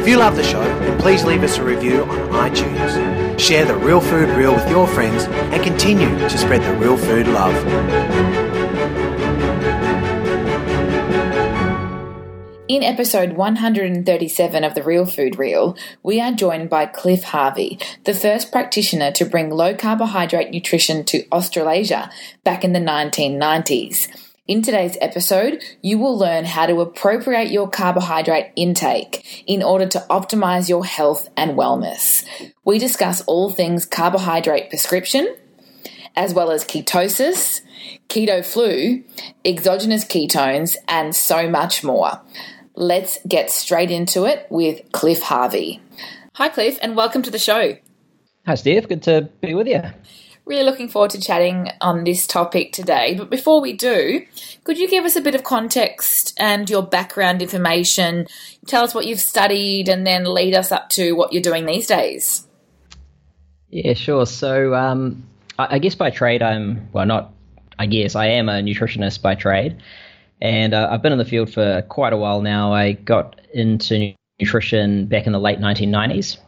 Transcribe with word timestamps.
If 0.00 0.08
you 0.08 0.16
love 0.16 0.34
the 0.34 0.42
show, 0.42 0.62
then 0.62 0.98
please 0.98 1.24
leave 1.24 1.42
us 1.42 1.58
a 1.58 1.62
review 1.62 2.04
on 2.04 2.50
iTunes. 2.50 3.38
Share 3.38 3.66
the 3.66 3.76
Real 3.76 4.00
Food 4.00 4.30
Reel 4.30 4.54
with 4.54 4.66
your 4.70 4.86
friends 4.86 5.24
and 5.24 5.62
continue 5.62 6.08
to 6.08 6.38
spread 6.38 6.62
the 6.62 6.74
real 6.78 6.96
food 6.96 7.28
love. 7.28 7.54
In 12.66 12.82
episode 12.82 13.34
137 13.34 14.64
of 14.64 14.74
the 14.74 14.82
Real 14.82 15.04
Food 15.04 15.38
Reel, 15.38 15.76
we 16.02 16.18
are 16.18 16.32
joined 16.32 16.70
by 16.70 16.86
Cliff 16.86 17.24
Harvey, 17.24 17.78
the 18.04 18.14
first 18.14 18.50
practitioner 18.50 19.12
to 19.12 19.26
bring 19.26 19.50
low 19.50 19.74
carbohydrate 19.74 20.50
nutrition 20.50 21.04
to 21.04 21.28
Australasia 21.30 22.10
back 22.42 22.64
in 22.64 22.72
the 22.72 22.80
1990s. 22.80 24.08
In 24.50 24.62
today's 24.62 24.98
episode, 25.00 25.62
you 25.80 25.96
will 25.96 26.18
learn 26.18 26.44
how 26.44 26.66
to 26.66 26.80
appropriate 26.80 27.52
your 27.52 27.70
carbohydrate 27.70 28.50
intake 28.56 29.44
in 29.46 29.62
order 29.62 29.86
to 29.86 30.04
optimize 30.10 30.68
your 30.68 30.84
health 30.84 31.28
and 31.36 31.52
wellness. 31.52 32.26
We 32.64 32.80
discuss 32.80 33.22
all 33.28 33.52
things 33.52 33.86
carbohydrate 33.86 34.68
prescription, 34.68 35.36
as 36.16 36.34
well 36.34 36.50
as 36.50 36.64
ketosis, 36.64 37.60
keto 38.08 38.44
flu, 38.44 39.04
exogenous 39.44 40.04
ketones, 40.04 40.74
and 40.88 41.14
so 41.14 41.48
much 41.48 41.84
more. 41.84 42.20
Let's 42.74 43.20
get 43.28 43.52
straight 43.52 43.92
into 43.92 44.24
it 44.24 44.48
with 44.50 44.80
Cliff 44.90 45.22
Harvey. 45.22 45.80
Hi, 46.34 46.48
Cliff, 46.48 46.76
and 46.82 46.96
welcome 46.96 47.22
to 47.22 47.30
the 47.30 47.38
show. 47.38 47.76
Hi, 48.46 48.56
Steph. 48.56 48.88
Good 48.88 49.04
to 49.04 49.28
be 49.40 49.54
with 49.54 49.68
you. 49.68 49.80
Really 50.46 50.64
looking 50.64 50.88
forward 50.88 51.10
to 51.12 51.20
chatting 51.20 51.70
on 51.80 52.04
this 52.04 52.26
topic 52.26 52.72
today. 52.72 53.14
But 53.16 53.30
before 53.30 53.60
we 53.60 53.72
do, 53.72 54.24
could 54.64 54.78
you 54.78 54.88
give 54.88 55.04
us 55.04 55.16
a 55.16 55.20
bit 55.20 55.34
of 55.34 55.44
context 55.44 56.34
and 56.38 56.68
your 56.68 56.82
background 56.82 57.42
information? 57.42 58.26
Tell 58.66 58.82
us 58.82 58.94
what 58.94 59.06
you've 59.06 59.20
studied 59.20 59.88
and 59.88 60.06
then 60.06 60.24
lead 60.24 60.54
us 60.54 60.72
up 60.72 60.88
to 60.90 61.12
what 61.12 61.32
you're 61.32 61.42
doing 61.42 61.66
these 61.66 61.86
days. 61.86 62.46
Yeah, 63.68 63.94
sure. 63.94 64.26
So, 64.26 64.74
um, 64.74 65.24
I, 65.58 65.76
I 65.76 65.78
guess 65.78 65.94
by 65.94 66.10
trade, 66.10 66.42
I'm, 66.42 66.88
well, 66.92 67.06
not, 67.06 67.32
I 67.78 67.86
guess, 67.86 68.16
I 68.16 68.26
am 68.26 68.48
a 68.48 68.60
nutritionist 68.60 69.22
by 69.22 69.36
trade. 69.36 69.80
And 70.40 70.74
uh, 70.74 70.88
I've 70.90 71.02
been 71.02 71.12
in 71.12 71.18
the 71.18 71.24
field 71.24 71.52
for 71.52 71.82
quite 71.82 72.12
a 72.12 72.16
while 72.16 72.40
now. 72.40 72.72
I 72.72 72.92
got 72.92 73.40
into 73.52 74.14
nutrition 74.40 75.06
back 75.06 75.26
in 75.26 75.32
the 75.32 75.38
late 75.38 75.58
1990s. 75.58 76.38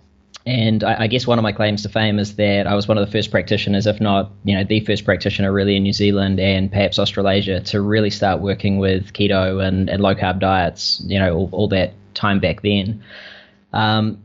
And 0.45 0.83
I, 0.83 1.03
I, 1.03 1.07
guess 1.07 1.27
one 1.27 1.39
of 1.39 1.45
my 1.45 1.53
claims 1.53 1.83
to 1.83 1.89
fame 1.89 2.19
is 2.19 2.35
that 2.37 2.67
I 2.67 2.75
was 2.75 2.89
one 2.89 2.99
of 2.99 3.07
the 3.07 3.13
first 3.13 3.31
practitioners, 3.31 3.87
if 3.87 4.01
not, 4.01 4.33
you 4.45 4.57
know, 4.57 4.65
the 4.65 4.81
first 4.81 5.05
practitioner 5.05 5.53
really 5.53 5.77
in 5.77 5.85
New 5.85 5.93
Zealand 5.93 6.41
and 6.41 6.71
perhaps 6.71 6.99
Australasia 6.99 7.61
to 7.61 7.81
really 7.81 8.11
start 8.11 8.41
working 8.41 8.79
with 8.79 9.13
keto 9.13 9.65
and, 9.65 9.89
and 9.89 10.03
low 10.03 10.15
carb 10.17 10.41
diets, 10.41 11.01
you 11.07 11.19
know, 11.19 11.33
all, 11.35 11.49
all 11.53 11.69
that 11.69 11.95
time 12.15 12.41
back 12.41 12.63
then. 12.63 13.03
Um, 13.73 14.21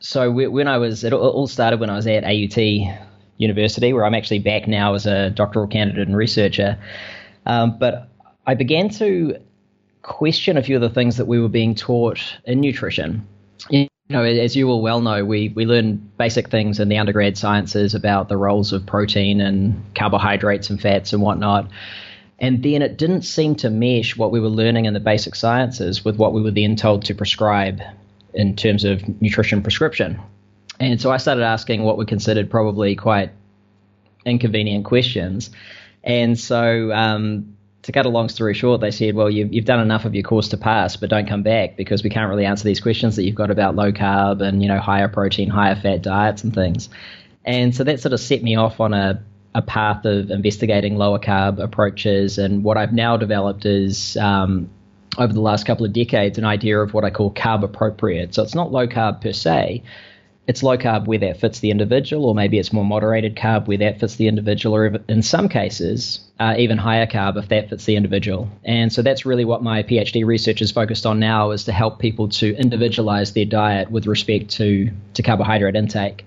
so 0.00 0.30
we, 0.30 0.46
when 0.46 0.68
I 0.68 0.78
was, 0.78 1.04
it 1.04 1.12
all 1.12 1.46
started 1.46 1.80
when 1.80 1.90
I 1.90 1.96
was 1.96 2.06
at 2.06 2.24
AUT 2.24 2.96
University, 3.36 3.92
where 3.92 4.06
I'm 4.06 4.14
actually 4.14 4.38
back 4.38 4.66
now 4.66 4.94
as 4.94 5.06
a 5.06 5.30
doctoral 5.30 5.66
candidate 5.66 6.08
and 6.08 6.16
researcher. 6.16 6.78
Um, 7.44 7.78
but 7.78 8.08
I 8.46 8.54
began 8.54 8.88
to 8.90 9.36
question 10.00 10.56
a 10.56 10.62
few 10.62 10.76
of 10.76 10.82
the 10.82 10.90
things 10.90 11.16
that 11.18 11.26
we 11.26 11.38
were 11.38 11.48
being 11.48 11.74
taught 11.74 12.20
in 12.44 12.60
nutrition. 12.60 13.26
Know, 14.12 14.22
as 14.22 14.54
you 14.54 14.66
will 14.66 14.82
well 14.82 15.00
know, 15.00 15.24
we, 15.24 15.48
we 15.50 15.66
learn 15.66 15.96
basic 16.18 16.48
things 16.48 16.78
in 16.78 16.88
the 16.88 16.98
undergrad 16.98 17.36
sciences 17.36 17.94
about 17.94 18.28
the 18.28 18.36
roles 18.36 18.72
of 18.72 18.86
protein 18.86 19.40
and 19.40 19.82
carbohydrates 19.94 20.70
and 20.70 20.80
fats 20.80 21.12
and 21.12 21.22
whatnot. 21.22 21.68
And 22.38 22.62
then 22.62 22.82
it 22.82 22.98
didn't 22.98 23.22
seem 23.22 23.54
to 23.56 23.70
mesh 23.70 24.16
what 24.16 24.32
we 24.32 24.40
were 24.40 24.48
learning 24.48 24.86
in 24.86 24.94
the 24.94 25.00
basic 25.00 25.34
sciences 25.34 26.04
with 26.04 26.16
what 26.16 26.32
we 26.32 26.42
were 26.42 26.50
then 26.50 26.76
told 26.76 27.04
to 27.04 27.14
prescribe 27.14 27.80
in 28.34 28.56
terms 28.56 28.84
of 28.84 29.02
nutrition 29.20 29.62
prescription. 29.62 30.20
And 30.80 31.00
so 31.00 31.10
I 31.10 31.18
started 31.18 31.44
asking 31.44 31.82
what 31.82 31.98
were 31.98 32.04
considered 32.04 32.50
probably 32.50 32.96
quite 32.96 33.30
inconvenient 34.24 34.84
questions. 34.84 35.50
And 36.02 36.38
so 36.38 36.92
um, 36.92 37.56
to 37.82 37.92
cut 37.92 38.06
a 38.06 38.08
long 38.08 38.28
story 38.28 38.54
short, 38.54 38.80
they 38.80 38.92
said, 38.92 39.14
well, 39.14 39.28
you've, 39.28 39.52
you've 39.52 39.64
done 39.64 39.80
enough 39.80 40.04
of 40.04 40.14
your 40.14 40.22
course 40.22 40.48
to 40.48 40.56
pass, 40.56 40.96
but 40.96 41.10
don't 41.10 41.28
come 41.28 41.42
back 41.42 41.76
because 41.76 42.04
we 42.04 42.10
can't 42.10 42.30
really 42.30 42.44
answer 42.44 42.64
these 42.64 42.80
questions 42.80 43.16
that 43.16 43.24
you've 43.24 43.34
got 43.34 43.50
about 43.50 43.74
low 43.74 43.90
carb 43.90 44.40
and, 44.40 44.62
you 44.62 44.68
know, 44.68 44.78
higher 44.78 45.08
protein, 45.08 45.48
higher 45.48 45.74
fat 45.74 46.00
diets 46.00 46.44
and 46.44 46.54
things. 46.54 46.88
And 47.44 47.74
so 47.74 47.82
that 47.84 48.00
sort 48.00 48.12
of 48.12 48.20
set 48.20 48.42
me 48.42 48.54
off 48.54 48.78
on 48.78 48.94
a, 48.94 49.22
a 49.54 49.62
path 49.62 50.04
of 50.04 50.30
investigating 50.30 50.96
lower 50.96 51.18
carb 51.18 51.58
approaches. 51.58 52.38
And 52.38 52.62
what 52.62 52.76
I've 52.76 52.92
now 52.92 53.16
developed 53.16 53.66
is, 53.66 54.16
um, 54.16 54.70
over 55.18 55.32
the 55.32 55.40
last 55.40 55.66
couple 55.66 55.84
of 55.84 55.92
decades, 55.92 56.38
an 56.38 56.44
idea 56.44 56.78
of 56.78 56.94
what 56.94 57.04
I 57.04 57.10
call 57.10 57.32
carb 57.34 57.64
appropriate. 57.64 58.34
So 58.34 58.42
it's 58.42 58.54
not 58.54 58.72
low 58.72 58.86
carb 58.86 59.20
per 59.20 59.32
se, 59.32 59.82
it's 60.48 60.62
low 60.62 60.76
carb 60.76 61.06
where 61.06 61.18
that 61.18 61.38
fits 61.38 61.60
the 61.60 61.70
individual, 61.70 62.24
or 62.26 62.34
maybe 62.34 62.58
it's 62.58 62.72
more 62.72 62.84
moderated 62.84 63.36
carb 63.36 63.68
where 63.68 63.78
that 63.78 64.00
fits 64.00 64.16
the 64.16 64.26
individual, 64.26 64.74
or 64.74 64.86
in 65.08 65.22
some 65.22 65.48
cases, 65.48 66.20
uh, 66.40 66.54
even 66.58 66.78
higher 66.78 67.06
carb 67.06 67.36
if 67.36 67.48
that 67.48 67.68
fits 67.70 67.84
the 67.84 67.94
individual. 67.94 68.48
And 68.64 68.92
so 68.92 69.02
that's 69.02 69.24
really 69.24 69.44
what 69.44 69.62
my 69.62 69.84
PhD 69.84 70.26
research 70.26 70.60
is 70.60 70.72
focused 70.72 71.06
on 71.06 71.20
now 71.20 71.52
is 71.52 71.64
to 71.64 71.72
help 71.72 72.00
people 72.00 72.28
to 72.30 72.56
individualize 72.56 73.34
their 73.34 73.44
diet 73.44 73.90
with 73.92 74.06
respect 74.06 74.50
to, 74.52 74.90
to 75.14 75.22
carbohydrate 75.22 75.76
intake. 75.76 76.24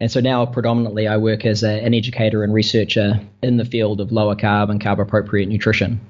And 0.00 0.08
so 0.08 0.20
now 0.20 0.46
predominantly 0.46 1.08
I 1.08 1.16
work 1.16 1.44
as 1.44 1.64
a, 1.64 1.84
an 1.84 1.94
educator 1.94 2.44
and 2.44 2.54
researcher 2.54 3.20
in 3.42 3.56
the 3.56 3.64
field 3.64 4.00
of 4.00 4.12
lower 4.12 4.36
carb 4.36 4.70
and 4.70 4.80
carb 4.80 5.00
appropriate 5.00 5.48
nutrition. 5.48 6.00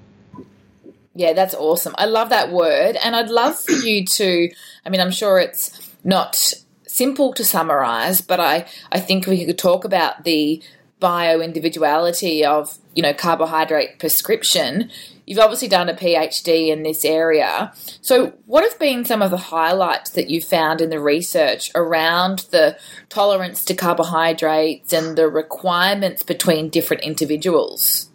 Yeah, 1.14 1.32
that's 1.32 1.54
awesome. 1.54 1.94
I 1.96 2.04
love 2.04 2.28
that 2.28 2.52
word. 2.52 2.96
And 3.02 3.16
I'd 3.16 3.30
love 3.30 3.58
for 3.58 3.72
you 3.72 4.04
to, 4.04 4.50
I 4.84 4.90
mean, 4.90 5.00
I'm 5.00 5.10
sure 5.10 5.38
it's 5.38 5.94
not 6.04 6.52
simple 6.88 7.32
to 7.34 7.44
summarize, 7.44 8.20
but 8.20 8.40
I, 8.40 8.66
I 8.90 9.00
think 9.00 9.26
we 9.26 9.44
could 9.44 9.58
talk 9.58 9.84
about 9.84 10.24
the 10.24 10.62
bio 11.00 11.40
individuality 11.40 12.44
of, 12.44 12.76
you 12.94 13.02
know, 13.02 13.14
carbohydrate 13.14 13.98
prescription. 13.98 14.90
You've 15.26 15.38
obviously 15.38 15.68
done 15.68 15.88
a 15.88 15.94
PhD 15.94 16.68
in 16.68 16.82
this 16.82 17.04
area. 17.04 17.72
So, 18.00 18.32
what 18.46 18.64
have 18.64 18.78
been 18.78 19.04
some 19.04 19.22
of 19.22 19.30
the 19.30 19.36
highlights 19.36 20.10
that 20.10 20.28
you 20.30 20.40
found 20.40 20.80
in 20.80 20.90
the 20.90 21.00
research 21.00 21.70
around 21.74 22.46
the 22.50 22.76
tolerance 23.08 23.64
to 23.66 23.74
carbohydrates 23.74 24.92
and 24.92 25.16
the 25.16 25.28
requirements 25.28 26.22
between 26.22 26.70
different 26.70 27.02
individuals? 27.04 28.10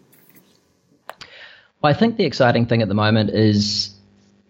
Well, 1.82 1.92
I 1.92 1.94
think 1.94 2.18
the 2.18 2.26
exciting 2.26 2.66
thing 2.66 2.82
at 2.82 2.88
the 2.88 2.94
moment 2.94 3.30
is 3.30 3.93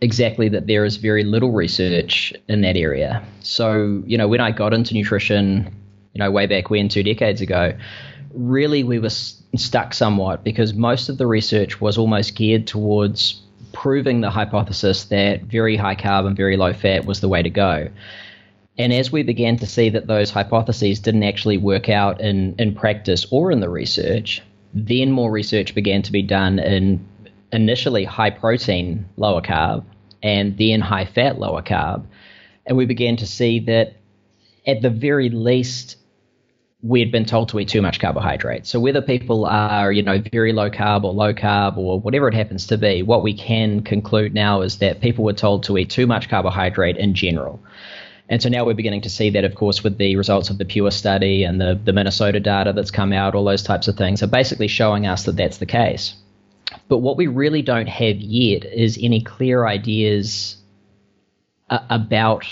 exactly 0.04 0.50
that 0.50 0.68
there 0.68 0.84
is 0.84 0.98
very 0.98 1.24
little 1.24 1.52
research 1.52 2.34
in 2.50 2.62
that 2.62 2.76
area. 2.76 3.26
So, 3.40 4.04
you 4.06 4.18
know, 4.18 4.28
when 4.28 4.42
I 4.42 4.52
got 4.52 4.74
into 4.74 4.94
nutrition, 4.94 5.74
you 6.14 6.20
know, 6.20 6.30
way 6.30 6.46
back 6.46 6.70
when, 6.70 6.90
two 6.90 7.04
decades 7.04 7.40
ago, 7.40 7.74
really 8.34 8.84
we 8.84 9.00
were 9.00 9.10
stuck 9.10 9.94
somewhat 9.94 10.44
because 10.44 10.74
most 10.74 11.08
of 11.08 11.18
the 11.18 11.26
research 11.26 11.80
was 11.80 11.98
almost 11.98 12.36
geared 12.36 12.68
towards 12.68 13.42
proving 13.72 14.20
the 14.22 14.30
hypothesis 14.30 15.06
that 15.06 15.44
very 15.44 15.78
high 15.78 15.96
carb 15.96 16.28
and 16.28 16.36
very 16.36 16.58
low 16.58 16.74
fat 16.74 17.06
was 17.06 17.22
the 17.22 17.30
way 17.30 17.42
to 17.42 17.50
go. 17.50 17.88
And 18.78 18.92
as 18.92 19.12
we 19.12 19.24
began 19.24 19.58
to 19.58 19.66
see 19.66 19.90
that 19.90 20.08
those 20.08 20.32
hypotheses 20.32 21.00
didn't 21.00 21.24
actually 21.24 21.58
work 21.58 21.88
out 21.88 22.20
in, 22.20 22.56
in 22.58 22.76
practice 22.76 23.26
or 23.32 23.52
in 23.52 23.62
the 23.62 23.70
research, 23.70 24.42
then 24.74 25.12
more 25.12 25.32
research 25.32 25.74
began 25.74 26.02
to 26.02 26.12
be 26.12 26.24
done 26.24 26.60
in 26.60 27.08
initially 27.52 28.04
high 28.04 28.32
protein, 28.32 29.06
lower 29.16 29.42
carb, 29.42 29.86
and 30.24 30.58
then 30.58 30.82
high 30.82 31.06
fat, 31.06 31.38
lower 31.38 31.62
carb. 31.62 32.06
And 32.66 32.78
we 32.78 32.86
began 32.86 33.18
to 33.18 33.28
see 33.28 33.60
that 33.62 33.98
at 34.66 34.82
the 34.82 34.90
very 34.90 35.30
least, 35.30 35.98
we 36.82 37.02
had 37.02 37.12
been 37.12 37.26
told 37.26 37.50
to 37.50 37.60
eat 37.60 37.68
too 37.68 37.82
much 37.82 38.00
carbohydrate. 38.00 38.66
So 38.66 38.80
whether 38.80 39.02
people 39.02 39.46
are, 39.46 39.92
you 39.92 40.02
know, 40.02 40.22
very 40.32 40.54
low 40.54 40.70
carb 40.70 41.04
or 41.04 41.14
low 41.14 41.34
carb 41.34 41.78
or 41.78 42.00
whatever 42.00 42.28
it 42.28 42.34
happens 42.34 42.68
to 42.68 42.78
be, 42.78 43.04
what 43.04 43.22
we 43.22 43.34
can 43.34 43.84
conclude 43.84 44.34
now 44.34 44.62
is 44.62 44.80
that 44.80 45.02
people 45.02 45.26
were 45.26 45.34
told 45.34 45.64
to 45.64 45.78
eat 45.78 45.90
too 45.90 46.08
much 46.08 46.30
carbohydrate 46.30 46.98
in 46.98 47.14
general. 47.14 47.62
And 48.30 48.42
so 48.42 48.50
now 48.50 48.66
we're 48.66 48.74
beginning 48.74 49.02
to 49.02 49.10
see 49.10 49.30
that, 49.32 49.44
of 49.44 49.56
course, 49.56 49.84
with 49.84 49.98
the 49.98 50.16
results 50.16 50.50
of 50.50 50.58
the 50.58 50.66
Pure 50.66 50.92
study 50.92 51.44
and 51.44 51.60
the, 51.60 51.80
the 51.84 51.94
Minnesota 51.94 52.40
data 52.40 52.72
that's 52.74 52.92
come 52.92 53.12
out, 53.12 53.36
all 53.36 53.44
those 53.44 53.64
types 53.64 53.90
of 53.90 53.98
things 53.98 54.24
are 54.24 54.28
basically 54.28 54.70
showing 54.70 55.06
us 55.06 55.26
that 55.26 55.36
that's 55.36 55.58
the 55.58 55.66
case. 55.66 56.16
But 56.88 57.00
what 57.00 57.18
we 57.18 57.28
really 57.28 57.62
don't 57.62 57.88
have 57.88 58.18
yet 58.18 58.66
is 58.66 59.00
any 59.02 59.22
clear 59.22 59.66
ideas 59.66 60.58
uh, 61.70 61.80
about 61.90 62.46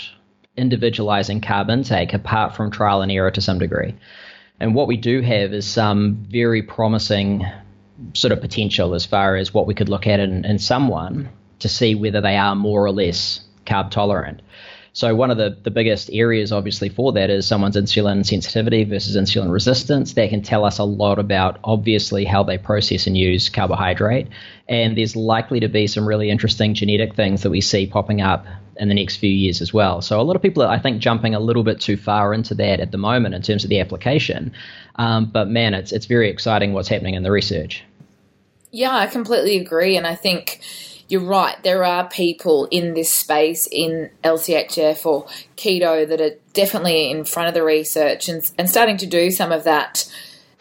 individualizing 0.56 1.40
carb 1.40 1.70
intake 1.70 2.12
apart 2.12 2.54
from 2.54 2.70
trial 2.70 3.02
and 3.02 3.10
error 3.10 3.30
to 3.30 3.40
some 3.40 3.58
degree. 3.58 3.94
And 4.60 4.74
what 4.74 4.86
we 4.86 4.96
do 4.96 5.22
have 5.22 5.52
is 5.52 5.66
some 5.66 6.26
very 6.30 6.62
promising 6.62 7.44
sort 8.14 8.32
of 8.32 8.40
potential 8.40 8.94
as 8.94 9.06
far 9.06 9.36
as 9.36 9.52
what 9.52 9.66
we 9.66 9.74
could 9.74 9.88
look 9.88 10.06
at 10.06 10.20
in, 10.20 10.44
in 10.44 10.58
someone 10.58 11.28
to 11.60 11.68
see 11.68 11.94
whether 11.94 12.20
they 12.20 12.36
are 12.36 12.54
more 12.54 12.84
or 12.84 12.92
less 12.92 13.40
carb 13.66 13.90
tolerant. 13.90 14.42
So 14.94 15.14
one 15.14 15.30
of 15.30 15.38
the, 15.38 15.56
the 15.62 15.70
biggest 15.70 16.10
areas 16.12 16.52
obviously 16.52 16.90
for 16.90 17.12
that 17.12 17.30
is 17.30 17.46
someone's 17.46 17.76
insulin 17.76 18.26
sensitivity 18.26 18.84
versus 18.84 19.16
insulin 19.16 19.50
resistance. 19.50 20.12
That 20.14 20.28
can 20.28 20.42
tell 20.42 20.64
us 20.64 20.78
a 20.78 20.84
lot 20.84 21.18
about 21.18 21.58
obviously 21.64 22.24
how 22.24 22.42
they 22.42 22.58
process 22.58 23.06
and 23.06 23.16
use 23.16 23.48
carbohydrate. 23.48 24.28
And 24.68 24.96
there's 24.96 25.16
likely 25.16 25.60
to 25.60 25.68
be 25.68 25.86
some 25.86 26.06
really 26.06 26.30
interesting 26.30 26.74
genetic 26.74 27.14
things 27.14 27.42
that 27.42 27.50
we 27.50 27.62
see 27.62 27.86
popping 27.86 28.20
up 28.20 28.44
in 28.76 28.88
the 28.88 28.94
next 28.94 29.16
few 29.16 29.30
years 29.30 29.60
as 29.62 29.72
well. 29.72 30.02
So 30.02 30.20
a 30.20 30.22
lot 30.22 30.36
of 30.36 30.42
people 30.42 30.62
are, 30.62 30.68
I 30.68 30.78
think, 30.78 31.00
jumping 31.00 31.34
a 31.34 31.40
little 31.40 31.62
bit 31.62 31.80
too 31.80 31.96
far 31.96 32.34
into 32.34 32.54
that 32.56 32.80
at 32.80 32.90
the 32.90 32.98
moment 32.98 33.34
in 33.34 33.42
terms 33.42 33.64
of 33.64 33.70
the 33.70 33.80
application. 33.80 34.52
Um, 34.96 35.26
but 35.26 35.48
man, 35.48 35.74
it's 35.74 35.92
it's 35.92 36.06
very 36.06 36.28
exciting 36.28 36.72
what's 36.72 36.88
happening 36.88 37.14
in 37.14 37.22
the 37.22 37.30
research. 37.30 37.84
Yeah, 38.70 38.94
I 38.94 39.06
completely 39.06 39.58
agree, 39.58 39.96
and 39.96 40.06
I 40.06 40.14
think 40.14 40.60
you're 41.12 41.20
right. 41.20 41.62
There 41.62 41.84
are 41.84 42.08
people 42.08 42.68
in 42.70 42.94
this 42.94 43.12
space 43.12 43.68
in 43.70 44.08
LCHF 44.24 45.04
or 45.04 45.26
keto 45.58 46.08
that 46.08 46.22
are 46.22 46.36
definitely 46.54 47.10
in 47.10 47.26
front 47.26 47.48
of 47.48 47.54
the 47.54 47.62
research 47.62 48.30
and, 48.30 48.50
and 48.56 48.70
starting 48.70 48.96
to 48.96 49.06
do 49.06 49.30
some 49.30 49.52
of 49.52 49.64
that 49.64 50.10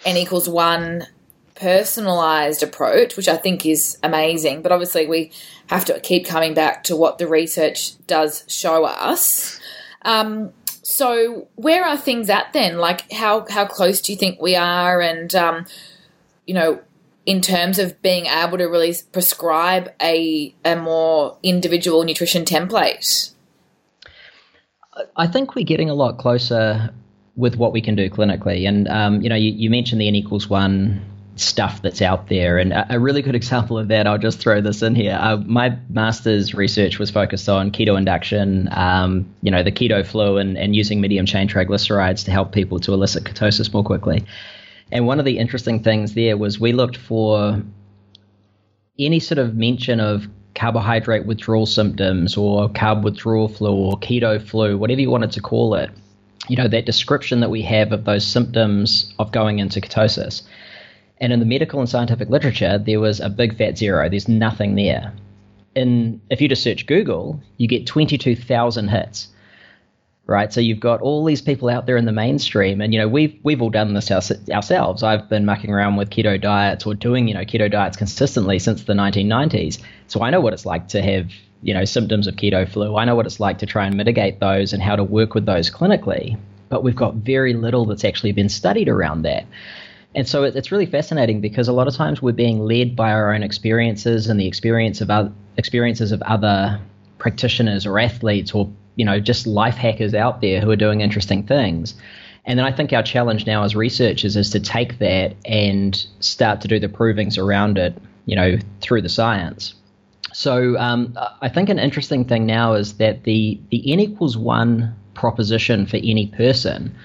n 0.03 0.17
equals 0.17 0.49
one 0.49 1.07
personalized 1.55 2.63
approach, 2.63 3.15
which 3.15 3.29
I 3.29 3.37
think 3.37 3.65
is 3.65 3.97
amazing. 4.03 4.61
But 4.61 4.73
obviously, 4.73 5.07
we 5.07 5.31
have 5.67 5.85
to 5.85 5.97
keep 6.01 6.25
coming 6.25 6.53
back 6.53 6.83
to 6.83 6.97
what 6.97 7.17
the 7.17 7.29
research 7.29 7.93
does 8.07 8.43
show 8.49 8.83
us. 8.83 9.57
Um, 10.01 10.51
so, 10.65 11.47
where 11.55 11.85
are 11.85 11.95
things 11.95 12.29
at 12.29 12.51
then? 12.51 12.77
Like, 12.77 13.09
how 13.09 13.45
how 13.49 13.63
close 13.63 14.01
do 14.01 14.11
you 14.11 14.17
think 14.17 14.41
we 14.41 14.57
are? 14.57 14.99
And 14.99 15.33
um, 15.33 15.65
you 16.45 16.53
know, 16.53 16.81
in 17.25 17.41
terms 17.41 17.79
of 17.79 18.01
being 18.01 18.25
able 18.25 18.57
to 18.57 18.65
really 18.65 18.95
prescribe 19.11 19.91
a, 20.01 20.55
a 20.65 20.75
more 20.75 21.37
individual 21.43 22.03
nutrition 22.03 22.45
template? 22.45 23.33
I 25.15 25.27
think 25.27 25.55
we're 25.55 25.65
getting 25.65 25.89
a 25.89 25.93
lot 25.93 26.17
closer 26.17 26.93
with 27.35 27.55
what 27.55 27.71
we 27.71 27.81
can 27.81 27.95
do 27.95 28.09
clinically. 28.09 28.67
And, 28.67 28.87
um, 28.87 29.21
you 29.21 29.29
know, 29.29 29.35
you, 29.35 29.51
you, 29.51 29.69
mentioned 29.69 30.01
the 30.01 30.07
N 30.07 30.15
equals 30.15 30.49
one 30.49 31.01
stuff 31.35 31.81
that's 31.81 32.01
out 32.01 32.27
there. 32.27 32.57
And 32.57 32.73
a, 32.73 32.95
a, 32.95 32.99
really 32.99 33.21
good 33.21 33.35
example 33.41 33.77
of 33.77 33.87
that, 33.87 34.05
I'll 34.05 34.17
just 34.17 34.39
throw 34.39 34.61
this 34.61 34.81
in 34.81 34.95
here. 34.95 35.17
Uh, 35.19 35.37
my 35.37 35.77
master's 35.89 36.53
research 36.53 36.99
was 36.99 37.09
focused 37.09 37.47
on 37.47 37.71
keto 37.71 37.97
induction, 37.97 38.67
um, 38.71 39.33
you 39.41 39.49
know, 39.49 39.63
the 39.63 39.71
keto 39.71 40.05
flu 40.05 40.37
and, 40.37 40.57
and 40.57 40.75
using 40.75 40.99
medium 40.99 41.25
chain 41.25 41.47
triglycerides 41.47 42.25
to 42.25 42.31
help 42.31 42.51
people 42.51 42.79
to 42.81 42.93
elicit 42.93 43.23
ketosis 43.23 43.71
more 43.73 43.83
quickly. 43.83 44.25
And 44.91 45.07
one 45.07 45.19
of 45.19 45.25
the 45.25 45.37
interesting 45.37 45.81
things 45.81 46.13
there 46.13 46.37
was 46.37 46.59
we 46.59 46.73
looked 46.73 46.97
for 46.97 47.61
any 48.99 49.19
sort 49.19 49.37
of 49.37 49.55
mention 49.55 49.99
of 49.99 50.27
carbohydrate 50.53 51.25
withdrawal 51.25 51.65
symptoms 51.65 52.35
or 52.35 52.69
carb 52.69 53.03
withdrawal 53.03 53.47
flu 53.47 53.73
or 53.73 53.97
keto 53.99 54.41
flu, 54.41 54.77
whatever 54.77 54.99
you 54.99 55.09
wanted 55.09 55.31
to 55.31 55.41
call 55.41 55.75
it. 55.75 55.89
You 56.47 56.57
know, 56.57 56.67
that 56.67 56.85
description 56.85 57.39
that 57.39 57.49
we 57.49 57.61
have 57.61 57.91
of 57.91 58.03
those 58.03 58.25
symptoms 58.25 59.13
of 59.19 59.31
going 59.31 59.59
into 59.59 59.79
ketosis. 59.79 60.41
And 61.19 61.31
in 61.31 61.39
the 61.39 61.45
medical 61.45 61.79
and 61.79 61.87
scientific 61.87 62.29
literature, 62.29 62.79
there 62.79 62.99
was 62.99 63.19
a 63.19 63.29
big 63.29 63.57
fat 63.57 63.77
zero. 63.77 64.09
There's 64.09 64.27
nothing 64.27 64.75
there. 64.75 65.13
In 65.75 66.19
if 66.29 66.41
you 66.41 66.49
just 66.49 66.63
search 66.63 66.87
Google, 66.87 67.41
you 67.57 67.67
get 67.67 67.87
22,000 67.87 68.89
hits 68.89 69.29
right? 70.27 70.53
So 70.53 70.61
you've 70.61 70.79
got 70.79 71.01
all 71.01 71.25
these 71.25 71.41
people 71.41 71.69
out 71.69 71.85
there 71.85 71.97
in 71.97 72.05
the 72.05 72.11
mainstream, 72.11 72.81
and 72.81 72.93
you 72.93 72.99
know 72.99 73.07
we've 73.07 73.37
we've 73.43 73.61
all 73.61 73.69
done 73.69 73.93
this 73.93 74.11
ourselves. 74.11 75.03
I've 75.03 75.29
been 75.29 75.45
mucking 75.45 75.71
around 75.71 75.95
with 75.95 76.09
keto 76.09 76.39
diets 76.39 76.85
or 76.85 76.93
doing 76.93 77.27
you 77.27 77.33
know 77.33 77.41
keto 77.41 77.69
diets 77.69 77.97
consistently 77.97 78.59
since 78.59 78.83
the 78.83 78.93
1990s, 78.93 79.79
so 80.07 80.21
I 80.21 80.29
know 80.29 80.41
what 80.41 80.53
it's 80.53 80.65
like 80.65 80.87
to 80.89 81.01
have 81.01 81.31
you 81.61 81.73
know 81.73 81.85
symptoms 81.85 82.27
of 82.27 82.35
keto 82.35 82.67
flu. 82.67 82.95
I 82.95 83.05
know 83.05 83.15
what 83.15 83.25
it's 83.25 83.39
like 83.39 83.59
to 83.59 83.65
try 83.65 83.85
and 83.85 83.95
mitigate 83.95 84.39
those 84.39 84.73
and 84.73 84.81
how 84.81 84.95
to 84.95 85.03
work 85.03 85.33
with 85.33 85.45
those 85.45 85.69
clinically. 85.69 86.37
But 86.69 86.83
we've 86.83 86.95
got 86.95 87.15
very 87.15 87.53
little 87.53 87.85
that's 87.85 88.05
actually 88.05 88.31
been 88.31 88.47
studied 88.47 88.87
around 88.87 89.23
that. 89.23 89.45
And 90.13 90.27
so 90.27 90.43
it's 90.43 90.71
really 90.71 90.85
fascinating 90.85 91.39
because 91.39 91.67
a 91.67 91.73
lot 91.73 91.87
of 91.87 91.95
times 91.95 92.21
we're 92.21 92.33
being 92.33 92.59
led 92.59 92.95
by 92.95 93.11
our 93.11 93.33
own 93.33 93.43
experiences 93.43 94.27
and 94.27 94.39
the 94.39 94.47
experience 94.47 94.99
of 94.99 95.09
other, 95.09 95.31
experiences 95.57 96.11
of 96.11 96.21
other 96.23 96.79
practitioners 97.17 97.85
or 97.85 97.97
athletes 97.99 98.53
or 98.53 98.69
you 99.01 99.05
know 99.05 99.19
just 99.19 99.47
life 99.47 99.77
hackers 99.77 100.13
out 100.13 100.41
there 100.41 100.61
who 100.61 100.69
are 100.69 100.75
doing 100.75 101.01
interesting 101.01 101.41
things. 101.41 101.95
And 102.45 102.59
then 102.59 102.67
I 102.67 102.71
think 102.71 102.93
our 102.93 103.01
challenge 103.01 103.47
now 103.47 103.63
as 103.63 103.75
researchers 103.75 104.35
is 104.35 104.51
to 104.51 104.59
take 104.59 104.99
that 104.99 105.35
and 105.43 106.05
start 106.19 106.61
to 106.61 106.67
do 106.67 106.79
the 106.79 106.87
provings 106.87 107.35
around 107.39 107.79
it, 107.79 107.97
you 108.27 108.35
know, 108.35 108.59
through 108.79 109.01
the 109.01 109.09
science. 109.09 109.73
So 110.33 110.77
um, 110.77 111.17
I 111.41 111.49
think 111.49 111.69
an 111.69 111.79
interesting 111.79 112.25
thing 112.25 112.45
now 112.45 112.73
is 112.73 112.97
that 112.97 113.23
the 113.23 113.59
the 113.71 113.91
n 113.91 113.99
equals 113.99 114.37
one 114.37 114.95
proposition 115.15 115.87
for 115.87 115.97
any 115.97 116.27
person 116.27 116.95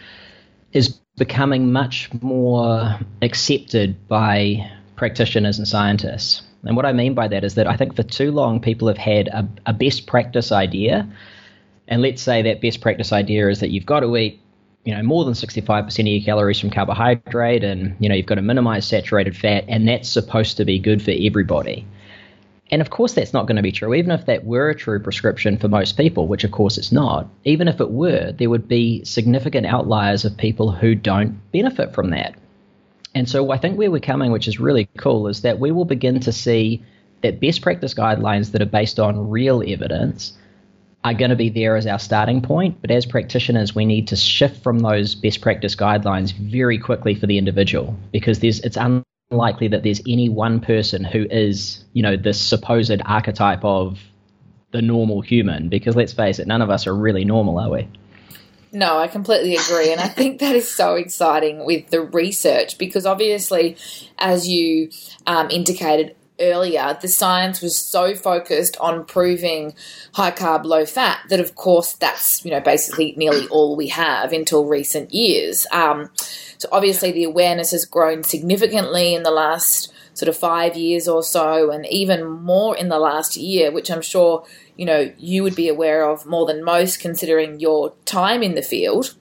is 0.72 0.90
becoming 1.16 1.72
much 1.72 2.10
more 2.20 2.98
accepted 3.22 4.06
by 4.06 4.70
practitioners 4.96 5.56
and 5.56 5.66
scientists. 5.66 6.42
And 6.64 6.76
what 6.76 6.84
I 6.84 6.92
mean 6.92 7.14
by 7.14 7.28
that 7.28 7.42
is 7.42 7.54
that 7.54 7.66
I 7.66 7.76
think 7.78 7.96
for 7.96 8.02
too 8.02 8.32
long 8.32 8.60
people 8.60 8.86
have 8.88 8.98
had 8.98 9.28
a, 9.28 9.48
a 9.64 9.72
best 9.72 10.06
practice 10.06 10.52
idea 10.52 11.08
and 11.88 12.02
let's 12.02 12.22
say 12.22 12.42
that 12.42 12.60
best 12.60 12.80
practice 12.80 13.12
idea 13.12 13.48
is 13.48 13.60
that 13.60 13.70
you've 13.70 13.86
got 13.86 14.00
to 14.00 14.16
eat 14.16 14.40
you 14.84 14.94
know 14.94 15.02
more 15.02 15.24
than 15.24 15.34
65% 15.34 15.86
of 15.86 16.06
your 16.06 16.24
calories 16.24 16.60
from 16.60 16.70
carbohydrate 16.70 17.64
and 17.64 17.96
you 17.98 18.08
know 18.08 18.14
you've 18.14 18.26
got 18.26 18.36
to 18.36 18.42
minimize 18.42 18.86
saturated 18.86 19.36
fat 19.36 19.64
and 19.68 19.86
that's 19.86 20.08
supposed 20.08 20.56
to 20.56 20.64
be 20.64 20.78
good 20.78 21.02
for 21.02 21.12
everybody. 21.12 21.86
And 22.70 22.80
of 22.80 22.90
course 22.90 23.14
that's 23.14 23.32
not 23.32 23.46
going 23.46 23.56
to 23.56 23.62
be 23.62 23.70
true. 23.70 23.94
Even 23.94 24.10
if 24.10 24.26
that 24.26 24.44
were 24.44 24.70
a 24.70 24.74
true 24.74 25.00
prescription 25.00 25.58
for 25.58 25.68
most 25.68 25.96
people 25.96 26.28
which 26.28 26.44
of 26.44 26.52
course 26.52 26.78
it's 26.78 26.92
not 26.92 27.28
even 27.44 27.68
if 27.68 27.80
it 27.80 27.90
were 27.90 28.32
there 28.32 28.50
would 28.50 28.68
be 28.68 29.04
significant 29.04 29.66
outliers 29.66 30.24
of 30.24 30.36
people 30.36 30.70
who 30.70 30.94
don't 30.94 31.40
benefit 31.52 31.92
from 31.92 32.10
that. 32.10 32.34
And 33.14 33.28
so 33.28 33.50
i 33.50 33.58
think 33.58 33.76
where 33.76 33.90
we're 33.90 34.00
coming 34.00 34.30
which 34.30 34.46
is 34.46 34.60
really 34.60 34.88
cool 34.98 35.26
is 35.26 35.42
that 35.42 35.58
we 35.58 35.72
will 35.72 35.84
begin 35.84 36.20
to 36.20 36.32
see 36.32 36.82
that 37.22 37.40
best 37.40 37.62
practice 37.62 37.94
guidelines 37.94 38.52
that 38.52 38.62
are 38.62 38.66
based 38.66 39.00
on 39.00 39.30
real 39.30 39.64
evidence 39.66 40.36
are 41.06 41.14
going 41.14 41.30
to 41.30 41.36
be 41.36 41.48
there 41.48 41.76
as 41.76 41.86
our 41.86 42.00
starting 42.00 42.42
point. 42.42 42.80
But 42.80 42.90
as 42.90 43.06
practitioners, 43.06 43.74
we 43.74 43.84
need 43.84 44.08
to 44.08 44.16
shift 44.16 44.62
from 44.62 44.80
those 44.80 45.14
best 45.14 45.40
practice 45.40 45.76
guidelines 45.76 46.32
very 46.32 46.78
quickly 46.78 47.14
for 47.14 47.28
the 47.28 47.38
individual 47.38 47.96
because 48.10 48.40
there's 48.40 48.58
it's 48.60 48.76
unlikely 49.30 49.68
that 49.68 49.84
there's 49.84 50.00
any 50.08 50.28
one 50.28 50.58
person 50.58 51.04
who 51.04 51.26
is, 51.30 51.84
you 51.92 52.02
know, 52.02 52.16
this 52.16 52.40
supposed 52.40 53.00
archetype 53.04 53.64
of 53.64 54.00
the 54.72 54.82
normal 54.82 55.20
human. 55.20 55.68
Because 55.68 55.94
let's 55.94 56.12
face 56.12 56.40
it, 56.40 56.48
none 56.48 56.60
of 56.60 56.70
us 56.70 56.88
are 56.88 56.96
really 56.96 57.24
normal, 57.24 57.60
are 57.60 57.70
we? 57.70 57.88
No, 58.72 58.98
I 58.98 59.06
completely 59.06 59.54
agree. 59.54 59.92
And 59.92 60.00
I 60.00 60.08
think 60.08 60.40
that 60.40 60.56
is 60.56 60.68
so 60.68 60.96
exciting 60.96 61.64
with 61.64 61.88
the 61.90 62.00
research 62.00 62.78
because 62.78 63.06
obviously, 63.06 63.76
as 64.18 64.48
you 64.48 64.90
um, 65.28 65.50
indicated, 65.50 66.16
earlier, 66.40 66.96
the 67.00 67.08
science 67.08 67.60
was 67.60 67.76
so 67.76 68.14
focused 68.14 68.76
on 68.78 69.04
proving 69.04 69.74
high 70.14 70.30
carb, 70.30 70.64
low 70.64 70.84
fat 70.84 71.20
that, 71.28 71.40
of 71.40 71.54
course, 71.54 71.94
that's 71.94 72.44
you 72.44 72.50
know 72.50 72.60
basically 72.60 73.14
nearly 73.16 73.46
all 73.48 73.76
we 73.76 73.88
have 73.88 74.32
until 74.32 74.64
recent 74.64 75.12
years. 75.12 75.66
Um, 75.72 76.10
so 76.58 76.68
obviously, 76.72 77.12
the 77.12 77.24
awareness 77.24 77.70
has 77.72 77.84
grown 77.84 78.22
significantly 78.22 79.14
in 79.14 79.22
the 79.22 79.30
last 79.30 79.92
sort 80.14 80.28
of 80.28 80.36
five 80.36 80.76
years 80.76 81.06
or 81.06 81.22
so, 81.22 81.70
and 81.70 81.86
even 81.86 82.24
more 82.24 82.76
in 82.76 82.88
the 82.88 82.98
last 82.98 83.36
year, 83.36 83.70
which 83.70 83.90
I'm 83.90 84.02
sure 84.02 84.46
you 84.76 84.84
know 84.84 85.12
you 85.18 85.42
would 85.42 85.56
be 85.56 85.68
aware 85.68 86.08
of 86.08 86.26
more 86.26 86.46
than 86.46 86.64
most, 86.64 87.00
considering 87.00 87.60
your 87.60 87.94
time 88.04 88.42
in 88.42 88.54
the 88.54 88.62
field. 88.62 89.14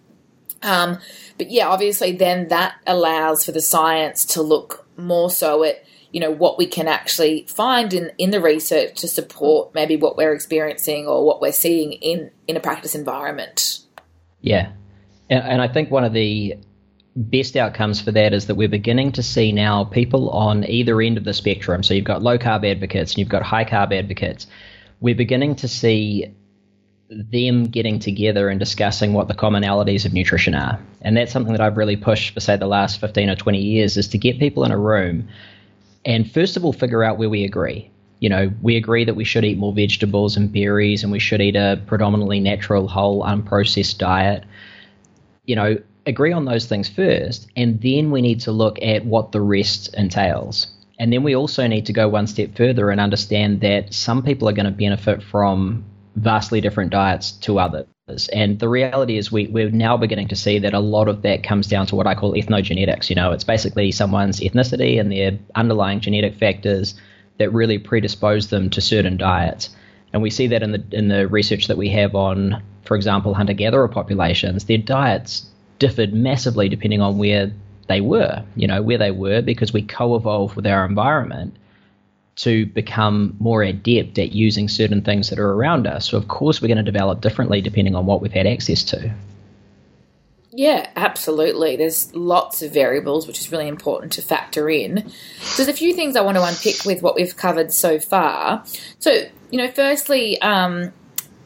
Um, 0.61 0.99
but 1.37 1.51
yeah, 1.51 1.67
obviously, 1.67 2.13
then 2.13 2.47
that 2.47 2.75
allows 2.87 3.45
for 3.45 3.51
the 3.51 3.61
science 3.61 4.25
to 4.25 4.41
look 4.41 4.87
more 4.97 5.29
so 5.29 5.63
at 5.63 5.83
you 6.15 6.21
know 6.21 6.31
what 6.31 6.57
we 6.57 6.65
can 6.65 6.87
actually 6.87 7.45
find 7.49 7.93
in 7.93 8.09
in 8.17 8.31
the 8.31 8.39
research 8.39 9.01
to 9.01 9.07
support 9.07 9.75
maybe 9.75 9.97
what 9.97 10.15
we're 10.15 10.31
experiencing 10.31 11.07
or 11.07 11.25
what 11.25 11.41
we're 11.41 11.51
seeing 11.51 11.91
in 11.91 12.31
in 12.47 12.55
a 12.55 12.61
practice 12.61 12.95
environment. 12.95 13.79
Yeah. 14.39 14.71
And, 15.29 15.43
and 15.43 15.61
i 15.61 15.67
think 15.67 15.91
one 15.91 16.05
of 16.05 16.13
the 16.13 16.55
best 17.17 17.57
outcomes 17.57 17.99
for 17.99 18.13
that 18.13 18.33
is 18.33 18.47
that 18.47 18.55
we're 18.55 18.69
beginning 18.69 19.11
to 19.13 19.23
see 19.23 19.51
now 19.51 19.83
people 19.83 20.29
on 20.29 20.63
either 20.69 21.01
end 21.01 21.17
of 21.17 21.23
the 21.23 21.33
spectrum. 21.33 21.81
So 21.83 21.93
you've 21.93 22.05
got 22.05 22.21
low 22.21 22.37
carb 22.37 22.69
advocates 22.69 23.13
and 23.13 23.19
you've 23.19 23.29
got 23.29 23.41
high 23.41 23.65
carb 23.65 23.97
advocates. 23.97 24.47
We're 24.99 25.15
beginning 25.15 25.55
to 25.57 25.67
see 25.67 26.33
them 27.09 27.65
getting 27.65 27.99
together 27.99 28.49
and 28.49 28.59
discussing 28.59 29.13
what 29.13 29.27
the 29.27 29.33
commonalities 29.33 30.05
of 30.05 30.13
nutrition 30.13 30.55
are. 30.55 30.79
And 31.01 31.15
that's 31.15 31.31
something 31.31 31.53
that 31.53 31.61
I've 31.61 31.77
really 31.77 31.95
pushed 31.95 32.33
for, 32.33 32.41
say, 32.41 32.57
the 32.57 32.67
last 32.67 32.99
15 32.99 33.29
or 33.29 33.35
20 33.35 33.59
years 33.59 33.95
is 33.95 34.09
to 34.09 34.17
get 34.17 34.39
people 34.39 34.65
in 34.65 34.71
a 34.71 34.77
room 34.77 35.29
and 36.05 36.31
first 36.31 36.55
of 36.55 36.63
all 36.63 36.73
figure 36.73 37.03
out 37.03 37.17
where 37.17 37.29
we 37.29 37.43
agree. 37.43 37.89
you 38.19 38.29
know, 38.29 38.51
we 38.61 38.75
agree 38.77 39.03
that 39.05 39.15
we 39.15 39.23
should 39.23 39.43
eat 39.43 39.57
more 39.57 39.73
vegetables 39.73 40.37
and 40.37 40.51
berries 40.51 41.03
and 41.03 41.11
we 41.11 41.19
should 41.19 41.41
eat 41.41 41.55
a 41.55 41.81
predominantly 41.85 42.39
natural, 42.39 42.87
whole, 42.87 43.23
unprocessed 43.23 43.97
diet. 43.97 44.43
You 45.45 45.55
know, 45.55 45.77
agree 46.05 46.31
on 46.31 46.45
those 46.45 46.65
things 46.65 46.87
first, 46.87 47.47
and 47.55 47.81
then 47.81 48.11
we 48.11 48.21
need 48.21 48.39
to 48.41 48.51
look 48.51 48.81
at 48.81 49.05
what 49.05 49.31
the 49.31 49.41
rest 49.41 49.93
entails. 49.95 50.67
And 50.97 51.11
then 51.11 51.23
we 51.23 51.35
also 51.35 51.67
need 51.67 51.85
to 51.87 51.93
go 51.93 52.07
one 52.07 52.25
step 52.25 52.55
further 52.55 52.89
and 52.89 53.01
understand 53.01 53.61
that 53.61 53.93
some 53.93 54.23
people 54.23 54.47
are 54.47 54.53
going 54.53 54.65
to 54.65 54.71
benefit 54.71 55.21
from 55.21 55.83
vastly 56.15 56.61
different 56.61 56.91
diets 56.91 57.31
to 57.31 57.59
others. 57.59 57.85
And 58.07 58.59
the 58.59 58.69
reality 58.69 59.17
is, 59.17 59.31
we, 59.31 59.47
we're 59.47 59.71
now 59.71 59.97
beginning 59.97 60.27
to 60.27 60.35
see 60.35 60.59
that 60.59 60.75
a 60.75 60.79
lot 60.79 61.07
of 61.07 61.23
that 61.23 61.41
comes 61.41 61.65
down 61.65 61.87
to 61.87 61.95
what 61.95 62.05
I 62.05 62.13
call 62.13 62.33
ethnogenetics. 62.33 63.09
You 63.09 63.15
know, 63.15 63.31
it's 63.31 63.43
basically 63.43 63.91
someone's 63.91 64.39
ethnicity 64.39 64.99
and 64.99 65.11
their 65.11 65.39
underlying 65.55 66.01
genetic 66.01 66.35
factors 66.35 66.93
that 67.39 67.51
really 67.51 67.79
predispose 67.79 68.49
them 68.49 68.69
to 68.69 68.81
certain 68.81 69.17
diets. 69.17 69.71
And 70.13 70.21
we 70.21 70.29
see 70.29 70.47
that 70.47 70.61
in 70.61 70.71
the 70.71 70.83
in 70.91 71.07
the 71.07 71.27
research 71.27 71.67
that 71.67 71.77
we 71.77 71.89
have 71.89 72.13
on, 72.13 72.61
for 72.85 72.95
example, 72.95 73.33
hunter 73.33 73.53
gatherer 73.53 73.87
populations. 73.87 74.65
Their 74.65 74.77
diets 74.77 75.47
differed 75.79 76.13
massively 76.13 76.69
depending 76.69 77.01
on 77.01 77.17
where 77.17 77.51
they 77.87 78.01
were, 78.01 78.45
you 78.55 78.67
know, 78.67 78.83
where 78.83 78.99
they 78.99 79.11
were 79.11 79.41
because 79.41 79.73
we 79.73 79.81
co-evolved 79.81 80.55
with 80.55 80.67
our 80.67 80.85
environment 80.85 81.55
to 82.37 82.65
become 82.65 83.35
more 83.39 83.63
adept 83.63 84.19
at 84.19 84.33
using 84.33 84.67
certain 84.67 85.01
things 85.01 85.29
that 85.29 85.39
are 85.39 85.53
around 85.53 85.87
us. 85.87 86.09
So 86.09 86.17
of 86.17 86.27
course 86.27 86.61
we're 86.61 86.67
going 86.67 86.77
to 86.77 86.83
develop 86.83 87.21
differently 87.21 87.61
depending 87.61 87.95
on 87.95 88.05
what 88.05 88.21
we've 88.21 88.33
had 88.33 88.47
access 88.47 88.83
to. 88.85 89.13
Yeah, 90.51 90.89
absolutely. 90.95 91.75
There's 91.75 92.15
lots 92.15 92.61
of 92.61 92.73
variables, 92.73 93.27
which 93.27 93.39
is 93.39 93.51
really 93.51 93.67
important 93.67 94.13
to 94.13 94.21
factor 94.21 94.69
in. 94.69 95.09
So 95.41 95.63
there's 95.63 95.75
a 95.75 95.77
few 95.77 95.93
things 95.93 96.15
I 96.15 96.21
want 96.21 96.37
to 96.37 96.43
unpick 96.43 96.85
with 96.85 97.01
what 97.01 97.15
we've 97.15 97.35
covered 97.35 97.73
so 97.73 97.99
far. 97.99 98.63
So, 98.99 99.11
you 99.51 99.57
know, 99.57 99.69
firstly, 99.69 100.41
um, 100.41 100.93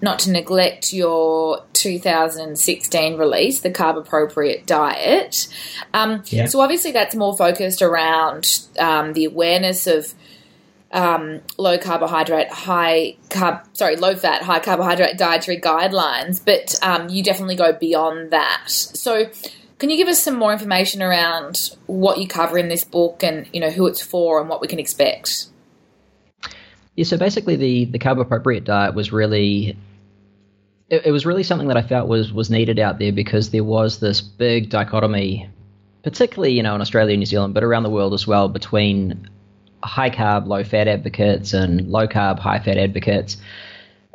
not 0.01 0.19
to 0.19 0.31
neglect 0.31 0.93
your 0.93 1.63
2016 1.73 3.17
release, 3.17 3.61
the 3.61 3.71
Carb 3.71 3.97
Appropriate 3.97 4.67
Diet. 4.67 5.47
Um, 5.93 6.21
yeah. 6.27 6.45
So 6.45 6.61
obviously, 6.61 6.91
that's 6.91 7.15
more 7.15 7.35
focused 7.35 7.81
around 7.81 8.59
um, 8.77 9.13
the 9.13 9.25
awareness 9.25 9.87
of 9.87 10.13
um, 10.91 11.41
low 11.57 11.77
carbohydrate, 11.77 12.49
high 12.49 13.15
carb, 13.29 13.63
sorry, 13.73 13.95
low 13.95 14.15
fat, 14.15 14.41
high 14.41 14.59
carbohydrate 14.59 15.17
dietary 15.17 15.59
guidelines, 15.59 16.43
but 16.43 16.75
um, 16.81 17.09
you 17.09 17.23
definitely 17.23 17.55
go 17.55 17.73
beyond 17.73 18.31
that. 18.31 18.69
So, 18.69 19.29
can 19.77 19.89
you 19.89 19.97
give 19.97 20.07
us 20.07 20.21
some 20.21 20.35
more 20.35 20.51
information 20.51 21.01
around 21.01 21.71
what 21.85 22.17
you 22.17 22.27
cover 22.27 22.57
in 22.57 22.67
this 22.67 22.83
book 22.83 23.23
and 23.23 23.47
you 23.53 23.59
know 23.59 23.69
who 23.69 23.87
it's 23.87 24.01
for 24.01 24.39
and 24.39 24.49
what 24.49 24.61
we 24.61 24.67
can 24.67 24.79
expect? 24.79 25.47
Yeah, 26.95 27.05
so 27.05 27.17
basically, 27.17 27.55
the 27.55 27.85
the 27.85 27.99
carb 27.99 28.19
appropriate 28.19 28.63
diet 28.63 28.95
was 28.95 29.11
really 29.11 29.77
it, 30.89 31.05
it 31.05 31.11
was 31.11 31.25
really 31.25 31.43
something 31.43 31.67
that 31.67 31.77
I 31.77 31.83
felt 31.83 32.07
was 32.07 32.33
was 32.33 32.49
needed 32.49 32.79
out 32.79 32.99
there 32.99 33.11
because 33.11 33.51
there 33.51 33.63
was 33.63 33.99
this 33.99 34.21
big 34.21 34.69
dichotomy, 34.69 35.49
particularly 36.03 36.53
you 36.53 36.63
know 36.63 36.73
in 36.75 36.81
Australia 36.81 37.13
and 37.13 37.19
New 37.19 37.25
Zealand, 37.25 37.53
but 37.53 37.63
around 37.63 37.83
the 37.83 37.89
world 37.89 38.13
as 38.13 38.25
well, 38.25 38.49
between 38.49 39.29
high 39.83 40.09
carb, 40.09 40.47
low 40.47 40.63
fat 40.63 40.87
advocates 40.87 41.53
and 41.53 41.89
low 41.89 42.07
carb, 42.07 42.39
high 42.39 42.59
fat 42.59 42.77
advocates. 42.77 43.37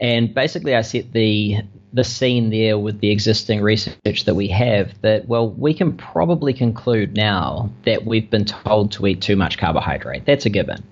And 0.01 0.35
basically, 0.35 0.75
I 0.75 0.83
set 0.83 1.13
the 1.13 1.59
the 1.93 2.05
scene 2.05 2.51
there 2.51 2.77
with 2.77 2.99
the 2.99 3.11
existing 3.11 3.63
research 3.63 4.25
that 4.25 4.35
we 4.35 4.49
have 4.49 5.01
that 5.03 5.29
well, 5.29 5.51
we 5.51 5.73
can 5.73 5.97
probably 5.97 6.53
conclude 6.53 7.17
now 7.17 7.71
that 7.85 8.05
we've 8.05 8.29
been 8.29 8.45
told 8.45 8.91
to 8.93 9.07
eat 9.07 9.23
too 9.23 9.37
much 9.37 9.59
carbohydrate. 9.59 10.27
That's 10.27 10.45
a 10.45 10.51
given. 10.51 10.83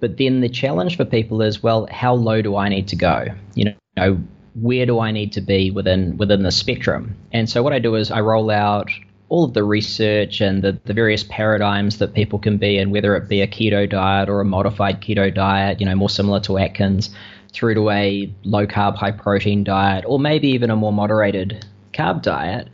But 0.00 0.16
then 0.16 0.40
the 0.40 0.48
challenge 0.48 0.96
for 0.96 1.04
people 1.04 1.42
is 1.42 1.62
well, 1.62 1.86
how 1.90 2.14
low 2.14 2.42
do 2.42 2.56
I 2.56 2.68
need 2.68 2.88
to 2.88 2.96
go? 2.96 3.26
You 3.54 3.74
know, 3.96 4.18
where 4.56 4.84
do 4.84 4.98
I 4.98 5.12
need 5.12 5.32
to 5.32 5.40
be 5.40 5.70
within 5.70 6.16
within 6.16 6.42
the 6.42 6.50
spectrum? 6.50 7.16
And 7.32 7.48
so 7.48 7.62
what 7.62 7.72
I 7.72 7.78
do 7.78 7.94
is 7.94 8.10
I 8.10 8.20
roll 8.20 8.50
out 8.50 8.90
all 9.32 9.44
of 9.44 9.54
the 9.54 9.64
research 9.64 10.42
and 10.42 10.60
the, 10.60 10.78
the 10.84 10.92
various 10.92 11.24
paradigms 11.24 11.96
that 11.96 12.12
people 12.12 12.38
can 12.38 12.58
be 12.58 12.76
in, 12.76 12.90
whether 12.90 13.16
it 13.16 13.30
be 13.30 13.40
a 13.40 13.46
keto 13.46 13.88
diet 13.88 14.28
or 14.28 14.42
a 14.42 14.44
modified 14.44 15.00
keto 15.00 15.34
diet, 15.34 15.80
you 15.80 15.86
know, 15.86 15.94
more 15.94 16.10
similar 16.10 16.38
to 16.38 16.58
Atkins, 16.58 17.08
through 17.50 17.72
to 17.72 17.88
a 17.88 18.30
low 18.44 18.66
carb, 18.66 18.94
high 18.94 19.10
protein 19.10 19.64
diet, 19.64 20.04
or 20.06 20.18
maybe 20.18 20.48
even 20.48 20.68
a 20.68 20.76
more 20.76 20.92
moderated 20.92 21.64
carb 21.94 22.20
diet, 22.20 22.68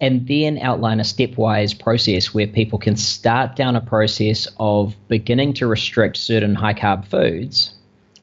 and 0.00 0.26
then 0.26 0.58
outline 0.58 0.98
a 0.98 1.04
stepwise 1.04 1.78
process 1.78 2.34
where 2.34 2.48
people 2.48 2.80
can 2.80 2.96
start 2.96 3.54
down 3.54 3.76
a 3.76 3.80
process 3.80 4.48
of 4.58 4.96
beginning 5.06 5.52
to 5.52 5.68
restrict 5.68 6.16
certain 6.16 6.56
high 6.56 6.74
carb 6.74 7.06
foods 7.06 7.72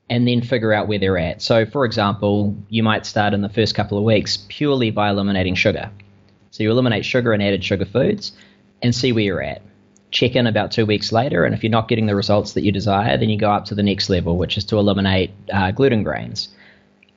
and 0.10 0.28
then 0.28 0.42
figure 0.42 0.74
out 0.74 0.90
where 0.90 1.00
they're 1.00 1.18
at. 1.18 1.42
So, 1.42 1.66
for 1.66 1.86
example, 1.86 2.54
you 2.68 2.84
might 2.84 3.06
start 3.06 3.34
in 3.34 3.40
the 3.40 3.48
first 3.48 3.76
couple 3.76 3.98
of 3.98 4.04
weeks 4.04 4.40
purely 4.50 4.92
by 4.92 5.10
eliminating 5.10 5.56
sugar. 5.56 5.90
So 6.60 6.64
you 6.64 6.72
eliminate 6.72 7.06
sugar 7.06 7.32
and 7.32 7.42
added 7.42 7.64
sugar 7.64 7.86
foods 7.86 8.34
and 8.82 8.94
see 8.94 9.14
where 9.14 9.24
you're 9.24 9.42
at. 9.42 9.62
Check 10.12 10.36
in 10.36 10.46
about 10.46 10.74
two 10.74 10.86
weeks 10.86 11.14
later, 11.14 11.46
and 11.46 11.56
if 11.56 11.64
you're 11.64 11.72
not 11.72 11.88
getting 11.88 12.06
the 12.06 12.18
results 12.18 12.52
that 12.52 12.64
you 12.64 12.72
desire, 12.74 13.18
then 13.18 13.30
you 13.30 13.38
go 13.38 13.50
up 13.50 13.64
to 13.66 13.76
the 13.76 13.84
next 13.84 14.10
level, 14.10 14.36
which 14.36 14.58
is 14.58 14.66
to 14.66 14.78
eliminate 14.78 15.32
uh, 15.54 15.72
gluten 15.72 16.04
grains, 16.04 16.50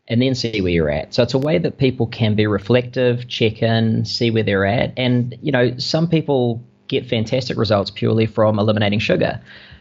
and 0.07 0.23
then 0.23 0.37
see 0.37 0.61
where 0.61 0.71
you're 0.71 0.91
at. 0.91 1.13
So 1.13 1.25
it's 1.25 1.35
a 1.35 1.39
way 1.39 1.59
that 1.59 1.79
people 1.79 2.07
can 2.07 2.37
be 2.37 2.47
reflective, 2.47 3.27
check 3.27 3.63
in, 3.63 4.05
see 4.05 4.31
where 4.31 4.45
they're 4.45 4.65
at, 4.65 4.93
and 4.97 5.37
you 5.43 5.51
know 5.51 5.77
some 5.77 6.09
people 6.09 6.63
get 6.87 7.09
fantastic 7.09 7.57
results 7.57 7.91
purely 7.91 8.27
from 8.27 8.61
eliminating 8.61 9.01
sugar, 9.01 9.41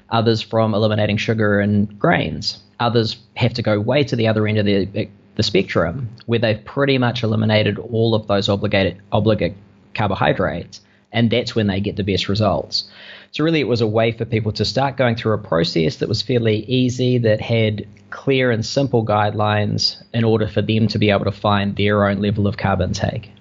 others 0.09 0.41
from 0.41 0.73
eliminating 0.73 1.17
sugar 1.17 1.59
and 1.59 1.99
grains, 1.99 2.63
others 2.79 3.17
have 3.35 3.53
to 3.53 3.61
go 3.61 3.79
way 3.79 4.03
to 4.05 4.15
the 4.15 4.27
other 4.27 4.47
end 4.47 4.57
of 4.57 4.65
the 4.65 5.07
the 5.41 5.47
spectrum 5.47 6.07
where 6.27 6.37
they've 6.37 6.63
pretty 6.63 6.99
much 6.99 7.23
eliminated 7.23 7.79
all 7.79 8.13
of 8.13 8.27
those 8.27 8.47
obligated 8.47 9.01
obligate 9.11 9.55
carbohydrates 9.95 10.81
and 11.11 11.31
that's 11.31 11.55
when 11.55 11.65
they 11.65 11.79
get 11.79 11.95
the 11.95 12.03
best 12.03 12.29
results. 12.29 12.87
So 13.31 13.43
really 13.43 13.59
it 13.59 13.67
was 13.67 13.81
a 13.81 13.87
way 13.87 14.11
for 14.11 14.23
people 14.23 14.51
to 14.53 14.63
start 14.63 14.97
going 14.97 15.15
through 15.15 15.33
a 15.33 15.39
process 15.39 15.97
that 15.97 16.07
was 16.07 16.21
fairly 16.21 16.57
easy 16.65 17.17
that 17.17 17.41
had 17.41 17.87
clear 18.11 18.51
and 18.51 18.63
simple 18.63 19.03
guidelines 19.03 19.99
in 20.13 20.23
order 20.23 20.47
for 20.47 20.61
them 20.61 20.87
to 20.89 20.99
be 20.99 21.09
able 21.09 21.25
to 21.25 21.31
find 21.31 21.75
their 21.75 22.05
own 22.05 22.21
level 22.21 22.45
of 22.45 22.57
carb 22.57 22.83
intake. 22.83 23.31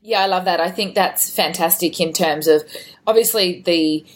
Yeah, 0.00 0.20
I 0.20 0.26
love 0.26 0.46
that. 0.46 0.60
I 0.60 0.70
think 0.70 0.94
that's 0.94 1.28
fantastic 1.28 2.00
in 2.00 2.14
terms 2.14 2.46
of 2.46 2.62
obviously 3.06 3.60
the 3.62 4.06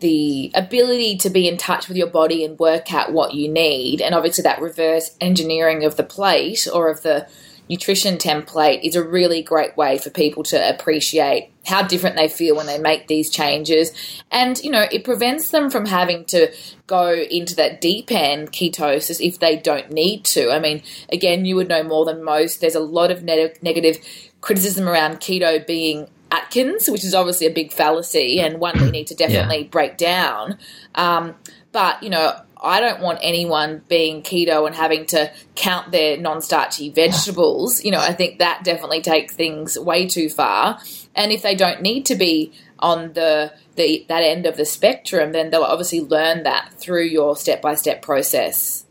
the 0.00 0.50
ability 0.54 1.16
to 1.18 1.30
be 1.30 1.48
in 1.48 1.56
touch 1.56 1.88
with 1.88 1.96
your 1.96 2.08
body 2.08 2.44
and 2.44 2.58
work 2.58 2.92
out 2.92 3.12
what 3.12 3.34
you 3.34 3.48
need. 3.48 4.00
And 4.00 4.14
obviously, 4.14 4.42
that 4.42 4.60
reverse 4.60 5.16
engineering 5.20 5.84
of 5.84 5.96
the 5.96 6.02
plate 6.02 6.66
or 6.72 6.90
of 6.90 7.02
the 7.02 7.28
nutrition 7.70 8.16
template 8.16 8.82
is 8.82 8.96
a 8.96 9.02
really 9.02 9.42
great 9.42 9.76
way 9.76 9.96
for 9.96 10.10
people 10.10 10.42
to 10.42 10.68
appreciate 10.68 11.52
how 11.64 11.82
different 11.82 12.16
they 12.16 12.28
feel 12.28 12.56
when 12.56 12.66
they 12.66 12.78
make 12.78 13.06
these 13.06 13.30
changes. 13.30 13.92
And, 14.30 14.58
you 14.58 14.72
know, 14.72 14.86
it 14.90 15.04
prevents 15.04 15.52
them 15.52 15.70
from 15.70 15.86
having 15.86 16.24
to 16.26 16.52
go 16.88 17.12
into 17.14 17.54
that 17.54 17.80
deep 17.80 18.10
end 18.10 18.50
ketosis 18.50 19.24
if 19.24 19.38
they 19.38 19.56
don't 19.56 19.92
need 19.92 20.24
to. 20.24 20.50
I 20.50 20.58
mean, 20.58 20.82
again, 21.12 21.44
you 21.44 21.54
would 21.54 21.68
know 21.68 21.84
more 21.84 22.04
than 22.04 22.24
most. 22.24 22.60
There's 22.60 22.74
a 22.74 22.80
lot 22.80 23.12
of 23.12 23.22
ne- 23.22 23.54
negative 23.62 23.98
criticism 24.40 24.88
around 24.88 25.18
keto 25.18 25.64
being 25.64 26.08
Atkins, 26.30 26.88
which 26.88 27.04
is 27.04 27.14
obviously 27.14 27.46
a 27.46 27.50
big 27.50 27.72
fallacy 27.72 28.40
and 28.40 28.60
one 28.60 28.80
we 28.80 28.90
need 28.90 29.06
to 29.08 29.14
definitely 29.16 29.62
yeah. 29.62 29.68
break 29.68 29.96
down. 29.96 30.58
Um, 30.94 31.34
but, 31.72 32.02
you 32.02 32.10
know, 32.10 32.34
I 32.62 32.80
don't 32.80 33.00
want 33.00 33.20
anyone 33.22 33.82
being 33.88 34.22
keto 34.22 34.66
and 34.66 34.74
having 34.74 35.06
to 35.06 35.32
count 35.54 35.92
their 35.92 36.16
non 36.16 36.42
starchy 36.42 36.90
vegetables. 36.90 37.84
You 37.84 37.90
know, 37.92 38.00
I 38.00 38.12
think 38.12 38.38
that 38.38 38.64
definitely 38.64 39.00
takes 39.00 39.34
things 39.34 39.78
way 39.78 40.06
too 40.06 40.28
far. 40.28 40.78
And 41.14 41.32
if 41.32 41.42
they 41.42 41.54
don't 41.54 41.80
need 41.80 42.06
to 42.06 42.16
be 42.16 42.52
on 42.78 43.12
the, 43.14 43.52
the 43.76 44.04
that 44.08 44.22
end 44.22 44.46
of 44.46 44.56
the 44.56 44.64
spectrum, 44.64 45.32
then 45.32 45.50
they'll 45.50 45.62
obviously 45.62 46.00
learn 46.00 46.42
that 46.44 46.72
through 46.78 47.04
your 47.04 47.36
step 47.36 47.62
by 47.62 47.74
step 47.74 48.02
process. 48.02 48.84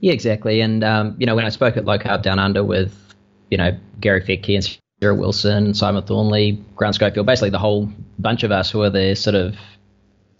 Yeah, 0.00 0.12
exactly. 0.12 0.60
And 0.60 0.82
um, 0.82 1.14
you 1.18 1.26
know, 1.26 1.34
when 1.34 1.44
I 1.44 1.50
spoke 1.50 1.76
at 1.76 1.84
Low 1.84 1.98
Carb 1.98 2.22
Down 2.22 2.38
Under 2.38 2.64
with 2.64 2.96
you 3.50 3.58
know 3.58 3.78
Gary 4.00 4.20
Fettke 4.20 4.56
and 4.56 4.64
Sarah 5.02 5.16
Wilson, 5.16 5.74
Simon 5.74 6.04
Thornley, 6.04 6.64
Grant 6.76 6.94
Schofield, 6.94 7.26
basically 7.26 7.50
the 7.50 7.58
whole 7.58 7.90
bunch 8.20 8.44
of 8.44 8.52
us 8.52 8.70
who 8.70 8.82
are 8.82 8.90
the 8.90 9.16
sort 9.16 9.34
of 9.34 9.56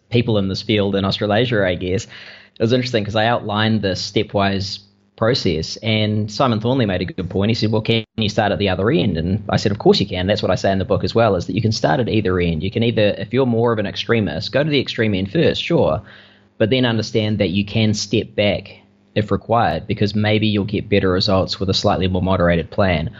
people 0.08 0.38
in 0.38 0.46
this 0.46 0.62
field 0.62 0.94
in 0.94 1.04
Australasia, 1.04 1.66
I 1.66 1.74
guess. 1.74 2.04
It 2.04 2.60
was 2.60 2.72
interesting 2.72 3.02
because 3.02 3.16
I 3.16 3.26
outlined 3.26 3.82
the 3.82 3.94
stepwise 3.94 4.78
process, 5.16 5.78
and 5.78 6.30
Simon 6.30 6.60
Thornley 6.60 6.86
made 6.86 7.02
a 7.02 7.06
good 7.06 7.28
point. 7.28 7.50
He 7.50 7.56
said, 7.56 7.72
"Well, 7.72 7.82
can 7.82 8.04
you 8.16 8.28
start 8.28 8.52
at 8.52 8.60
the 8.60 8.68
other 8.68 8.88
end?" 8.88 9.16
And 9.18 9.42
I 9.48 9.56
said, 9.56 9.72
"Of 9.72 9.80
course 9.80 9.98
you 9.98 10.06
can. 10.06 10.28
That's 10.28 10.42
what 10.42 10.52
I 10.52 10.54
say 10.54 10.70
in 10.70 10.78
the 10.78 10.84
book 10.84 11.02
as 11.02 11.12
well. 11.12 11.34
Is 11.34 11.48
that 11.48 11.56
you 11.56 11.62
can 11.62 11.72
start 11.72 11.98
at 11.98 12.08
either 12.08 12.38
end. 12.38 12.62
You 12.62 12.70
can 12.70 12.84
either, 12.84 13.16
if 13.18 13.32
you're 13.32 13.46
more 13.46 13.72
of 13.72 13.80
an 13.80 13.86
extremist, 13.86 14.52
go 14.52 14.62
to 14.62 14.70
the 14.70 14.80
extreme 14.80 15.12
end 15.12 15.32
first, 15.32 15.60
sure, 15.60 16.02
but 16.58 16.70
then 16.70 16.86
understand 16.86 17.38
that 17.38 17.50
you 17.50 17.64
can 17.64 17.94
step 17.94 18.36
back 18.36 18.78
if 19.16 19.32
required 19.32 19.88
because 19.88 20.14
maybe 20.14 20.46
you'll 20.46 20.64
get 20.64 20.88
better 20.88 21.10
results 21.10 21.58
with 21.58 21.68
a 21.68 21.74
slightly 21.74 22.06
more 22.06 22.22
moderated 22.22 22.70
plan." 22.70 23.10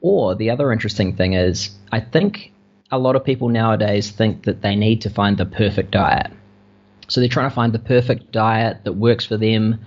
Or 0.00 0.34
the 0.34 0.50
other 0.50 0.72
interesting 0.72 1.14
thing 1.16 1.34
is, 1.34 1.70
I 1.92 2.00
think 2.00 2.52
a 2.90 2.98
lot 2.98 3.16
of 3.16 3.24
people 3.24 3.48
nowadays 3.48 4.10
think 4.10 4.44
that 4.44 4.62
they 4.62 4.74
need 4.76 5.02
to 5.02 5.10
find 5.10 5.36
the 5.36 5.46
perfect 5.46 5.90
diet. 5.90 6.30
So 7.08 7.20
they're 7.20 7.28
trying 7.28 7.50
to 7.50 7.54
find 7.54 7.72
the 7.72 7.78
perfect 7.78 8.32
diet 8.32 8.84
that 8.84 8.92
works 8.92 9.24
for 9.26 9.36
them 9.36 9.80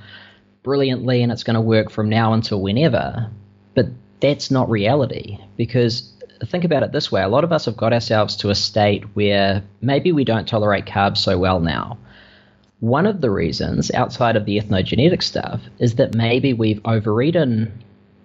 brilliantly 0.61 1.21
and 1.23 1.31
it's 1.31 1.43
going 1.43 1.55
to 1.55 1.61
work 1.61 1.89
from 1.89 2.09
now 2.09 2.33
until 2.33 2.61
whenever. 2.61 3.29
But 3.75 3.87
that's 4.19 4.51
not 4.51 4.69
reality 4.69 5.37
because 5.57 6.13
think 6.45 6.63
about 6.63 6.83
it 6.83 6.91
this 6.91 7.11
way 7.11 7.21
a 7.21 7.27
lot 7.27 7.43
of 7.45 7.53
us 7.53 7.65
have 7.65 7.77
got 7.77 7.93
ourselves 7.93 8.35
to 8.35 8.49
a 8.49 8.55
state 8.55 9.03
where 9.15 9.63
maybe 9.81 10.11
we 10.11 10.25
don't 10.25 10.47
tolerate 10.47 10.85
carbs 10.85 11.17
so 11.17 11.37
well 11.37 11.59
now. 11.59 11.97
One 12.79 13.05
of 13.05 13.21
the 13.21 13.31
reasons, 13.31 13.91
outside 13.91 14.35
of 14.35 14.43
the 14.43 14.59
ethnogenetic 14.59 15.23
stuff, 15.23 15.61
is 15.79 15.95
that 15.95 16.15
maybe 16.15 16.51
we've 16.51 16.81
overeaten 16.83 17.71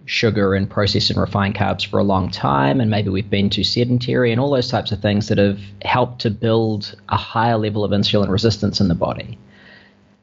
sugar 0.09 0.55
and 0.55 0.71
processed 0.71 1.11
and 1.11 1.21
refined 1.21 1.55
carbs 1.55 1.87
for 1.87 1.99
a 1.99 2.05
long 2.05 2.31
time, 2.31 2.81
and 2.81 2.91
maybe 2.91 3.11
we've 3.11 3.31
been 3.31 3.51
too 3.51 3.63
sedentary, 3.63 4.33
and 4.33 4.41
all 4.41 4.51
those 4.51 4.71
types 4.71 4.91
of 4.91 5.01
things 5.01 5.29
that 5.29 5.39
have 5.39 5.61
helped 5.83 6.21
to 6.23 6.31
build 6.31 6.97
a 7.11 7.17
higher 7.17 7.59
level 7.59 7.85
of 7.85 7.91
insulin 7.93 8.31
resistance 8.31 8.81
in 8.81 8.89
the 8.89 8.95
body. 8.95 9.39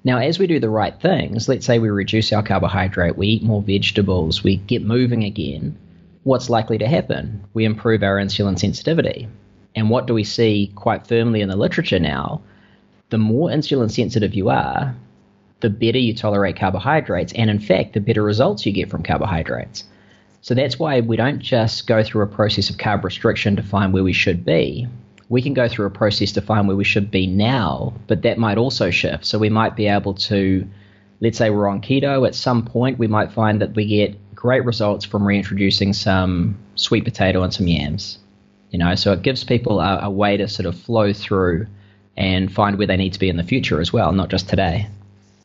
Now, 0.03 0.17
as 0.17 0.39
we 0.39 0.47
do 0.47 0.59
the 0.59 0.69
right 0.69 0.99
things, 0.99 1.47
let's 1.47 1.65
say 1.65 1.79
we 1.79 1.89
reduce 1.89 2.33
our 2.33 2.43
carbohydrate, 2.43 3.17
we 3.17 3.27
eat 3.27 3.43
more 3.43 3.61
vegetables, 3.61 4.43
we 4.43 4.57
get 4.57 4.83
moving 4.83 5.23
again, 5.23 5.77
what's 6.23 6.49
likely 6.49 6.79
to 6.79 6.87
happen? 6.87 7.43
We 7.53 7.65
improve 7.65 8.01
our 8.01 8.17
insulin 8.17 8.59
sensitivity. 8.59 9.27
And 9.75 9.89
what 9.89 10.07
do 10.07 10.13
we 10.13 10.23
see 10.23 10.71
quite 10.75 11.05
firmly 11.07 11.41
in 11.41 11.49
the 11.49 11.55
literature 11.55 11.99
now? 11.99 12.41
The 13.09 13.17
more 13.19 13.49
insulin 13.49 13.91
sensitive 13.91 14.33
you 14.33 14.49
are, 14.49 14.95
the 15.61 15.69
better 15.69 15.97
you 15.97 16.13
tolerate 16.13 16.57
carbohydrates, 16.57 17.33
and 17.33 17.49
in 17.49 17.59
fact, 17.59 17.93
the 17.93 17.99
better 17.99 18.23
results 18.23 18.65
you 18.65 18.71
get 18.71 18.89
from 18.89 19.03
carbohydrates. 19.03 19.83
So 20.41 20.53
that's 20.53 20.77
why 20.77 20.99
we 20.99 21.17
don't 21.17 21.39
just 21.39 21.87
go 21.87 22.03
through 22.03 22.23
a 22.23 22.27
process 22.27 22.69
of 22.69 22.77
carb 22.77 23.03
restriction 23.03 23.55
to 23.55 23.63
find 23.63 23.93
where 23.93 24.03
we 24.03 24.13
should 24.13 24.45
be. 24.45 24.87
We 25.27 25.41
can 25.41 25.55
go 25.55 25.67
through 25.67 25.87
a 25.87 25.91
process 25.91 26.31
to 26.33 26.41
find 26.41 26.67
where 26.67 26.77
we 26.77 26.83
should 26.83 27.09
be 27.09 27.25
now, 27.25 27.93
but 28.05 28.21
that 28.21 28.37
might 28.37 28.59
also 28.59 28.91
shift. 28.91 29.25
So 29.25 29.39
we 29.39 29.49
might 29.49 29.75
be 29.75 29.87
able 29.87 30.13
to, 30.13 30.67
let's 31.19 31.39
say 31.39 31.49
we're 31.49 31.67
on 31.67 31.81
keto, 31.81 32.27
at 32.27 32.35
some 32.35 32.63
point 32.63 32.99
we 32.99 33.07
might 33.07 33.31
find 33.31 33.59
that 33.61 33.75
we 33.75 33.87
get 33.87 34.35
great 34.35 34.63
results 34.65 35.03
from 35.03 35.25
reintroducing 35.25 35.93
some 35.93 36.55
sweet 36.75 37.05
potato 37.05 37.41
and 37.41 37.51
some 37.51 37.67
yams. 37.67 38.19
You 38.69 38.77
know, 38.77 38.93
so 38.93 39.13
it 39.13 39.23
gives 39.23 39.43
people 39.43 39.79
a, 39.79 40.01
a 40.03 40.11
way 40.11 40.37
to 40.37 40.47
sort 40.47 40.67
of 40.67 40.77
flow 40.77 41.11
through 41.11 41.65
and 42.17 42.53
find 42.53 42.77
where 42.77 42.85
they 42.85 42.97
need 42.97 43.13
to 43.13 43.19
be 43.19 43.29
in 43.29 43.37
the 43.37 43.43
future 43.43 43.81
as 43.81 43.91
well, 43.91 44.11
not 44.11 44.29
just 44.29 44.47
today. 44.47 44.87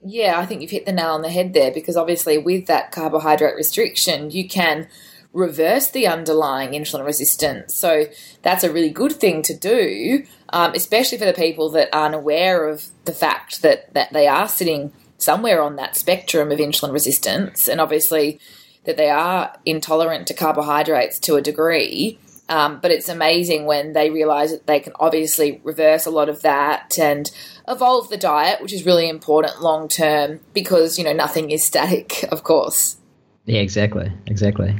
Yeah, 0.02 0.38
I 0.38 0.46
think 0.46 0.62
you've 0.62 0.70
hit 0.70 0.86
the 0.86 0.92
nail 0.92 1.12
on 1.12 1.22
the 1.22 1.30
head 1.30 1.52
there 1.52 1.70
because 1.70 1.96
obviously, 1.96 2.38
with 2.38 2.66
that 2.66 2.90
carbohydrate 2.90 3.56
restriction, 3.56 4.30
you 4.30 4.48
can 4.48 4.88
reverse 5.32 5.90
the 5.90 6.06
underlying 6.06 6.70
insulin 6.70 7.04
resistance. 7.04 7.76
So, 7.76 8.06
that's 8.42 8.64
a 8.64 8.72
really 8.72 8.90
good 8.90 9.12
thing 9.12 9.42
to 9.42 9.54
do, 9.54 10.24
um, 10.50 10.72
especially 10.74 11.18
for 11.18 11.26
the 11.26 11.34
people 11.34 11.70
that 11.70 11.90
aren't 11.92 12.14
aware 12.14 12.68
of 12.68 12.86
the 13.04 13.12
fact 13.12 13.62
that, 13.62 13.92
that 13.94 14.12
they 14.12 14.26
are 14.26 14.48
sitting 14.48 14.92
somewhere 15.18 15.62
on 15.62 15.76
that 15.76 15.96
spectrum 15.96 16.50
of 16.50 16.58
insulin 16.58 16.92
resistance, 16.92 17.68
and 17.68 17.80
obviously 17.80 18.40
that 18.84 18.96
they 18.96 19.10
are 19.10 19.54
intolerant 19.66 20.26
to 20.26 20.34
carbohydrates 20.34 21.18
to 21.18 21.36
a 21.36 21.42
degree. 21.42 22.18
Um, 22.50 22.80
but 22.82 22.90
it's 22.90 23.08
amazing 23.08 23.64
when 23.64 23.92
they 23.92 24.10
realize 24.10 24.50
that 24.50 24.66
they 24.66 24.80
can 24.80 24.92
obviously 24.98 25.60
reverse 25.62 26.04
a 26.04 26.10
lot 26.10 26.28
of 26.28 26.42
that 26.42 26.98
and 26.98 27.30
evolve 27.68 28.10
the 28.10 28.16
diet, 28.16 28.60
which 28.60 28.72
is 28.72 28.84
really 28.84 29.08
important 29.08 29.62
long 29.62 29.86
term 29.86 30.40
because 30.52 30.98
you 30.98 31.04
know 31.04 31.12
nothing 31.12 31.52
is 31.52 31.64
static, 31.64 32.24
of 32.32 32.42
course. 32.42 32.96
Yeah, 33.44 33.60
exactly, 33.60 34.12
exactly. 34.26 34.76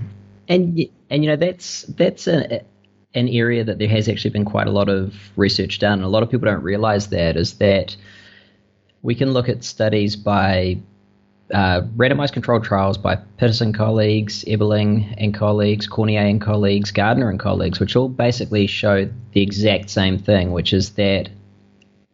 And 0.49 0.85
and 1.11 1.23
you 1.25 1.31
know 1.31 1.37
that's 1.37 1.83
that's 1.83 2.27
a, 2.27 2.63
an 3.15 3.29
area 3.29 3.63
that 3.63 3.79
there 3.79 3.89
has 3.89 4.09
actually 4.09 4.31
been 4.31 4.45
quite 4.45 4.67
a 4.67 4.73
lot 4.73 4.89
of 4.89 5.15
research 5.37 5.79
done. 5.79 6.03
A 6.03 6.09
lot 6.09 6.25
of 6.25 6.31
people 6.31 6.47
don't 6.47 6.65
realize 6.65 7.11
that 7.11 7.37
is 7.37 7.55
that 7.59 7.97
we 9.03 9.15
can 9.15 9.33
look 9.33 9.49
at 9.49 9.63
studies 9.63 10.17
by 10.17 10.81
uh, 11.53 11.83
randomized 11.97 12.33
controlled 12.33 12.65
trials 12.65 12.99
by 12.99 13.17
Peterson 13.39 13.73
colleagues, 13.73 14.45
Ebbeling 14.45 15.15
and 15.19 15.35
colleagues, 15.35 15.89
Cornier 15.89 16.29
and 16.29 16.41
colleagues, 16.41 16.91
Gardner 16.91 17.29
and 17.29 17.41
colleagues, 17.41 17.81
which 17.81 17.97
all 17.97 18.09
basically 18.09 18.67
show 18.67 19.09
the 19.33 19.43
exact 19.43 19.91
same 19.91 20.19
thing, 20.19 20.53
which 20.53 20.73
is 20.73 20.91
that 20.91 21.29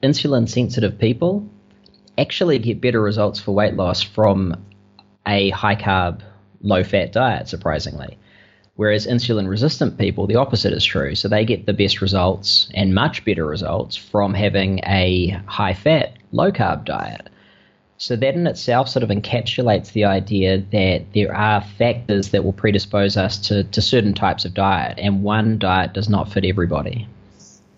insulin 0.03 0.49
sensitive 0.49 0.99
people 0.99 1.49
actually 2.19 2.59
get 2.59 2.81
better 2.81 3.01
results 3.01 3.41
for 3.41 3.53
weight 3.53 3.75
loss 3.75 4.03
from 4.03 4.55
a 5.27 5.51
high 5.51 5.77
carb, 5.77 6.21
low 6.63 6.83
fat 6.83 7.13
diet, 7.13 7.49
surprisingly. 7.49 8.17
Whereas 8.77 9.07
insulin 9.07 9.49
resistant 9.49 9.99
people, 9.99 10.27
the 10.27 10.37
opposite 10.37 10.73
is 10.73 10.85
true. 10.85 11.15
So 11.15 11.29
they 11.29 11.45
get 11.45 11.65
the 11.65 11.73
best 11.73 12.03
results 12.03 12.69
and 12.75 12.95
much 12.95 13.25
better 13.25 13.47
results 13.47 13.97
from 13.97 14.35
having 14.35 14.81
a 14.85 15.41
high 15.47 15.73
fat, 15.73 16.13
low 16.33 16.53
carb 16.53 16.85
diet. 16.85 17.29
So 17.99 18.15
that 18.17 18.35
in 18.35 18.47
itself 18.47 18.89
sort 18.89 19.03
of 19.03 19.09
encapsulates 19.09 19.93
the 19.93 20.05
idea 20.05 20.59
that 20.59 21.05
there 21.15 21.35
are 21.35 21.63
factors 21.63 22.31
that 22.31 22.45
will 22.45 22.53
predispose 22.53 23.17
us 23.17 23.39
to, 23.49 23.65
to 23.65 23.81
certain 23.81 24.13
types 24.13 24.45
of 24.45 24.53
diet, 24.53 24.99
and 24.99 25.23
one 25.23 25.59
diet 25.59 25.95
does 25.95 26.09
not 26.09 26.31
fit 26.31 26.45
everybody. 26.45 27.09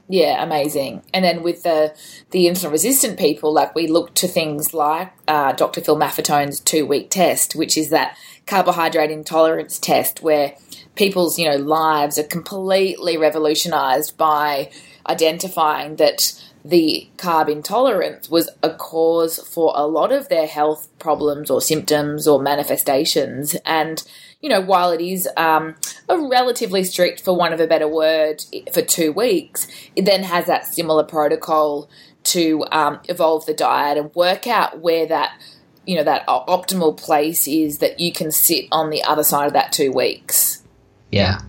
Yeah, 0.08 0.42
amazing. 0.42 1.02
And 1.12 1.24
then 1.24 1.42
with 1.42 1.62
the 1.62 1.94
the 2.30 2.46
insulin 2.46 2.72
resistant 2.72 3.18
people, 3.18 3.52
like 3.52 3.74
we 3.74 3.86
look 3.86 4.14
to 4.14 4.26
things 4.26 4.72
like 4.72 5.12
uh, 5.28 5.52
Dr. 5.52 5.82
Phil 5.82 5.98
Maffetone's 5.98 6.60
two 6.60 6.86
week 6.86 7.10
test, 7.10 7.54
which 7.54 7.76
is 7.76 7.90
that 7.90 8.16
carbohydrate 8.46 9.10
intolerance 9.10 9.78
test, 9.78 10.22
where 10.22 10.54
people's 10.94 11.38
you 11.38 11.48
know 11.48 11.56
lives 11.56 12.18
are 12.18 12.24
completely 12.24 13.18
revolutionized 13.18 14.16
by 14.16 14.70
identifying 15.06 15.96
that 15.96 16.42
the 16.64 17.08
carb 17.16 17.48
intolerance 17.48 18.28
was 18.28 18.50
a 18.62 18.70
cause 18.70 19.38
for 19.38 19.72
a 19.76 19.86
lot 19.86 20.12
of 20.12 20.28
their 20.28 20.46
health 20.46 20.88
problems 20.98 21.50
or 21.50 21.60
symptoms 21.60 22.26
or 22.26 22.42
manifestations. 22.42 23.54
And, 23.64 24.02
you 24.40 24.48
know, 24.48 24.60
while 24.60 24.90
it 24.90 25.00
is 25.00 25.28
um, 25.36 25.76
a 26.08 26.18
relatively 26.18 26.84
strict, 26.84 27.22
for 27.22 27.36
want 27.36 27.54
of 27.54 27.60
a 27.60 27.66
better 27.66 27.88
word, 27.88 28.44
for 28.72 28.82
two 28.82 29.12
weeks, 29.12 29.66
it 29.96 30.04
then 30.04 30.24
has 30.24 30.46
that 30.46 30.66
similar 30.66 31.04
protocol 31.04 31.88
to 32.24 32.64
um, 32.72 33.00
evolve 33.08 33.46
the 33.46 33.54
diet 33.54 33.96
and 33.96 34.14
work 34.14 34.46
out 34.46 34.80
where 34.80 35.06
that 35.06 35.40
you 35.86 35.96
know 35.96 36.04
that 36.04 36.26
optimal 36.26 36.94
place 36.94 37.48
is 37.48 37.78
that 37.78 37.98
you 37.98 38.12
can 38.12 38.30
sit 38.30 38.66
on 38.70 38.90
the 38.90 39.02
other 39.04 39.24
side 39.24 39.46
of 39.46 39.54
that 39.54 39.72
two 39.72 39.90
weeks. 39.90 40.62
Yeah. 41.10 41.40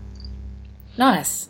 Nice. 0.98 1.49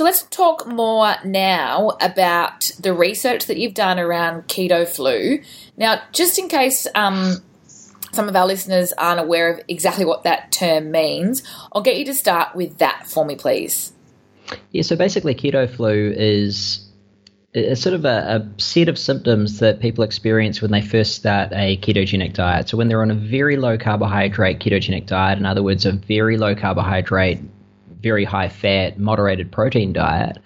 So 0.00 0.04
let's 0.04 0.22
talk 0.22 0.66
more 0.66 1.14
now 1.26 1.90
about 2.00 2.70
the 2.80 2.94
research 2.94 3.44
that 3.44 3.58
you've 3.58 3.74
done 3.74 3.98
around 3.98 4.48
keto 4.48 4.88
flu. 4.88 5.42
Now, 5.76 6.00
just 6.12 6.38
in 6.38 6.48
case 6.48 6.86
um, 6.94 7.36
some 7.66 8.26
of 8.26 8.34
our 8.34 8.46
listeners 8.46 8.94
aren't 8.94 9.20
aware 9.20 9.52
of 9.52 9.60
exactly 9.68 10.06
what 10.06 10.22
that 10.22 10.52
term 10.52 10.90
means, 10.90 11.42
I'll 11.72 11.82
get 11.82 11.98
you 11.98 12.06
to 12.06 12.14
start 12.14 12.56
with 12.56 12.78
that 12.78 13.08
for 13.08 13.26
me, 13.26 13.36
please. 13.36 13.92
Yeah, 14.70 14.84
so 14.84 14.96
basically, 14.96 15.34
keto 15.34 15.68
flu 15.68 16.14
is 16.16 16.90
a 17.52 17.76
sort 17.76 17.94
of 17.94 18.06
a, 18.06 18.40
a, 18.40 18.58
set 18.58 18.88
of 18.88 18.98
symptoms 18.98 19.58
that 19.58 19.80
people 19.80 20.02
experience 20.02 20.62
when 20.62 20.70
they 20.70 20.80
first 20.80 21.14
start 21.14 21.50
a 21.52 21.76
ketogenic 21.76 22.32
diet. 22.32 22.70
So 22.70 22.78
when 22.78 22.88
they're 22.88 23.02
on 23.02 23.10
a 23.10 23.14
very 23.14 23.58
low 23.58 23.76
carbohydrate 23.76 24.60
ketogenic 24.60 25.04
diet, 25.04 25.38
in 25.38 25.44
other 25.44 25.62
words, 25.62 25.84
a 25.84 25.92
very 25.92 26.38
low 26.38 26.54
carbohydrate 26.54 27.40
very 28.00 28.24
high 28.24 28.48
fat, 28.48 28.98
moderated 28.98 29.52
protein 29.52 29.92
diet, 29.92 30.38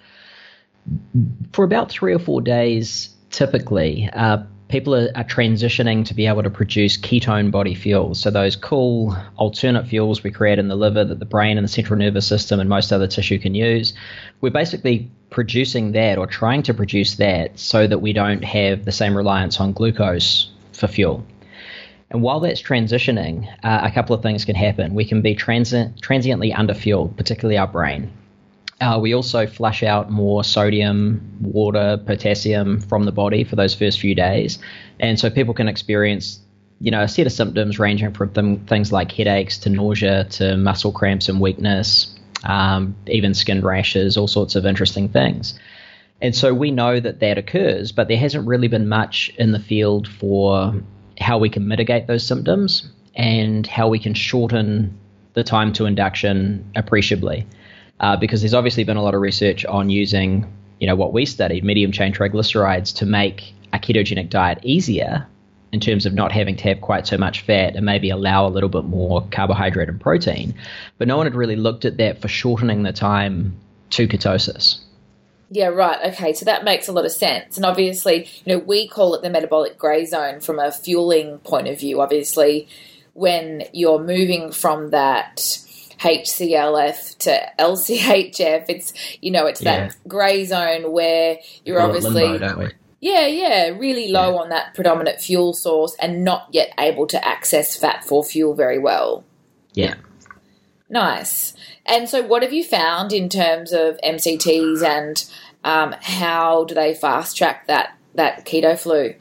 for 1.53 1.65
about 1.65 1.89
three 1.89 2.13
or 2.13 2.19
four 2.19 2.41
days, 2.41 3.09
typically, 3.31 4.09
uh, 4.13 4.43
people 4.67 4.95
are, 4.95 5.09
are, 5.15 5.23
transitioning 5.23 6.05
to 6.05 6.13
be 6.13 6.27
able 6.27 6.43
to 6.43 6.49
produce 6.49 6.97
ketone 6.97 7.51
body 7.51 7.73
fuels. 7.73 8.19
So, 8.19 8.29
those 8.29 8.55
cool 8.55 9.15
alternate 9.37 9.87
fuels 9.87 10.23
we 10.23 10.31
create 10.31 10.59
in 10.59 10.67
the 10.67 10.75
liver 10.75 11.03
that 11.03 11.19
the 11.19 11.25
brain 11.25 11.57
and 11.57 11.65
the 11.65 11.71
central 11.71 11.97
nervous 11.97 12.27
system 12.27 12.59
and 12.59 12.69
most 12.69 12.91
other 12.91 13.07
tissue 13.07 13.39
can 13.39 13.55
use, 13.55 13.93
we're 14.41 14.51
basically 14.51 15.09
producing 15.29 15.91
that 15.93 16.17
or 16.17 16.27
trying 16.27 16.63
to 16.63 16.73
produce 16.73 17.15
that 17.15 17.57
so 17.59 17.87
that 17.87 17.99
we 17.99 18.13
don't 18.13 18.43
have 18.43 18.85
the 18.85 18.91
same 18.91 19.15
reliance 19.15 19.59
on 19.59 19.73
glucose 19.73 20.49
for 20.71 20.87
fuel. 20.87 21.25
And 22.11 22.21
while 22.21 22.39
that's 22.39 22.61
transitioning, 22.61 23.47
uh, 23.63 23.81
a 23.83 23.91
couple 23.91 24.15
of 24.15 24.21
things 24.21 24.45
can 24.45 24.55
happen. 24.55 24.93
We 24.93 25.05
can 25.05 25.21
be 25.21 25.35
transi- 25.35 25.99
transiently 26.01 26.51
underfueled, 26.51 27.17
particularly 27.17 27.57
our 27.57 27.67
brain. 27.67 28.11
Uh, 28.81 28.99
we 29.01 29.13
also 29.13 29.47
flush 29.47 29.83
out 29.83 30.11
more 30.11 30.43
sodium, 30.43 31.21
water, 31.41 31.97
potassium 32.05 32.81
from 32.81 33.05
the 33.05 33.11
body 33.11 33.43
for 33.43 33.55
those 33.55 33.73
first 33.73 33.99
few 33.99 34.13
days. 34.13 34.59
And 34.99 35.19
so 35.19 35.29
people 35.29 35.53
can 35.53 35.67
experience, 35.67 36.39
you 36.81 36.91
know, 36.91 37.01
a 37.01 37.07
set 37.07 37.25
of 37.25 37.31
symptoms 37.31 37.79
ranging 37.79 38.13
from 38.13 38.33
them, 38.33 38.65
things 38.65 38.91
like 38.91 39.11
headaches 39.11 39.57
to 39.59 39.69
nausea 39.69 40.25
to 40.25 40.57
muscle 40.57 40.91
cramps 40.91 41.29
and 41.29 41.39
weakness, 41.39 42.13
um, 42.43 42.95
even 43.07 43.33
skin 43.33 43.61
rashes, 43.61 44.17
all 44.17 44.27
sorts 44.27 44.55
of 44.55 44.65
interesting 44.65 45.07
things. 45.07 45.57
And 46.21 46.35
so 46.35 46.53
we 46.53 46.71
know 46.71 46.99
that 46.99 47.19
that 47.21 47.37
occurs, 47.37 47.91
but 47.91 48.07
there 48.07 48.17
hasn't 48.17 48.45
really 48.45 48.67
been 48.67 48.87
much 48.87 49.33
in 49.37 49.51
the 49.51 49.59
field 49.59 50.07
for 50.07 50.73
how 51.19 51.37
we 51.37 51.49
can 51.49 51.67
mitigate 51.67 52.07
those 52.07 52.25
symptoms 52.25 52.89
and 53.15 53.65
how 53.65 53.87
we 53.87 53.99
can 53.99 54.13
shorten 54.13 54.97
the 55.33 55.43
time 55.43 55.73
to 55.73 55.85
induction 55.85 56.69
appreciably. 56.75 57.45
Uh, 57.99 58.17
because 58.17 58.41
there's 58.41 58.53
obviously 58.53 58.83
been 58.83 58.97
a 58.97 59.01
lot 59.01 59.13
of 59.13 59.21
research 59.21 59.65
on 59.65 59.89
using, 59.89 60.51
you 60.79 60.87
know, 60.87 60.95
what 60.95 61.13
we 61.13 61.25
studied, 61.25 61.63
medium 61.63 61.91
chain 61.91 62.13
triglycerides, 62.13 62.93
to 62.97 63.05
make 63.05 63.53
a 63.71 63.79
ketogenic 63.79 64.29
diet 64.29 64.59
easier 64.63 65.25
in 65.71 65.79
terms 65.79 66.05
of 66.05 66.13
not 66.13 66.31
having 66.31 66.55
to 66.55 66.63
have 66.63 66.81
quite 66.81 67.05
so 67.07 67.17
much 67.17 67.41
fat 67.41 67.75
and 67.75 67.85
maybe 67.85 68.09
allow 68.09 68.47
a 68.47 68.49
little 68.49 68.69
bit 68.69 68.85
more 68.85 69.25
carbohydrate 69.31 69.89
and 69.89 69.99
protein. 69.99 70.53
But 70.97 71.07
no 71.07 71.17
one 71.17 71.25
had 71.25 71.35
really 71.35 71.55
looked 71.57 71.85
at 71.85 71.97
that 71.97 72.21
for 72.21 72.27
shortening 72.27 72.83
the 72.83 72.93
time 72.93 73.57
to 73.91 74.07
ketosis. 74.07 74.84
Yeah, 75.49 75.67
right. 75.67 76.13
Okay, 76.13 76.33
so 76.33 76.45
that 76.45 76.63
makes 76.63 76.87
a 76.87 76.91
lot 76.91 77.05
of 77.05 77.11
sense. 77.11 77.57
And 77.57 77.65
obviously, 77.65 78.27
you 78.43 78.53
know, 78.53 78.59
we 78.59 78.87
call 78.87 79.13
it 79.15 79.21
the 79.21 79.29
metabolic 79.29 79.77
grey 79.77 80.05
zone 80.05 80.39
from 80.39 80.59
a 80.59 80.71
fueling 80.71 81.39
point 81.39 81.67
of 81.67 81.79
view. 81.79 82.01
Obviously, 82.01 82.67
when 83.13 83.63
you're 83.71 83.99
moving 83.99 84.51
from 84.51 84.89
that 84.89 85.37
HCLF 85.99 87.17
to 87.19 87.51
LCHF, 87.59 88.65
it's 88.69 88.93
you 89.21 89.31
know, 89.31 89.45
it's 89.45 89.61
yeah. 89.61 89.87
that 89.87 89.95
grey 90.07 90.45
zone 90.45 90.91
where 90.91 91.37
you're 91.63 91.79
obviously 91.79 92.27
limbo, 92.27 92.69
yeah, 93.01 93.27
yeah, 93.27 93.67
really 93.69 94.09
low 94.09 94.33
yeah. 94.33 94.39
on 94.39 94.49
that 94.49 94.73
predominant 94.73 95.21
fuel 95.21 95.53
source 95.53 95.95
and 95.99 96.23
not 96.23 96.47
yet 96.51 96.73
able 96.79 97.05
to 97.07 97.23
access 97.23 97.75
fat 97.77 98.03
for 98.03 98.23
fuel 98.23 98.55
very 98.55 98.79
well. 98.79 99.23
Yeah. 99.73 99.95
Nice. 100.89 101.53
And 101.85 102.09
so, 102.09 102.23
what 102.23 102.41
have 102.41 102.53
you 102.53 102.63
found 102.63 103.13
in 103.13 103.29
terms 103.29 103.71
of 103.71 103.99
MCTs 104.03 104.83
and 104.83 105.23
um, 105.63 105.95
how 106.01 106.63
do 106.65 106.75
they 106.75 106.93
fast 106.93 107.37
track 107.37 107.67
that 107.67 107.97
that 108.15 108.45
keto 108.45 108.77
flu? 108.77 109.13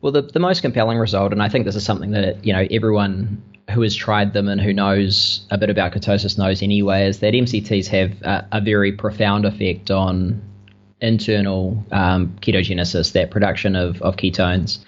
Well, 0.00 0.12
the 0.12 0.22
the 0.22 0.40
most 0.40 0.62
compelling 0.62 0.98
result, 0.98 1.32
and 1.32 1.42
I 1.42 1.48
think 1.48 1.64
this 1.64 1.76
is 1.76 1.84
something 1.84 2.10
that 2.12 2.44
you 2.44 2.52
know 2.52 2.66
everyone 2.70 3.42
who 3.70 3.80
has 3.82 3.94
tried 3.94 4.32
them 4.32 4.48
and 4.48 4.60
who 4.60 4.72
knows 4.72 5.46
a 5.50 5.56
bit 5.56 5.70
about 5.70 5.92
ketosis 5.92 6.36
knows 6.36 6.62
anyway, 6.62 7.06
is 7.06 7.20
that 7.20 7.32
MCTs 7.32 7.86
have 7.86 8.20
a, 8.22 8.46
a 8.52 8.60
very 8.60 8.92
profound 8.92 9.44
effect 9.44 9.90
on 9.90 10.42
internal 11.00 11.84
um, 11.90 12.36
ketogenesis, 12.40 13.12
that 13.12 13.30
production 13.30 13.76
of, 13.76 14.00
of 14.02 14.16
ketones. 14.16 14.78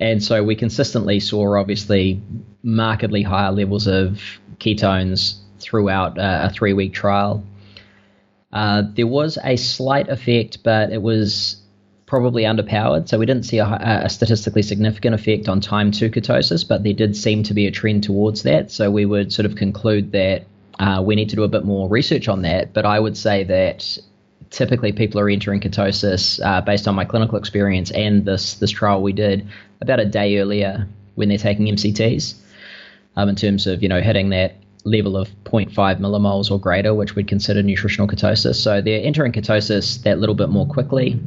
And 0.00 0.22
so 0.22 0.44
we 0.44 0.54
consistently 0.54 1.18
saw, 1.18 1.58
obviously, 1.58 2.22
markedly 2.62 3.22
higher 3.22 3.50
levels 3.50 3.86
of 3.86 4.20
ketones 4.58 5.38
throughout 5.60 6.18
uh, 6.18 6.48
a 6.48 6.50
three 6.50 6.72
week 6.72 6.92
trial. 6.92 7.44
Uh, 8.52 8.82
there 8.94 9.06
was 9.06 9.38
a 9.44 9.56
slight 9.56 10.08
effect, 10.08 10.62
but 10.62 10.90
it 10.90 11.02
was 11.02 11.60
probably 12.06 12.44
underpowered. 12.44 13.06
So 13.08 13.18
we 13.18 13.26
didn't 13.26 13.42
see 13.42 13.58
a, 13.58 13.66
a, 13.66 14.08
statistically 14.08 14.62
significant 14.62 15.14
effect 15.14 15.48
on 15.48 15.60
time 15.60 15.90
to 15.92 16.08
ketosis, 16.08 16.66
but 16.66 16.82
there 16.82 16.94
did 16.94 17.14
seem 17.14 17.42
to 17.44 17.54
be 17.54 17.66
a 17.66 17.70
trend 17.70 18.02
towards 18.02 18.44
that. 18.44 18.70
So 18.70 18.90
we 18.90 19.04
would 19.04 19.32
sort 19.32 19.44
of 19.44 19.56
conclude 19.56 20.12
that 20.12 20.46
uh, 20.78 21.02
we 21.04 21.16
need 21.16 21.28
to 21.28 21.36
do 21.36 21.42
a 21.42 21.48
bit 21.48 21.66
more 21.66 21.86
research 21.88 22.26
on 22.28 22.42
that. 22.42 22.72
But 22.72 22.86
I 22.86 22.98
would 22.98 23.16
say 23.16 23.44
that 23.44 23.98
typically 24.50 24.92
people 24.92 25.20
are 25.20 25.28
entering 25.28 25.60
ketosis 25.60 26.44
uh, 26.44 26.62
based 26.62 26.88
on 26.88 26.94
my 26.94 27.04
clinical 27.04 27.36
experience 27.36 27.90
and 27.90 28.24
this 28.24 28.54
this 28.54 28.70
trial 28.70 29.02
we 29.02 29.12
did 29.12 29.46
about 29.82 30.00
a 30.00 30.06
day 30.06 30.38
earlier 30.38 30.88
when 31.16 31.28
they're 31.28 31.36
taking 31.36 31.66
MCTs 31.66 32.34
um, 33.16 33.28
in 33.28 33.36
terms 33.36 33.66
of 33.66 33.82
you 33.82 33.88
know 33.88 34.00
hitting 34.00 34.30
that 34.30 34.54
level 34.88 35.16
of 35.16 35.28
0.5 35.44 35.72
millimoles 35.98 36.50
or 36.50 36.58
greater, 36.58 36.94
which 36.94 37.14
we'd 37.14 37.28
consider 37.28 37.62
nutritional 37.62 38.08
ketosis. 38.08 38.56
So 38.56 38.80
they're 38.80 39.04
entering 39.04 39.32
ketosis 39.32 40.02
that 40.02 40.18
little 40.18 40.34
bit 40.34 40.48
more 40.48 40.66
quickly. 40.66 41.20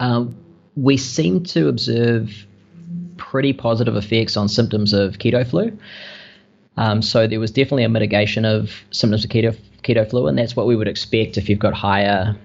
Um, 0.00 0.36
we 0.76 0.96
seem 0.96 1.44
to 1.44 1.68
observe 1.68 2.46
pretty 3.16 3.52
positive 3.52 3.96
effects 3.96 4.36
on 4.36 4.48
symptoms 4.48 4.92
of 4.92 5.18
keto 5.18 5.46
flu. 5.48 5.76
Um, 6.76 7.02
so 7.02 7.26
there 7.26 7.40
was 7.40 7.50
definitely 7.50 7.84
a 7.84 7.88
mitigation 7.88 8.44
of 8.44 8.72
symptoms 8.90 9.24
of 9.24 9.30
keto 9.30 9.56
keto 9.82 10.08
flu, 10.08 10.26
and 10.26 10.38
that's 10.38 10.56
what 10.56 10.66
we 10.66 10.76
would 10.76 10.88
expect 10.88 11.36
if 11.36 11.48
you've 11.48 11.58
got 11.58 11.74
higher 11.74 12.36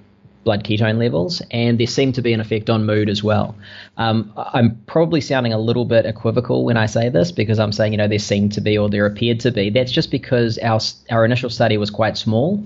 blood 0.48 0.64
ketone 0.64 0.98
levels, 0.98 1.42
and 1.52 1.78
there 1.78 1.88
seemed 1.88 2.16
to 2.16 2.22
be 2.22 2.32
an 2.32 2.40
effect 2.40 2.70
on 2.70 2.86
mood 2.86 3.10
as 3.10 3.22
well. 3.22 3.54
Um, 3.98 4.32
I'm 4.38 4.82
probably 4.86 5.20
sounding 5.20 5.52
a 5.52 5.60
little 5.60 5.84
bit 5.84 6.06
equivocal 6.06 6.64
when 6.64 6.78
I 6.78 6.86
say 6.86 7.10
this 7.10 7.34
because 7.34 7.60
I'm 7.60 7.74
saying, 7.74 7.92
you 7.92 7.98
know, 7.98 8.08
there 8.08 8.18
seemed 8.18 8.54
to 8.54 8.62
be 8.62 8.78
or 8.78 8.90
there 8.90 9.06
appeared 9.06 9.42
to 9.42 9.52
be. 9.52 9.70
That's 9.70 9.92
just 9.92 10.10
because 10.10 10.58
our 10.60 10.80
our 11.12 11.26
initial 11.26 11.50
study 11.50 11.78
was 11.78 11.90
quite 11.90 12.18
small, 12.18 12.64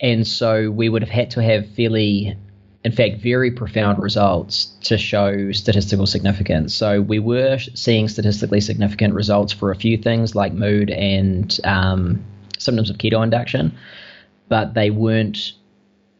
and 0.00 0.26
so 0.26 0.72
we 0.72 0.88
would 0.88 1.02
have 1.02 1.08
had 1.20 1.30
to 1.30 1.42
have 1.42 1.70
fairly 1.76 2.36
in 2.82 2.92
fact, 2.92 3.22
very 3.22 3.50
profound 3.52 4.02
results 4.02 4.66
to 4.82 4.98
show 4.98 5.52
statistical 5.52 6.06
significance. 6.06 6.74
So 6.74 7.00
we 7.00 7.20
were 7.20 7.58
seeing 7.74 8.08
statistically 8.08 8.60
significant 8.60 9.14
results 9.14 9.52
for 9.54 9.70
a 9.70 9.76
few 9.76 9.96
things 9.96 10.34
like 10.34 10.52
mood 10.52 10.90
and 10.90 11.58
um, 11.62 12.22
symptoms 12.58 12.90
of 12.90 12.98
keto 12.98 13.22
induction, 13.22 13.72
but 14.48 14.74
they 14.74 14.90
weren't 14.90 15.52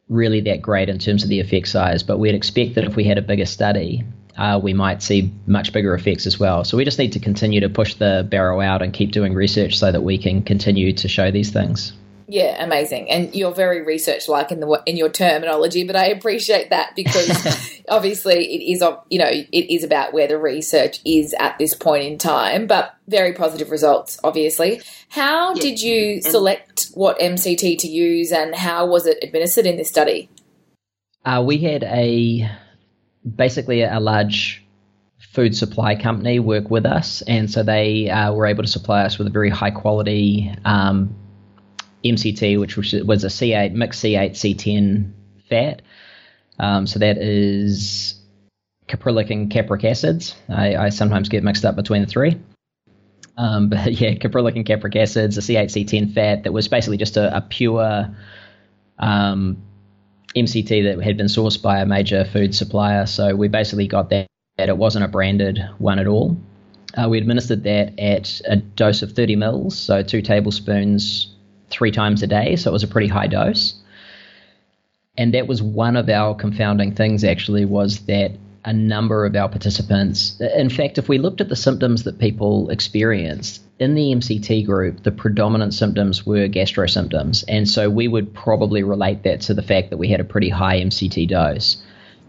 really 0.09 0.41
that 0.43 0.63
great 0.63 0.89
in 0.89 0.99
terms 0.99 1.23
of 1.23 1.29
the 1.29 1.41
effect 1.41 1.69
size, 1.69 2.03
but 2.03 2.19
we'd 2.19 2.35
expect 2.35 2.75
that 2.75 2.85
if 2.85 2.97
we 2.97 3.05
had 3.05 3.19
a 3.19 3.23
bigger 3.23 3.47
study, 3.47 4.05
uh, 4.37 4.61
we 4.63 4.75
might 4.75 5.03
see 5.03 5.33
much 5.47 5.73
bigger 5.73 5.95
effects 5.95 6.27
as 6.27 6.39
well. 6.39 6.65
So 6.65 6.77
we 6.77 6.85
just 6.85 6.99
need 6.99 7.13
to 7.13 7.21
continue 7.21 7.61
to 7.61 7.69
push 7.69 7.95
the 7.95 8.27
barrel 8.29 8.61
out 8.61 8.83
and 8.83 8.93
keep 8.93 9.13
doing 9.13 9.33
research 9.35 9.79
so 9.79 9.93
that 9.93 10.03
we 10.03 10.19
can 10.19 10.43
continue 10.43 10.93
to 10.93 11.09
show 11.09 11.31
these 11.31 11.51
things. 11.51 11.93
Yeah, 12.27 12.63
amazing. 12.65 13.11
And 13.11 13.35
you're 13.35 13.53
very 13.53 13.83
research 13.83 14.29
like 14.29 14.51
in 14.51 14.61
the 14.61 14.83
in 14.87 14.97
your 14.97 15.11
terminology, 15.11 15.85
but 15.85 15.97
I 15.97 16.07
appreciate 16.07 16.71
that 16.71 16.97
because 16.97 17.83
obviously 17.89 18.45
it 18.45 18.73
is 18.73 18.83
you 19.11 19.19
know 19.19 19.29
it 19.29 19.75
is 19.75 19.85
about 19.85 20.13
where 20.13 20.27
the 20.27 20.39
research 20.39 21.01
is 21.05 21.35
at 21.39 21.59
this 21.59 21.75
point 21.75 22.05
in 22.05 22.19
time, 22.19 22.67
but 22.67 22.95
very 23.09 23.35
positive 23.35 23.71
results 23.71 24.19
obviously. 24.25 24.81
How 25.11 25.55
yeah. 25.55 25.61
did 25.61 25.83
you 25.83 26.23
select 26.23 26.87
what 26.95 27.19
MCT 27.19 27.79
to 27.79 27.89
use 27.89 28.33
and 28.33 28.55
how 28.55 28.87
was 28.87 29.07
it 29.07 29.19
administered 29.23 29.67
in 29.67 29.77
this 29.77 29.89
study? 29.89 30.31
Uh, 31.25 31.43
we 31.47 31.59
had 31.59 31.83
a 31.85 32.51
basically 33.37 33.83
a 33.83 34.01
large 34.01 34.65
food 35.33 35.57
supply 35.57 35.97
company 35.97 36.39
work 36.39 36.71
with 36.71 36.87
us, 36.87 37.23
and 37.23 37.51
so 37.51 37.63
they 37.63 38.09
uh, 38.09 38.33
were 38.33 38.47
able 38.47 38.63
to 38.63 38.69
supply 38.69 39.03
us 39.03 39.19
with 39.19 39.27
a 39.27 39.31
very 39.31 39.51
high 39.51 39.71
quality 39.71 40.55
um, 40.65 41.15
MCT, 42.05 42.61
which 42.61 42.77
was 42.77 42.93
a 43.25 43.29
C8 43.29 43.73
mixed 43.73 44.03
C8 44.03 44.33
C10 44.33 45.13
fat. 45.49 45.83
Um, 46.59 46.87
so 46.87 46.99
that 46.99 47.19
is 47.19 48.21
caprylic 48.89 49.31
and 49.31 49.51
capric 49.51 49.85
acids. 49.85 50.37
I, 50.49 50.77
I, 50.77 50.89
sometimes 50.91 51.29
get 51.29 51.43
mixed 51.43 51.65
up 51.65 51.75
between 51.75 52.03
the 52.03 52.07
three. 52.07 52.39
Um, 53.37 53.69
but 53.71 53.93
yeah, 53.93 54.15
caprylic 54.15 54.57
and 54.57 54.67
capric 54.67 54.95
acids, 54.97 55.39
a 55.39 55.41
C8 55.41 55.65
C10 55.65 56.15
fat 56.15 56.45
that 56.45 56.53
was 56.53 56.69
basically 56.69 56.99
just 56.99 57.17
a, 57.17 57.37
a 57.37 57.41
pure 57.41 58.15
um, 58.99 59.63
MCT 60.37 60.85
that 60.85 61.03
had 61.03 61.17
been 61.17 61.27
sourced 61.27 61.61
by 61.61 61.81
a 61.81 61.87
major 61.87 62.25
food 62.25 62.55
supplier. 62.55 63.07
So 63.07 63.35
we 63.35 63.49
basically 63.49 63.89
got 63.89 64.11
that. 64.11 64.27
that 64.59 64.69
it 64.69 64.77
wasn't 64.77 65.05
a 65.05 65.09
branded 65.09 65.59
one 65.79 65.99
at 65.99 66.07
all. 66.07 66.37
Uh, 66.97 67.09
we 67.09 67.19
administered 67.19 67.65
that 67.65 67.99
at 67.99 68.41
a 68.47 68.57
dose 68.57 69.03
of 69.03 69.13
30 69.13 69.35
mils, 69.35 69.77
so 69.77 70.05
two 70.05 70.23
tablespoons 70.23 71.34
three 71.71 71.91
times 71.91 72.23
a 72.23 72.27
day, 72.27 72.57
so 72.57 72.71
it 72.71 72.73
was 72.73 72.83
a 72.83 72.89
pretty 72.89 73.09
high 73.09 73.27
dose. 73.27 73.75
And 75.17 75.35
that 75.35 75.47
was 75.47 75.63
one 75.63 75.97
of 75.97 76.09
our 76.09 76.35
confounding 76.35 76.95
things, 76.95 77.25
actually, 77.25 77.65
was 77.65 78.01
that 78.07 78.33
a 78.65 78.73
number 78.73 79.27
of 79.27 79.37
our 79.37 79.49
participants, 79.49 80.41
in 80.41 80.71
fact, 80.71 80.97
if 80.97 81.09
we 81.09 81.19
looked 81.19 81.41
at 81.41 81.51
the 81.51 81.57
symptoms 81.57 82.05
that 82.05 82.19
people 82.19 82.71
experienced 82.71 83.63
in 83.79 83.95
the 83.95 84.13
MCT 84.13 84.65
group, 84.65 85.03
the 85.03 85.13
predominant 85.13 85.75
symptoms 85.75 86.25
were 86.25 86.49
gastro 86.49 86.87
symptoms. 86.87 87.45
And 87.47 87.69
so 87.69 87.91
we 87.91 88.09
would 88.09 88.33
probably 88.33 88.83
relate 88.83 89.23
that 89.25 89.43
to 89.43 89.55
the 89.55 89.63
fact 89.63 89.91
that 89.91 89.99
we 89.99 90.09
had 90.09 90.21
a 90.21 90.25
pretty 90.25 90.49
high 90.49 90.81
MCT 90.81 91.29
dose. 91.29 91.77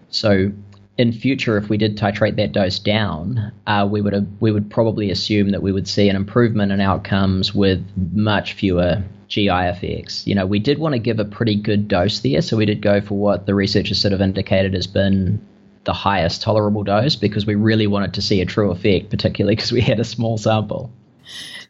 So 0.10 0.52
in 0.98 1.12
future, 1.12 1.58
if 1.58 1.70
we 1.70 1.78
did 1.78 1.98
titrate 1.98 2.38
that 2.38 2.54
dose 2.54 2.80
down, 2.80 3.52
uh, 3.68 3.88
we 3.90 4.02
would 4.02 4.14
have, 4.14 4.28
we 4.40 4.52
would 4.52 4.70
probably 4.70 5.12
assume 5.12 5.50
that 5.52 5.62
we 5.62 5.72
would 5.72 5.88
see 5.88 6.08
an 6.10 6.16
improvement 6.16 6.72
in 6.72 6.80
outcomes 6.80 7.54
with 7.54 7.84
much 8.14 8.54
fewer 8.54 9.04
GI 9.28 9.50
effects. 9.50 10.26
You 10.26 10.36
know, 10.36 10.46
we 10.46 10.60
did 10.60 10.80
want 10.80 10.94
to 10.94 11.00
give 11.00 11.20
a 11.20 11.26
pretty 11.26 11.56
good 11.56 11.88
dose 11.88 12.20
there, 12.20 12.42
so 12.42 12.56
we 12.56 12.66
did 12.66 12.82
go 12.82 13.02
for 13.02 13.16
what 13.16 13.46
the 13.46 13.54
researchers 13.54 14.00
sort 14.00 14.14
of 14.14 14.22
indicated 14.22 14.74
has 14.74 14.88
been 14.88 15.46
the 15.84 15.94
highest 15.94 16.42
tolerable 16.42 16.84
dose 16.84 17.16
because 17.16 17.46
we 17.46 17.56
really 17.56 17.88
wanted 17.88 18.14
to 18.14 18.22
see 18.22 18.42
a 18.42 18.46
true 18.46 18.72
effect, 18.72 19.10
particularly 19.10 19.56
because 19.56 19.72
we 19.72 19.82
had 19.82 20.00
a 20.00 20.04
small 20.06 20.38
sample. 20.38 20.92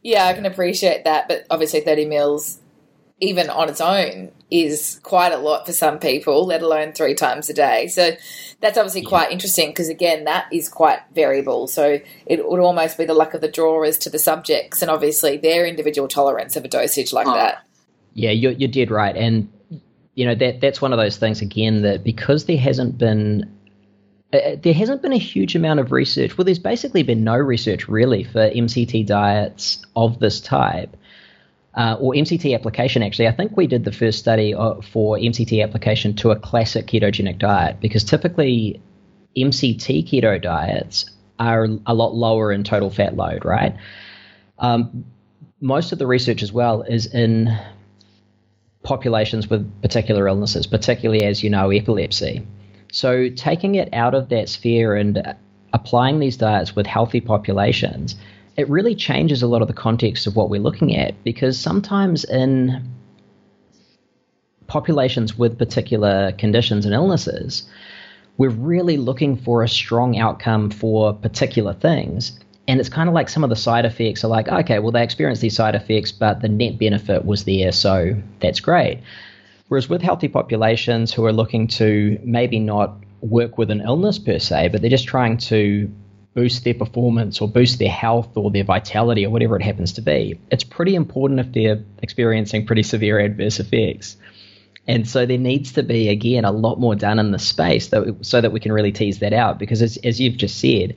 Yeah, 0.04 0.26
I 0.26 0.34
can 0.34 0.46
appreciate 0.46 1.04
that, 1.06 1.28
but 1.28 1.46
obviously 1.50 1.82
30 1.82 2.06
mils, 2.06 2.60
even 3.20 3.50
on 3.50 3.70
its 3.70 3.80
own, 3.80 4.32
is 4.52 5.00
quite 5.04 5.32
a 5.32 5.38
lot 5.38 5.66
for 5.66 5.74
some 5.74 6.00
people, 6.00 6.46
let 6.46 6.62
alone 6.62 6.94
three 6.94 7.16
times 7.16 7.50
a 7.50 7.54
day. 7.54 7.88
So 7.88 8.12
that's 8.62 8.78
obviously 8.78 9.04
quite 9.04 9.32
interesting 9.32 9.70
because, 9.70 9.90
again, 9.90 10.26
that 10.26 10.48
is 10.52 10.70
quite 10.70 11.00
variable. 11.14 11.68
So 11.68 12.00
it 12.26 12.48
would 12.48 12.60
almost 12.60 12.98
be 12.98 13.06
the 13.06 13.14
luck 13.14 13.34
of 13.34 13.42
the 13.42 13.48
draw 13.48 13.84
as 13.84 13.98
to 14.00 14.10
the 14.10 14.20
subjects 14.20 14.82
and 14.82 14.92
obviously 14.92 15.38
their 15.38 15.66
individual 15.66 16.08
tolerance 16.08 16.56
of 16.56 16.66
a 16.66 16.68
dosage 16.68 17.14
like 17.14 17.28
oh. 17.28 17.34
that. 17.34 17.64
Yeah, 18.14 18.32
you're, 18.32 18.52
you're 18.52 18.70
dead 18.70 18.92
right. 18.92 19.16
And, 19.16 19.52
you 20.14 20.26
know, 20.26 20.36
that 20.36 20.62
that's 20.62 20.82
one 20.82 20.94
of 20.94 21.00
those 21.00 21.18
things, 21.18 21.42
again, 21.42 21.82
that 21.82 22.04
because 22.04 22.46
there 22.46 22.58
hasn't 22.58 22.98
been 22.98 23.52
uh, 24.34 24.56
there 24.62 24.74
hasn't 24.74 25.02
been 25.02 25.14
a 25.14 25.18
huge 25.18 25.56
amount 25.56 25.80
of 25.80 25.92
research. 25.92 26.38
Well, 26.38 26.46
there's 26.46 26.60
basically 26.60 27.04
been 27.04 27.24
no 27.24 27.36
research 27.36 27.88
really 27.88 28.24
for 28.24 28.50
MCT 28.50 29.06
diets 29.06 29.86
of 29.96 30.20
this 30.20 30.42
type 30.42 30.96
uh, 31.76 31.98
or 32.00 32.14
MCT 32.14 32.56
application, 32.56 33.04
actually, 33.04 33.28
I 33.28 33.32
think 33.32 33.58
we 33.58 33.68
did 33.68 33.84
the 33.84 33.92
first 33.92 34.20
study 34.20 34.54
uh, 34.54 34.76
for 34.82 35.18
MCT 35.18 35.62
application 35.62 36.16
to 36.18 36.32
a 36.32 36.36
classic 36.36 36.88
ketogenic 36.88 37.38
diet 37.38 37.80
because 37.82 38.04
typically 38.04 38.82
MCT 39.38 40.10
keto 40.10 40.42
diets 40.42 41.10
are 41.38 41.68
a 41.86 41.94
lot 41.94 42.16
lower 42.16 42.52
in 42.52 42.64
total 42.64 42.90
fat 42.90 43.18
load, 43.18 43.44
right? 43.44 43.76
Um, 44.60 45.06
most 45.60 45.92
of 45.92 46.00
the 46.00 46.08
research 46.08 46.42
as 46.44 46.54
well 46.54 46.84
is 46.84 47.08
in 47.08 47.58
populations 48.84 49.50
with 49.50 49.82
particular 49.82 50.28
illnesses, 50.28 50.68
particularly 50.68 51.26
as 51.26 51.44
you 51.44 51.50
know, 51.50 51.72
epilepsy. 51.72 52.46
So 52.92 53.30
taking 53.30 53.76
it 53.76 53.90
out 53.94 54.14
of 54.14 54.30
that 54.30 54.48
sphere 54.48 54.96
and 54.96 55.36
applying 55.74 56.20
these 56.20 56.38
diets 56.38 56.76
with 56.76 56.86
healthy 56.86 57.20
populations, 57.20 58.16
it 58.58 58.70
really 58.70 58.96
changes 58.96 59.42
a 59.42 59.48
lot 59.48 59.62
of 59.62 59.68
the 59.68 59.74
context 59.74 60.28
of 60.28 60.36
what 60.36 60.50
we're 60.50 60.62
looking 60.62 60.96
at 60.96 61.22
because 61.24 61.60
sometimes 61.60 62.24
in 62.24 62.90
populations 64.68 65.38
with 65.38 65.58
particular 65.58 66.32
conditions 66.34 66.86
and 66.86 66.94
illnesses, 66.94 67.68
we're 68.38 68.50
really 68.50 68.98
looking 68.98 69.38
for 69.38 69.64
a 69.64 69.68
strong 69.68 70.18
outcome 70.18 70.70
for 70.70 71.14
particular 71.14 71.74
things. 71.74 72.40
And 72.68 72.80
it's 72.80 72.90
kind 72.90 73.08
of 73.08 73.14
like 73.14 73.30
some 73.30 73.44
of 73.44 73.50
the 73.50 73.56
side 73.56 73.86
effects 73.86 74.24
are 74.24 74.28
like, 74.28 74.48
okay, 74.48 74.80
well, 74.80 74.92
they 74.92 75.04
experienced 75.04 75.42
these 75.42 75.56
side 75.56 75.76
effects, 75.76 76.12
but 76.12 76.42
the 76.42 76.50
net 76.50 76.80
benefit 76.80 77.26
was 77.26 77.44
there, 77.44 77.72
so 77.72 78.16
that's 78.40 78.60
great. 78.60 79.02
Whereas 79.68 79.88
with 79.88 80.02
healthy 80.02 80.28
populations 80.28 81.14
who 81.14 81.26
are 81.26 81.34
looking 81.34 81.68
to 81.68 82.20
maybe 82.24 82.60
not 82.60 82.96
work 83.22 83.58
with 83.58 83.70
an 83.70 83.82
illness 83.82 84.18
per 84.18 84.40
se, 84.40 84.70
but 84.70 84.82
they're 84.82 84.90
just 84.90 85.08
trying 85.08 85.38
to 85.38 85.92
boost 86.36 86.64
their 86.66 86.74
performance 86.74 87.42
or 87.42 87.48
boost 87.48 87.80
their 87.80 87.90
health 87.90 88.36
or 88.36 88.52
their 88.52 88.66
vitality 88.66 89.26
or 89.26 89.32
whatever 89.32 89.56
it 89.56 89.64
happens 89.64 89.94
to 89.94 90.02
be, 90.02 90.40
it's 90.52 90.66
pretty 90.66 90.94
important 90.94 91.40
if 91.40 91.52
they're 91.54 91.84
experiencing 92.04 92.66
pretty 92.68 92.84
severe 92.84 93.18
adverse 93.20 93.60
effects. 93.60 94.18
And 94.88 95.08
so 95.08 95.26
there 95.26 95.40
needs 95.40 95.72
to 95.74 95.84
be, 95.84 96.10
again, 96.10 96.46
a 96.46 96.52
lot 96.52 96.80
more 96.80 96.94
done 96.94 97.18
in 97.18 97.32
the 97.32 97.40
space 97.40 97.90
so 98.22 98.42
that 98.42 98.52
we 98.52 98.60
can 98.60 98.72
really 98.72 98.92
tease 98.92 99.20
that 99.20 99.34
out. 99.34 99.58
Because 99.58 99.82
as, 99.82 99.98
as 100.04 100.22
you've 100.22 100.38
just 100.38 100.60
said, 100.60 100.96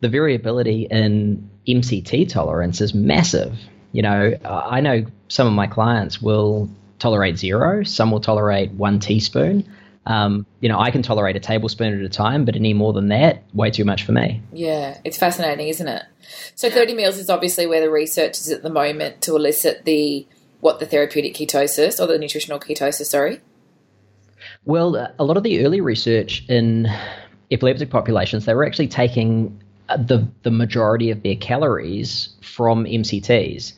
the 0.00 0.08
variability 0.08 0.86
in 0.90 1.50
MCT 1.68 2.28
tolerance 2.28 2.80
is 2.80 2.94
massive. 2.94 3.58
You 3.92 4.02
know, 4.02 4.36
I 4.44 4.80
know 4.80 5.04
some 5.28 5.46
of 5.46 5.52
my 5.52 5.66
clients 5.66 6.22
will 6.22 6.70
tolerate 6.98 7.36
zero, 7.36 7.82
some 7.82 8.10
will 8.10 8.20
tolerate 8.20 8.70
one 8.70 9.00
teaspoon. 9.00 9.68
Um, 10.06 10.46
you 10.60 10.68
know, 10.68 10.78
I 10.78 10.92
can 10.92 11.02
tolerate 11.02 11.34
a 11.34 11.40
tablespoon 11.40 11.98
at 11.98 12.04
a 12.04 12.08
time, 12.08 12.44
but 12.44 12.54
any 12.54 12.74
more 12.74 12.92
than 12.92 13.08
that, 13.08 13.42
way 13.52 13.70
too 13.70 13.84
much 13.84 14.04
for 14.04 14.12
me. 14.12 14.40
Yeah, 14.52 14.98
it's 15.04 15.18
fascinating, 15.18 15.66
isn't 15.68 15.88
it? 15.88 16.04
So, 16.54 16.70
30 16.70 16.94
mils 16.94 17.18
is 17.18 17.28
obviously 17.28 17.66
where 17.66 17.80
the 17.80 17.90
research 17.90 18.38
is 18.38 18.50
at 18.50 18.62
the 18.62 18.70
moment 18.70 19.20
to 19.22 19.34
elicit 19.34 19.84
the 19.84 20.26
what 20.60 20.78
the 20.78 20.86
therapeutic 20.86 21.34
ketosis 21.34 22.00
or 22.00 22.06
the 22.06 22.18
nutritional 22.18 22.58
ketosis, 22.58 23.06
sorry? 23.06 23.40
Well, 24.64 25.12
a 25.18 25.24
lot 25.24 25.36
of 25.36 25.42
the 25.42 25.64
early 25.64 25.80
research 25.80 26.44
in 26.48 26.88
epileptic 27.50 27.90
populations, 27.90 28.44
they 28.44 28.54
were 28.54 28.66
actually 28.66 28.88
taking 28.88 29.60
uh, 29.88 29.96
the 29.96 30.26
the 30.42 30.50
majority 30.50 31.10
of 31.10 31.22
their 31.22 31.36
calories 31.36 32.30
from 32.42 32.84
MCTs, 32.84 33.72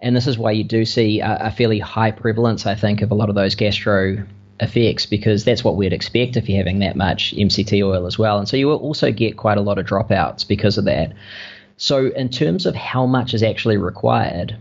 and 0.00 0.16
this 0.16 0.26
is 0.26 0.38
why 0.38 0.52
you 0.52 0.64
do 0.64 0.84
see 0.84 1.20
a, 1.20 1.46
a 1.46 1.50
fairly 1.50 1.78
high 1.78 2.10
prevalence, 2.10 2.66
I 2.66 2.74
think, 2.74 3.02
of 3.02 3.10
a 3.10 3.14
lot 3.14 3.28
of 3.28 3.34
those 3.34 3.54
gastro 3.54 4.26
effects 4.62 5.04
because 5.06 5.44
that's 5.44 5.64
what 5.64 5.76
we'd 5.76 5.92
expect 5.92 6.36
if 6.36 6.48
you're 6.48 6.58
having 6.58 6.78
that 6.78 6.96
much 6.96 7.34
MCT 7.36 7.84
oil 7.84 8.06
as 8.06 8.18
well, 8.18 8.38
and 8.38 8.48
so 8.48 8.56
you 8.56 8.68
will 8.68 8.78
also 8.78 9.12
get 9.12 9.36
quite 9.36 9.58
a 9.58 9.62
lot 9.62 9.78
of 9.78 9.86
dropouts 9.86 10.46
because 10.46 10.78
of 10.78 10.84
that. 10.86 11.12
So, 11.76 12.06
in 12.06 12.28
terms 12.28 12.64
of 12.64 12.74
how 12.74 13.06
much 13.06 13.34
is 13.34 13.42
actually 13.42 13.76
required, 13.76 14.56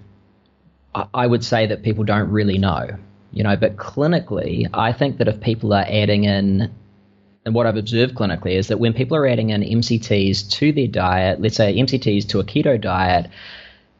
I 1.13 1.27
would 1.27 1.45
say 1.45 1.67
that 1.67 1.83
people 1.83 2.03
don't 2.03 2.29
really 2.29 2.57
know, 2.57 2.89
you 3.31 3.43
know, 3.43 3.55
but 3.55 3.77
clinically, 3.77 4.67
I 4.73 4.91
think 4.91 5.17
that 5.17 5.27
if 5.27 5.39
people 5.39 5.73
are 5.73 5.85
adding 5.87 6.23
in, 6.23 6.71
and 7.45 7.55
what 7.55 7.67
I've 7.67 7.77
observed 7.77 8.15
clinically 8.15 8.53
is 8.53 8.67
that 8.67 8.79
when 8.79 8.93
people 8.93 9.17
are 9.17 9.27
adding 9.27 9.51
in 9.51 9.61
MCTs 9.61 10.49
to 10.51 10.71
their 10.71 10.87
diet, 10.87 11.41
let's 11.41 11.55
say 11.55 11.75
MCTs 11.75 12.27
to 12.29 12.39
a 12.39 12.43
keto 12.43 12.79
diet, 12.79 13.29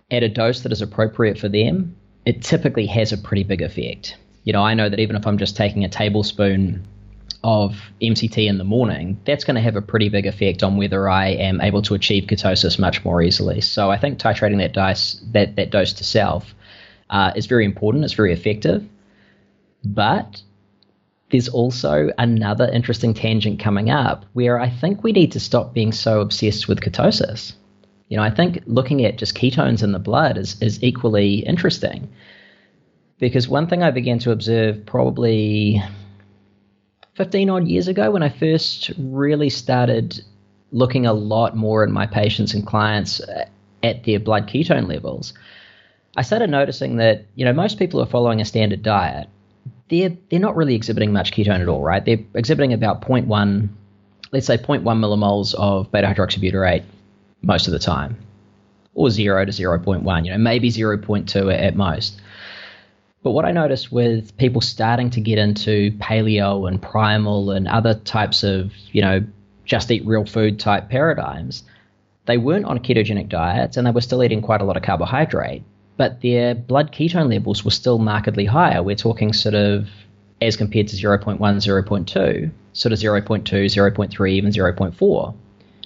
at 0.09 0.23
a 0.23 0.29
dose 0.29 0.61
that 0.61 0.71
is 0.71 0.81
appropriate 0.81 1.37
for 1.37 1.47
them, 1.47 1.95
it 2.25 2.41
typically 2.41 2.85
has 2.87 3.11
a 3.11 3.17
pretty 3.17 3.43
big 3.43 3.61
effect. 3.61 4.17
You 4.43 4.53
know, 4.53 4.63
I 4.63 4.73
know 4.73 4.89
that 4.89 4.99
even 4.99 5.15
if 5.15 5.27
I'm 5.27 5.37
just 5.37 5.55
taking 5.55 5.83
a 5.83 5.89
tablespoon 5.89 6.87
of 7.43 7.75
MCT 8.01 8.47
in 8.47 8.57
the 8.57 8.63
morning, 8.63 9.19
that's 9.25 9.43
going 9.43 9.55
to 9.55 9.61
have 9.61 9.75
a 9.75 9.81
pretty 9.81 10.09
big 10.09 10.25
effect 10.25 10.63
on 10.63 10.77
whether 10.77 11.09
I 11.09 11.29
am 11.29 11.61
able 11.61 11.81
to 11.83 11.95
achieve 11.95 12.25
ketosis 12.25 12.79
much 12.79 13.03
more 13.03 13.21
easily. 13.21 13.61
So 13.61 13.89
I 13.89 13.97
think 13.97 14.19
titrating 14.19 14.59
that 14.59 14.73
dose 14.73 15.21
that, 15.31 15.55
that 15.55 15.71
dose 15.71 15.93
to 15.93 16.03
self 16.03 16.53
uh, 17.09 17.31
is 17.35 17.45
very 17.45 17.65
important. 17.65 18.03
It's 18.03 18.13
very 18.13 18.33
effective. 18.33 18.87
But 19.83 20.41
there's 21.31 21.49
also 21.49 22.09
another 22.17 22.69
interesting 22.69 23.13
tangent 23.13 23.59
coming 23.59 23.89
up 23.89 24.25
where 24.33 24.59
I 24.59 24.69
think 24.69 25.03
we 25.03 25.11
need 25.11 25.31
to 25.31 25.39
stop 25.39 25.73
being 25.73 25.91
so 25.91 26.21
obsessed 26.21 26.67
with 26.67 26.81
ketosis. 26.81 27.53
You 28.09 28.17
know, 28.17 28.23
I 28.23 28.29
think 28.29 28.61
looking 28.65 29.05
at 29.05 29.17
just 29.17 29.35
ketones 29.35 29.83
in 29.83 29.93
the 29.93 29.99
blood 29.99 30.37
is, 30.37 30.61
is 30.61 30.83
equally 30.83 31.35
interesting. 31.35 32.09
Because 33.21 33.47
one 33.47 33.67
thing 33.67 33.83
I 33.83 33.91
began 33.91 34.19
to 34.19 34.31
observe 34.31 34.85
probably 34.85 35.81
15 37.13 37.49
odd 37.49 37.67
years 37.69 37.87
ago 37.87 38.11
when 38.11 38.23
I 38.23 38.29
first 38.29 38.91
really 38.97 39.49
started 39.49 40.21
looking 40.73 41.05
a 41.05 41.13
lot 41.13 41.55
more 41.55 41.85
in 41.85 41.93
my 41.93 42.05
patients 42.05 42.53
and 42.53 42.67
clients 42.67 43.21
uh, 43.21 43.45
at 43.81 44.03
their 44.03 44.19
blood 44.19 44.49
ketone 44.49 44.89
levels 44.89 45.33
I 46.15 46.23
started 46.23 46.49
noticing 46.49 46.97
that 46.97 47.25
you 47.35 47.45
know 47.45 47.53
most 47.53 47.79
people 47.79 47.99
who 47.99 48.03
are 48.07 48.09
following 48.09 48.41
a 48.41 48.45
standard 48.45 48.83
diet, 48.83 49.27
they're 49.89 50.15
they're 50.29 50.39
not 50.39 50.55
really 50.55 50.75
exhibiting 50.75 51.13
much 51.13 51.31
ketone 51.31 51.61
at 51.61 51.67
all, 51.67 51.81
right? 51.81 52.03
They're 52.03 52.19
exhibiting 52.35 52.73
about 52.73 53.01
0.1, 53.01 53.69
let's 54.31 54.45
say 54.45 54.57
0.1 54.57 54.83
millimoles 54.83 55.53
of 55.55 55.91
beta 55.91 56.07
hydroxybutyrate 56.07 56.83
most 57.41 57.67
of 57.67 57.73
the 57.73 57.79
time, 57.79 58.17
or 58.93 59.09
zero 59.09 59.45
to 59.45 59.51
0.1, 59.51 60.25
you 60.25 60.31
know, 60.31 60.37
maybe 60.37 60.69
0.2 60.69 61.57
at 61.57 61.75
most. 61.75 62.19
But 63.23 63.31
what 63.31 63.45
I 63.45 63.51
noticed 63.51 63.91
with 63.91 64.35
people 64.37 64.61
starting 64.61 65.09
to 65.11 65.21
get 65.21 65.37
into 65.37 65.91
paleo 65.99 66.67
and 66.67 66.81
primal 66.81 67.51
and 67.51 67.67
other 67.67 67.93
types 67.93 68.43
of, 68.43 68.71
you 68.91 69.01
know, 69.01 69.23
just 69.65 69.91
eat 69.91 70.05
real 70.05 70.25
food 70.25 70.59
type 70.59 70.89
paradigms, 70.89 71.63
they 72.25 72.37
weren't 72.37 72.65
on 72.65 72.79
ketogenic 72.79 73.29
diets 73.29 73.77
and 73.77 73.85
they 73.85 73.91
were 73.91 74.01
still 74.01 74.23
eating 74.23 74.41
quite 74.41 74.61
a 74.61 74.65
lot 74.65 74.77
of 74.77 74.83
carbohydrate 74.83 75.63
but 76.01 76.21
their 76.21 76.55
blood 76.55 76.91
ketone 76.91 77.29
levels 77.29 77.63
were 77.63 77.69
still 77.69 77.99
markedly 77.99 78.45
higher. 78.45 78.81
We're 78.81 78.95
talking 78.95 79.33
sort 79.33 79.53
of 79.53 79.87
as 80.41 80.57
compared 80.57 80.87
to 80.87 80.95
0.1, 80.95 81.37
0.2, 81.37 82.51
sort 82.73 82.91
of 82.91 82.99
0.2, 82.99 83.43
0.3, 83.43 84.31
even 84.31 84.51
0.4, 84.51 85.35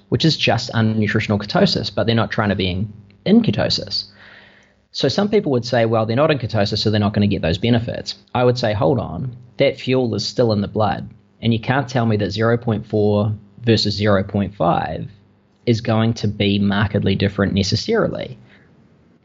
which 0.08 0.24
is 0.24 0.38
just 0.38 0.71
unnutritional 0.71 1.38
ketosis, 1.38 1.93
but 1.93 2.06
they're 2.06 2.15
not 2.15 2.32
trying 2.32 2.48
to 2.48 2.56
be 2.56 2.69
in, 2.69 2.93
in 3.26 3.41
ketosis. 3.41 4.06
So 4.95 5.10
some 5.10 5.27
people 5.27 5.51
would 5.51 5.65
say, 5.65 5.86
well, 5.86 6.05
they're 6.05 6.15
not 6.15 6.31
in 6.31 6.38
ketosis, 6.38 6.77
so 6.77 6.89
they're 6.89 7.01
not 7.01 7.13
going 7.13 7.29
to 7.29 7.34
get 7.36 7.41
those 7.41 7.58
benefits. 7.58 8.15
I 8.34 8.45
would 8.45 8.58
say, 8.58 8.71
hold 8.71 8.97
on, 8.97 9.36
that 9.58 9.77
fuel 9.77 10.15
is 10.15 10.25
still 10.25 10.53
in 10.53 10.62
the 10.62 10.69
blood, 10.69 11.10
and 11.41 11.51
you 11.51 11.60
can't 11.60 11.89
tell 11.89 12.05
me 12.05 12.15
that 12.15 12.29
0.4 12.29 13.38
versus 13.60 13.99
0.5 13.99 15.08
is 15.65 15.81
going 15.81 16.13
to 16.13 16.29
be 16.29 16.60
markedly 16.60 17.13
different 17.13 17.53
necessarily. 17.53 18.38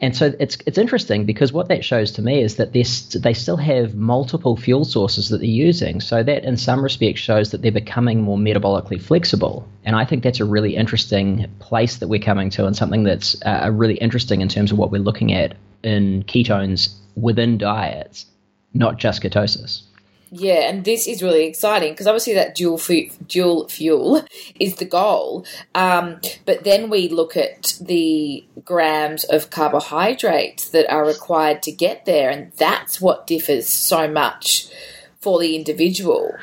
And 0.02 0.16
so 0.16 0.32
it's 0.40 0.56
it's 0.66 0.78
interesting 0.78 1.26
because 1.26 1.52
what 1.52 1.68
that 1.68 1.84
shows 1.84 2.10
to 2.12 2.22
me 2.22 2.42
is 2.42 2.56
that 2.56 2.72
they 2.72 2.84
they 3.18 3.34
still 3.34 3.58
have 3.58 3.94
multiple 3.94 4.56
fuel 4.56 4.84
sources 4.84 5.28
that 5.28 5.38
they're 5.38 5.46
using. 5.46 6.00
So 6.00 6.22
that 6.22 6.44
in 6.44 6.56
some 6.56 6.82
respects 6.82 7.20
shows 7.20 7.50
that 7.50 7.60
they're 7.60 7.70
becoming 7.70 8.22
more 8.22 8.38
metabolically 8.38 9.00
flexible. 9.00 9.68
And 9.84 9.94
I 9.96 10.06
think 10.06 10.22
that's 10.22 10.40
a 10.40 10.44
really 10.46 10.74
interesting 10.74 11.50
place 11.58 11.96
that 11.98 12.08
we're 12.08 12.20
coming 12.20 12.48
to, 12.50 12.66
and 12.66 12.74
something 12.74 13.04
that's 13.04 13.36
uh, 13.42 13.70
really 13.72 13.96
interesting 13.96 14.40
in 14.40 14.48
terms 14.48 14.72
of 14.72 14.78
what 14.78 14.90
we're 14.90 15.02
looking 15.02 15.32
at 15.34 15.56
in 15.82 16.22
ketones 16.22 16.94
within 17.14 17.58
diets, 17.58 18.24
not 18.72 18.98
just 18.98 19.22
ketosis. 19.22 19.82
Yeah, 20.32 20.68
and 20.68 20.84
this 20.84 21.08
is 21.08 21.24
really 21.24 21.44
exciting 21.44 21.92
because 21.92 22.06
obviously 22.06 22.34
that 22.34 22.54
dual 22.54 22.78
fu- 22.78 23.10
dual 23.26 23.68
fuel 23.68 24.24
is 24.60 24.76
the 24.76 24.84
goal. 24.84 25.44
Um, 25.74 26.20
but 26.46 26.62
then 26.62 26.88
we 26.88 27.08
look 27.08 27.36
at 27.36 27.76
the 27.80 28.44
grams 28.64 29.24
of 29.24 29.50
carbohydrates 29.50 30.68
that 30.70 30.90
are 30.90 31.04
required 31.04 31.62
to 31.64 31.72
get 31.72 32.04
there, 32.04 32.30
and 32.30 32.52
that's 32.52 33.00
what 33.00 33.26
differs 33.26 33.68
so 33.68 34.08
much 34.08 34.68
for 35.20 35.40
the 35.40 35.56
individual. 35.56 36.36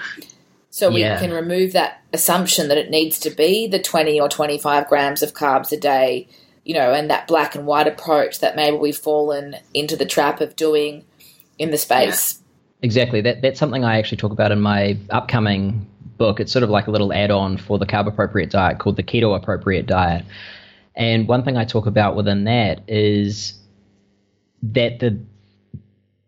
So 0.70 0.92
we 0.92 1.00
yeah. 1.00 1.18
can 1.18 1.32
remove 1.32 1.72
that 1.72 2.04
assumption 2.12 2.68
that 2.68 2.78
it 2.78 2.92
needs 2.92 3.20
to 3.22 3.30
be 3.30 3.68
the 3.68 3.80
20 3.80 4.20
or 4.20 4.30
25 4.30 4.88
grams 4.88 5.24
of 5.24 5.34
carbs 5.34 5.72
a 5.72 5.78
day, 5.78 6.28
you 6.66 6.74
know, 6.74 6.94
and 6.94 7.10
that 7.10 7.28
black 7.28 7.56
and 7.56 7.66
white 7.66 7.88
approach 7.88 8.40
that 8.42 8.56
maybe 8.56 8.78
we've 8.78 8.98
fallen 8.98 9.56
into 9.74 9.96
the 9.96 10.06
trap 10.06 10.42
of 10.42 10.58
doing 10.58 11.06
in 11.58 11.72
the 11.72 11.78
space. 11.78 12.36
Yeah 12.36 12.44
Exactly. 12.82 13.22
That 13.22 13.42
that's 13.42 13.60
something 13.60 13.84
I 13.84 13.98
actually 13.98 14.18
talk 14.18 14.32
about 14.32 14.52
in 14.52 14.62
my 14.62 14.98
upcoming 15.10 15.88
book. 16.18 16.40
It's 16.40 16.52
sort 16.52 16.64
of 16.64 16.70
like 16.70 16.88
a 16.88 16.92
little 16.92 17.12
add-on 17.14 17.58
for 17.58 17.78
the 17.80 17.86
carb 17.86 18.08
appropriate 18.08 18.50
diet 18.52 18.80
called 18.80 18.96
the 18.98 19.04
keto 19.04 19.36
appropriate 19.36 19.86
diet. 19.88 20.26
And 20.96 21.28
one 21.28 21.44
thing 21.44 21.58
I 21.58 21.66
talk 21.66 21.86
about 21.86 22.16
within 22.16 22.44
that 22.46 22.82
is 22.88 23.54
that 24.64 25.00
the 25.00 25.20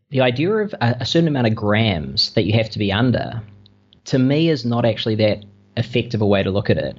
the 0.09 0.21
idea 0.21 0.51
of 0.51 0.73
a, 0.81 0.97
a 1.01 1.05
certain 1.05 1.27
amount 1.27 1.47
of 1.47 1.55
grams 1.55 2.33
that 2.33 2.43
you 2.45 2.53
have 2.53 2.69
to 2.71 2.79
be 2.79 2.91
under 2.91 3.41
to 4.05 4.17
me 4.17 4.49
is 4.49 4.65
not 4.65 4.85
actually 4.85 5.15
that 5.15 5.45
effective 5.77 6.21
a 6.21 6.25
way 6.25 6.41
to 6.41 6.49
look 6.49 6.69
at 6.69 6.77
it. 6.77 6.97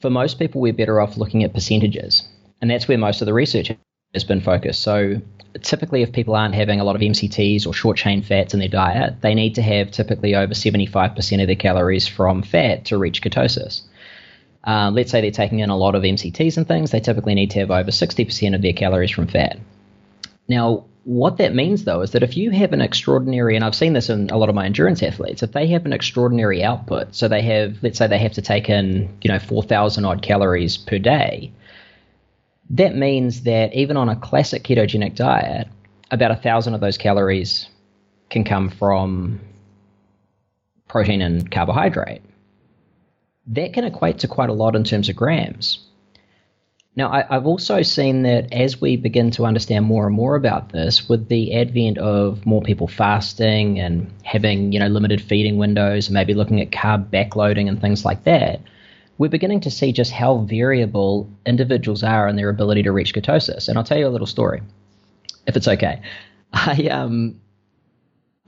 For 0.00 0.10
most 0.10 0.38
people, 0.38 0.60
we're 0.60 0.72
better 0.72 1.00
off 1.00 1.16
looking 1.16 1.42
at 1.42 1.54
percentages, 1.54 2.28
and 2.60 2.70
that's 2.70 2.86
where 2.86 2.98
most 2.98 3.20
of 3.20 3.26
the 3.26 3.32
research 3.34 3.72
has 4.14 4.24
been 4.24 4.40
focused. 4.40 4.82
So 4.82 5.20
typically, 5.62 6.02
if 6.02 6.12
people 6.12 6.34
aren't 6.34 6.54
having 6.54 6.80
a 6.80 6.84
lot 6.84 6.96
of 6.96 7.02
MCTs 7.02 7.66
or 7.66 7.72
short 7.72 7.96
chain 7.96 8.22
fats 8.22 8.54
in 8.54 8.60
their 8.60 8.68
diet, 8.68 9.20
they 9.20 9.34
need 9.34 9.54
to 9.56 9.62
have 9.62 9.90
typically 9.90 10.34
over 10.34 10.54
75% 10.54 11.40
of 11.40 11.46
their 11.46 11.56
calories 11.56 12.06
from 12.06 12.42
fat 12.42 12.86
to 12.86 12.98
reach 12.98 13.22
ketosis. 13.22 13.82
Um, 14.64 14.94
let's 14.94 15.10
say 15.10 15.20
they're 15.20 15.30
taking 15.30 15.60
in 15.60 15.70
a 15.70 15.76
lot 15.76 15.94
of 15.94 16.02
MCTs 16.02 16.56
and 16.56 16.66
things, 16.66 16.90
they 16.90 17.00
typically 17.00 17.34
need 17.34 17.52
to 17.52 17.60
have 17.60 17.70
over 17.70 17.90
60% 17.90 18.54
of 18.54 18.62
their 18.62 18.72
calories 18.72 19.12
from 19.12 19.28
fat. 19.28 19.58
Now, 20.48 20.84
what 21.04 21.36
that 21.36 21.54
means 21.54 21.84
though 21.84 22.00
is 22.00 22.10
that 22.10 22.24
if 22.24 22.36
you 22.36 22.50
have 22.50 22.72
an 22.72 22.80
extraordinary, 22.80 23.54
and 23.54 23.64
I've 23.64 23.76
seen 23.76 23.92
this 23.92 24.10
in 24.10 24.28
a 24.30 24.36
lot 24.36 24.48
of 24.48 24.56
my 24.56 24.66
endurance 24.66 25.04
athletes, 25.04 25.44
if 25.44 25.52
they 25.52 25.68
have 25.68 25.86
an 25.86 25.92
extraordinary 25.92 26.64
output, 26.64 27.14
so 27.14 27.28
they 27.28 27.42
have, 27.42 27.76
let's 27.82 27.98
say 27.98 28.08
they 28.08 28.18
have 28.18 28.32
to 28.32 28.42
take 28.42 28.68
in, 28.68 29.16
you 29.22 29.30
know, 29.30 29.38
4,000 29.38 30.04
odd 30.04 30.22
calories 30.22 30.76
per 30.76 30.98
day, 30.98 31.52
that 32.70 32.96
means 32.96 33.42
that 33.42 33.74
even 33.74 33.96
on 33.96 34.08
a 34.08 34.16
classic 34.16 34.62
ketogenic 34.64 35.14
diet, 35.14 35.68
about 36.10 36.30
a 36.30 36.36
thousand 36.36 36.74
of 36.74 36.80
those 36.80 36.98
calories 36.98 37.68
can 38.30 38.44
come 38.44 38.70
from 38.70 39.40
protein 40.88 41.22
and 41.22 41.50
carbohydrate. 41.50 42.22
That 43.48 43.72
can 43.72 43.84
equate 43.84 44.18
to 44.20 44.28
quite 44.28 44.48
a 44.48 44.54
lot 44.54 44.74
in 44.74 44.84
terms 44.84 45.08
of 45.08 45.16
grams. 45.16 45.80
Now, 46.96 47.12
I, 47.12 47.34
have 47.34 47.46
also 47.46 47.82
seen 47.82 48.22
that 48.22 48.52
as 48.52 48.80
we 48.80 48.96
begin 48.96 49.30
to 49.32 49.44
understand 49.44 49.84
more 49.84 50.06
and 50.06 50.16
more 50.16 50.34
about 50.34 50.72
this, 50.72 51.08
with 51.08 51.28
the 51.28 51.54
advent 51.54 51.98
of 51.98 52.46
more 52.46 52.62
people 52.62 52.88
fasting 52.88 53.78
and 53.78 54.10
having 54.24 54.72
you 54.72 54.80
know 54.80 54.88
limited 54.88 55.20
feeding 55.20 55.58
windows, 55.58 56.08
maybe 56.08 56.32
looking 56.32 56.60
at 56.60 56.70
carb 56.70 57.10
backloading 57.10 57.68
and 57.68 57.80
things 57.80 58.04
like 58.06 58.24
that, 58.24 58.62
we're 59.18 59.30
beginning 59.30 59.60
to 59.60 59.70
see 59.70 59.92
just 59.92 60.12
how 60.12 60.38
variable 60.38 61.30
individuals 61.46 62.02
are 62.02 62.28
in 62.28 62.36
their 62.36 62.48
ability 62.48 62.82
to 62.82 62.92
reach 62.92 63.14
ketosis. 63.14 63.68
And 63.68 63.78
I'll 63.78 63.84
tell 63.84 63.98
you 63.98 64.06
a 64.06 64.10
little 64.10 64.26
story, 64.26 64.62
if 65.46 65.56
it's 65.56 65.68
okay. 65.68 66.02
I 66.52 66.88
um, 66.88 67.40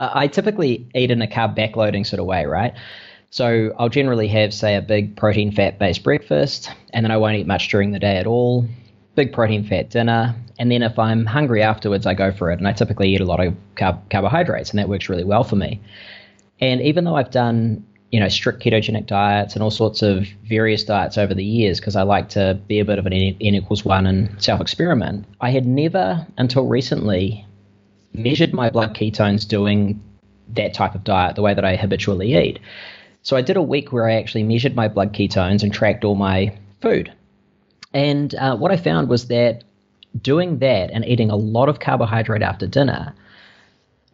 I 0.01 0.29
typically 0.29 0.89
eat 0.95 1.11
in 1.11 1.23
a 1.23 1.27
carb 1.27 1.57
backloading 1.57 2.07
sort 2.07 2.21
of 2.21 2.27
way, 2.27 2.47
right? 2.47 2.75
So 3.31 3.75
I'll 3.79 3.89
generally 3.89 4.29
have, 4.29 4.55
say, 4.55 4.77
a 4.77 4.83
big 4.83 5.17
protein 5.17 5.53
fat 5.53 5.79
based 5.79 6.03
breakfast, 6.03 6.71
and 6.93 7.05
then 7.05 7.11
I 7.11 7.17
won't 7.17 7.37
eat 7.37 7.47
much 7.47 7.69
during 7.69 7.91
the 7.91 7.99
day 7.99 8.17
at 8.17 8.27
all. 8.27 8.67
Big 9.17 9.33
protein 9.33 9.65
fat 9.65 9.91
dinner, 9.91 10.35
and 10.59 10.71
then 10.71 10.83
if 10.83 10.99
I'm 10.99 11.27
hungry 11.27 11.63
afterwards, 11.63 12.07
I 12.07 12.15
go 12.15 12.33
for 12.33 12.51
it. 12.51 12.59
And 12.59 12.69
I 12.69 12.73
typically 12.73 13.15
eat 13.15 13.21
a 13.21 13.25
lot 13.25 13.45
of 13.45 13.55
carb- 13.77 14.09
carbohydrates, 14.11 14.71
and 14.71 14.79
that 14.79 14.89
works 14.89 15.09
really 15.09 15.25
well 15.25 15.45
for 15.45 15.57
me. 15.57 15.81
And 16.61 16.81
even 16.81 17.05
though 17.05 17.17
I've 17.17 17.31
done 17.31 17.85
you 18.11 18.19
know 18.19 18.29
strict 18.29 18.63
ketogenic 18.63 19.07
diets 19.07 19.55
and 19.55 19.63
all 19.63 19.71
sorts 19.71 20.03
of 20.03 20.27
various 20.45 20.85
diets 20.85 21.19
over 21.19 21.35
the 21.35 21.45
years 21.45 21.79
because 21.79 21.97
I 21.97 22.03
like 22.03 22.31
to 22.31 22.59
be 22.67 22.81
a 22.81 22.85
bit 22.85 22.99
of 22.99 23.07
an 23.07 23.13
N, 23.13 23.37
N 23.41 23.55
equals 23.55 23.85
one 23.85 24.07
and 24.07 24.43
self 24.43 24.61
experiment. 24.61 25.27
I 25.41 25.51
had 25.51 25.67
never 25.67 26.27
until 26.39 26.67
recently 26.67 27.45
measured 28.15 28.55
my 28.55 28.71
blood 28.71 28.95
ketones 28.95 29.47
doing 29.47 30.03
that 30.55 30.75
type 30.75 30.95
of 30.95 31.05
diet 31.05 31.37
the 31.37 31.43
way 31.43 31.55
that 31.55 31.65
I 31.65 31.77
habitually 31.77 32.37
eat. 32.37 32.59
So 33.23 33.37
I 33.37 33.43
did 33.43 33.57
a 33.57 33.63
week 33.63 33.93
where 33.93 34.09
I 34.09 34.15
actually 34.15 34.45
measured 34.45 34.75
my 34.75 34.89
blood 34.89 35.13
ketones 35.13 35.63
and 35.63 35.73
tracked 35.73 36.05
all 36.05 36.15
my 36.15 36.57
food. 36.81 37.13
And 37.93 38.35
uh, 38.37 38.57
what 38.57 38.71
I 38.71 38.77
found 38.77 39.09
was 39.09 39.29
that 39.29 39.65
doing 40.23 40.59
that 40.61 40.91
and 40.91 41.05
eating 41.05 41.31
a 41.31 41.37
lot 41.37 41.69
of 41.69 41.81
carbohydrate 41.81 42.43
after 42.43 42.67
dinner, 42.67 43.15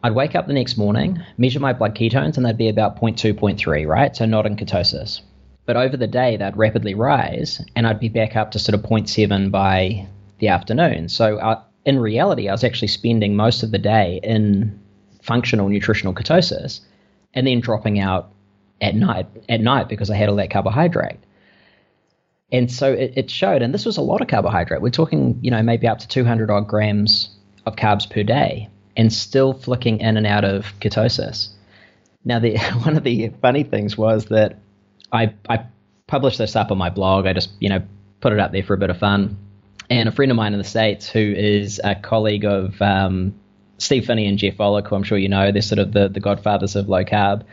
I'd 0.05 0.13
wake 0.13 0.35
up 0.35 0.45
the 0.45 0.53
next 0.53 0.77
morning, 0.77 1.19
measure 1.39 1.59
my 1.59 1.73
blood 1.73 1.95
ketones, 1.95 2.37
and 2.37 2.45
they'd 2.45 2.55
be 2.55 2.69
about 2.69 3.01
0.2, 3.01 3.33
0.3, 3.33 3.87
right? 3.87 4.15
So 4.15 4.27
not 4.27 4.45
in 4.45 4.55
ketosis. 4.55 5.21
But 5.65 5.77
over 5.77 5.97
the 5.97 6.05
day, 6.05 6.37
they'd 6.37 6.55
rapidly 6.55 6.93
rise, 6.93 7.59
and 7.75 7.87
I'd 7.87 7.99
be 7.99 8.09
back 8.09 8.35
up 8.35 8.51
to 8.51 8.59
sort 8.59 8.75
of 8.75 8.83
0.7 8.83 9.49
by 9.49 10.07
the 10.37 10.49
afternoon. 10.49 11.09
So 11.09 11.37
uh, 11.39 11.59
in 11.85 11.97
reality, 11.97 12.47
I 12.47 12.51
was 12.51 12.63
actually 12.63 12.89
spending 12.89 13.35
most 13.35 13.63
of 13.63 13.71
the 13.71 13.79
day 13.79 14.19
in 14.21 14.79
functional 15.23 15.69
nutritional 15.69 16.13
ketosis 16.13 16.81
and 17.33 17.47
then 17.47 17.59
dropping 17.59 17.97
out 17.97 18.31
at 18.81 18.93
night 18.93 19.25
at 19.49 19.59
night 19.59 19.89
because 19.89 20.11
I 20.11 20.17
had 20.17 20.29
all 20.29 20.35
that 20.35 20.51
carbohydrate. 20.51 21.17
And 22.51 22.71
so 22.71 22.93
it, 22.93 23.13
it, 23.15 23.31
showed, 23.31 23.63
and 23.63 23.73
this 23.73 23.87
was 23.87 23.97
a 23.97 24.03
lot 24.03 24.21
of 24.21 24.27
carbohydrate. 24.27 24.83
We're 24.83 24.91
talking, 24.91 25.39
you 25.41 25.49
know, 25.49 25.63
maybe 25.63 25.87
up 25.87 25.97
to 25.97 26.07
200 26.07 26.51
odd 26.51 26.67
grams 26.67 27.29
of 27.65 27.75
carbs 27.75 28.07
per 28.07 28.21
day, 28.21 28.69
and 28.97 29.11
still 29.11 29.53
flicking 29.53 29.99
in 29.99 30.17
and 30.17 30.27
out 30.27 30.43
of 30.45 30.65
ketosis. 30.79 31.49
Now, 32.23 32.39
the 32.39 32.57
one 32.83 32.97
of 32.97 33.03
the 33.03 33.29
funny 33.41 33.63
things 33.63 33.97
was 33.97 34.25
that 34.25 34.57
I 35.11 35.33
I 35.47 35.65
published 36.07 36.37
this 36.37 36.55
up 36.55 36.71
on 36.71 36.77
my 36.77 36.89
blog. 36.89 37.25
I 37.25 37.33
just, 37.33 37.49
you 37.59 37.69
know, 37.69 37.81
put 38.21 38.33
it 38.33 38.39
up 38.39 38.51
there 38.51 38.63
for 38.63 38.73
a 38.73 38.77
bit 38.77 38.89
of 38.89 38.97
fun. 38.97 39.37
And 39.89 40.09
a 40.09 40.11
friend 40.11 40.31
of 40.31 40.35
mine 40.35 40.53
in 40.53 40.57
the 40.57 40.65
states, 40.65 41.07
who 41.07 41.19
is 41.19 41.79
a 41.83 41.93
colleague 41.93 42.43
of 42.43 42.81
um, 42.81 43.35
Steve 43.77 44.05
Phinney 44.07 44.25
and 44.27 44.39
Jeff 44.39 44.57
Volek, 44.57 44.87
who 44.87 44.95
I'm 44.95 45.03
sure 45.03 45.17
you 45.17 45.29
know, 45.29 45.51
they're 45.51 45.61
sort 45.61 45.79
of 45.79 45.91
the 45.91 46.07
the 46.07 46.19
godfathers 46.19 46.75
of 46.75 46.89
low 46.89 47.03
carb 47.03 47.43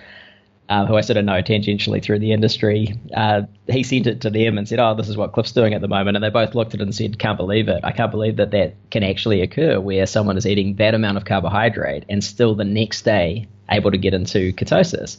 um, 0.73 0.87
who 0.87 0.97
I 0.97 1.03
sort 1.03 1.19
of 1.19 1.27
know 1.27 1.43
tangentially 1.43 2.03
through 2.03 2.21
the 2.21 2.33
industry, 2.33 2.99
uh, 3.15 3.43
he 3.69 3.83
sent 3.83 4.07
it 4.07 4.23
to 4.23 4.31
them 4.31 4.57
and 4.57 4.67
said, 4.67 4.79
"Oh, 4.79 4.95
this 4.95 5.07
is 5.07 5.19
what 5.19 5.33
Cliff's 5.33 5.53
doing 5.53 5.75
at 5.75 5.83
the 5.83 5.89
moment." 5.89 6.17
And 6.17 6.25
they 6.25 6.31
both 6.31 6.55
looked 6.55 6.73
at 6.73 6.81
it 6.81 6.85
and 6.85 6.95
said, 6.95 7.19
"Can't 7.19 7.37
believe 7.37 7.69
it! 7.69 7.81
I 7.85 7.93
can't 7.93 8.11
believe 8.11 8.37
that 8.37 8.53
that 8.53 8.75
can 8.91 9.03
actually 9.03 9.43
occur, 9.43 9.79
where 9.81 10.07
someone 10.07 10.39
is 10.39 10.47
eating 10.47 10.77
that 10.77 10.95
amount 10.95 11.19
of 11.19 11.27
carbohydrate 11.27 12.07
and 12.09 12.25
still 12.25 12.55
the 12.55 12.65
next 12.65 13.03
day 13.03 13.47
able 13.71 13.91
to 13.91 13.99
get 13.99 14.15
into 14.15 14.55
ketosis." 14.55 15.19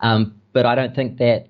Um, 0.00 0.34
but 0.54 0.64
I 0.64 0.74
don't 0.74 0.94
think 0.94 1.18
that 1.18 1.46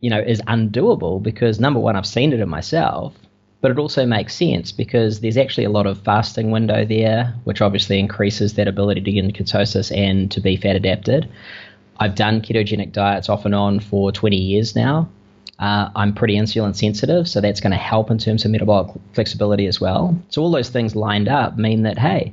you 0.00 0.10
know 0.10 0.20
is 0.20 0.42
undoable 0.42 1.22
because 1.22 1.58
number 1.58 1.80
one, 1.80 1.96
I've 1.96 2.04
seen 2.04 2.34
it 2.34 2.40
in 2.40 2.50
myself, 2.50 3.14
but 3.62 3.70
it 3.70 3.78
also 3.78 4.04
makes 4.04 4.34
sense 4.34 4.72
because 4.72 5.20
there's 5.20 5.38
actually 5.38 5.64
a 5.64 5.70
lot 5.70 5.86
of 5.86 6.02
fasting 6.02 6.50
window 6.50 6.84
there, 6.84 7.34
which 7.44 7.62
obviously 7.62 7.98
increases 7.98 8.54
that 8.54 8.68
ability 8.68 9.00
to 9.00 9.12
get 9.12 9.24
into 9.24 9.42
ketosis 9.42 9.90
and 9.96 10.30
to 10.32 10.40
be 10.42 10.58
fat 10.58 10.76
adapted. 10.76 11.30
I've 11.98 12.14
done 12.14 12.40
ketogenic 12.40 12.92
diets 12.92 13.28
off 13.28 13.44
and 13.44 13.54
on 13.54 13.80
for 13.80 14.12
20 14.12 14.36
years 14.36 14.76
now. 14.76 15.08
Uh, 15.58 15.90
I'm 15.96 16.14
pretty 16.14 16.36
insulin 16.36 16.76
sensitive, 16.76 17.28
so 17.28 17.40
that's 17.40 17.60
going 17.60 17.72
to 17.72 17.76
help 17.76 18.10
in 18.10 18.18
terms 18.18 18.44
of 18.44 18.52
metabolic 18.52 18.94
flexibility 19.12 19.66
as 19.66 19.80
well. 19.80 20.16
So 20.28 20.40
all 20.42 20.52
those 20.52 20.68
things 20.68 20.94
lined 20.94 21.28
up 21.28 21.56
mean 21.56 21.82
that 21.82 21.98
hey, 21.98 22.32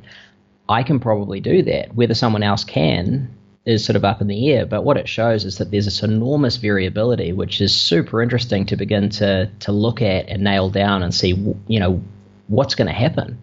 I 0.69 0.84
can 0.84 0.99
probably 0.99 1.39
do 1.39 1.63
that. 1.63 1.95
Whether 1.95 2.13
someone 2.13 2.43
else 2.43 2.63
can 2.63 3.34
is 3.65 3.84
sort 3.84 3.95
of 3.95 4.06
up 4.06 4.21
in 4.21 4.28
the 4.28 4.51
air, 4.51 4.67
but 4.67 4.84
what 4.84 4.97
it 4.97 5.10
shows 5.10 5.43
is 5.43 5.58
that 5.58 5.71
there's 5.71 5.86
this 5.86 6.04
enormous 6.04 6.58
variability, 6.58 7.34
which 7.34 7.62
is 7.62 7.73
super 7.73 8.21
interesting 8.21 8.67
to 8.67 8.75
begin 8.75 9.10
to 9.10 9.49
to 9.62 9.71
look 9.71 10.04
at 10.04 10.30
and 10.30 10.43
nail 10.43 10.69
down 10.69 11.01
and 11.01 11.13
see, 11.13 11.30
you 11.67 11.80
know, 11.80 12.04
what's 12.47 12.75
going 12.75 12.88
to 12.88 12.93
happen. 12.93 13.39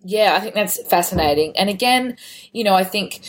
Yeah, 0.00 0.34
I 0.34 0.40
think 0.40 0.54
that's 0.54 0.82
fascinating. 0.88 1.54
And 1.58 1.68
again, 1.68 2.16
you 2.52 2.64
know, 2.64 2.72
I 2.72 2.84
think 2.84 3.20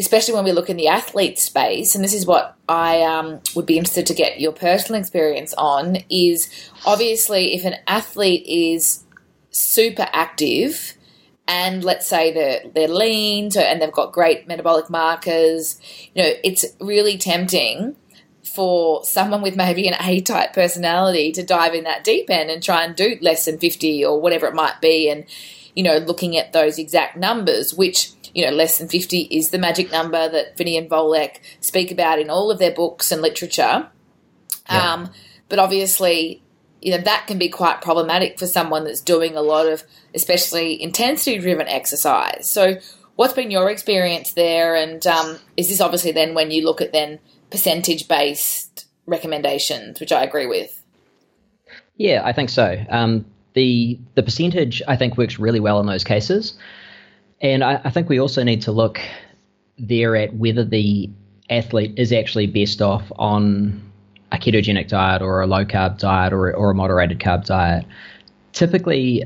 especially 0.00 0.32
when 0.32 0.44
we 0.44 0.52
look 0.52 0.70
in 0.70 0.78
the 0.78 0.88
athlete 0.88 1.38
space, 1.38 1.94
and 1.94 2.02
this 2.02 2.14
is 2.14 2.24
what 2.24 2.56
I 2.68 3.02
um, 3.02 3.40
would 3.54 3.66
be 3.66 3.76
interested 3.76 4.06
to 4.06 4.14
get 4.14 4.40
your 4.40 4.52
personal 4.52 4.98
experience 4.98 5.52
on, 5.58 5.98
is 6.08 6.48
obviously 6.86 7.54
if 7.54 7.66
an 7.66 7.76
athlete 7.86 8.44
is 8.46 9.04
super 9.50 10.08
active 10.12 10.94
and 11.46 11.84
let's 11.84 12.06
say 12.06 12.32
they're, 12.32 12.62
they're 12.72 12.88
lean 12.88 13.50
so, 13.50 13.60
and 13.60 13.82
they've 13.82 13.92
got 13.92 14.12
great 14.12 14.48
metabolic 14.48 14.88
markers, 14.88 15.78
you 16.14 16.22
know, 16.22 16.30
it's 16.42 16.64
really 16.80 17.18
tempting 17.18 17.94
for 18.42 19.04
someone 19.04 19.42
with 19.42 19.54
maybe 19.54 19.86
an 19.86 19.96
A 20.00 20.22
type 20.22 20.54
personality 20.54 21.30
to 21.32 21.42
dive 21.42 21.74
in 21.74 21.84
that 21.84 22.04
deep 22.04 22.30
end 22.30 22.50
and 22.50 22.62
try 22.62 22.84
and 22.84 22.96
do 22.96 23.16
less 23.20 23.44
than 23.44 23.58
50 23.58 24.04
or 24.04 24.18
whatever 24.20 24.46
it 24.46 24.54
might 24.54 24.80
be. 24.80 25.10
And, 25.10 25.26
you 25.74 25.82
know, 25.82 25.98
looking 25.98 26.36
at 26.36 26.52
those 26.52 26.78
exact 26.78 27.16
numbers, 27.16 27.74
which 27.74 28.12
you 28.34 28.44
know, 28.44 28.52
less 28.52 28.78
than 28.78 28.88
50 28.88 29.20
is 29.22 29.50
the 29.50 29.58
magic 29.58 29.90
number 29.90 30.28
that 30.28 30.56
Phinney 30.56 30.76
and 30.76 30.88
Volek 30.90 31.38
speak 31.60 31.90
about 31.90 32.18
in 32.18 32.30
all 32.30 32.50
of 32.50 32.58
their 32.58 32.72
books 32.72 33.12
and 33.12 33.22
literature. 33.22 33.88
Yeah. 34.70 34.92
Um, 34.92 35.10
but 35.48 35.58
obviously, 35.58 36.42
you 36.80 36.92
know, 36.92 37.02
that 37.02 37.26
can 37.26 37.38
be 37.38 37.48
quite 37.48 37.82
problematic 37.82 38.38
for 38.38 38.46
someone 38.46 38.84
that's 38.84 39.00
doing 39.00 39.36
a 39.36 39.42
lot 39.42 39.66
of, 39.66 39.82
especially 40.14 40.80
intensity 40.82 41.38
driven 41.38 41.68
exercise. 41.68 42.48
So, 42.48 42.76
what's 43.16 43.34
been 43.34 43.50
your 43.50 43.68
experience 43.70 44.32
there? 44.32 44.74
And 44.74 45.06
um, 45.06 45.38
is 45.56 45.68
this 45.68 45.80
obviously 45.80 46.12
then 46.12 46.34
when 46.34 46.50
you 46.50 46.64
look 46.64 46.80
at 46.80 46.92
then 46.92 47.18
percentage 47.50 48.08
based 48.08 48.86
recommendations, 49.06 50.00
which 50.00 50.12
I 50.12 50.22
agree 50.22 50.46
with? 50.46 50.82
Yeah, 51.96 52.22
I 52.24 52.32
think 52.32 52.48
so. 52.48 52.82
Um, 52.88 53.26
the 53.54 53.98
the 54.14 54.22
percentage 54.22 54.80
I 54.88 54.96
think 54.96 55.18
works 55.18 55.38
really 55.38 55.60
well 55.60 55.80
in 55.80 55.86
those 55.86 56.04
cases. 56.04 56.54
And 57.40 57.64
I, 57.64 57.80
I 57.84 57.90
think 57.90 58.08
we 58.08 58.20
also 58.20 58.42
need 58.42 58.62
to 58.62 58.72
look 58.72 59.00
there 59.78 60.14
at 60.16 60.34
whether 60.34 60.64
the 60.64 61.10
athlete 61.48 61.94
is 61.96 62.12
actually 62.12 62.46
best 62.46 62.82
off 62.82 63.10
on 63.16 63.90
a 64.32 64.36
ketogenic 64.36 64.88
diet 64.88 65.22
or 65.22 65.40
a 65.40 65.46
low 65.46 65.64
carb 65.64 65.98
diet 65.98 66.32
or, 66.32 66.54
or 66.54 66.70
a 66.70 66.74
moderated 66.74 67.18
carb 67.18 67.44
diet. 67.44 67.84
Typically, 68.52 69.24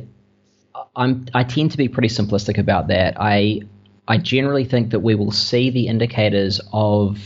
I'm 0.96 1.26
I 1.34 1.44
tend 1.44 1.72
to 1.72 1.76
be 1.76 1.88
pretty 1.88 2.08
simplistic 2.08 2.58
about 2.58 2.88
that. 2.88 3.16
I 3.18 3.62
I 4.06 4.18
generally 4.18 4.64
think 4.64 4.90
that 4.90 5.00
we 5.00 5.14
will 5.14 5.32
see 5.32 5.70
the 5.70 5.88
indicators 5.88 6.60
of 6.72 7.18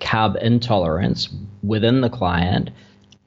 carb 0.00 0.40
intolerance 0.42 1.28
within 1.62 2.00
the 2.00 2.10
client, 2.10 2.70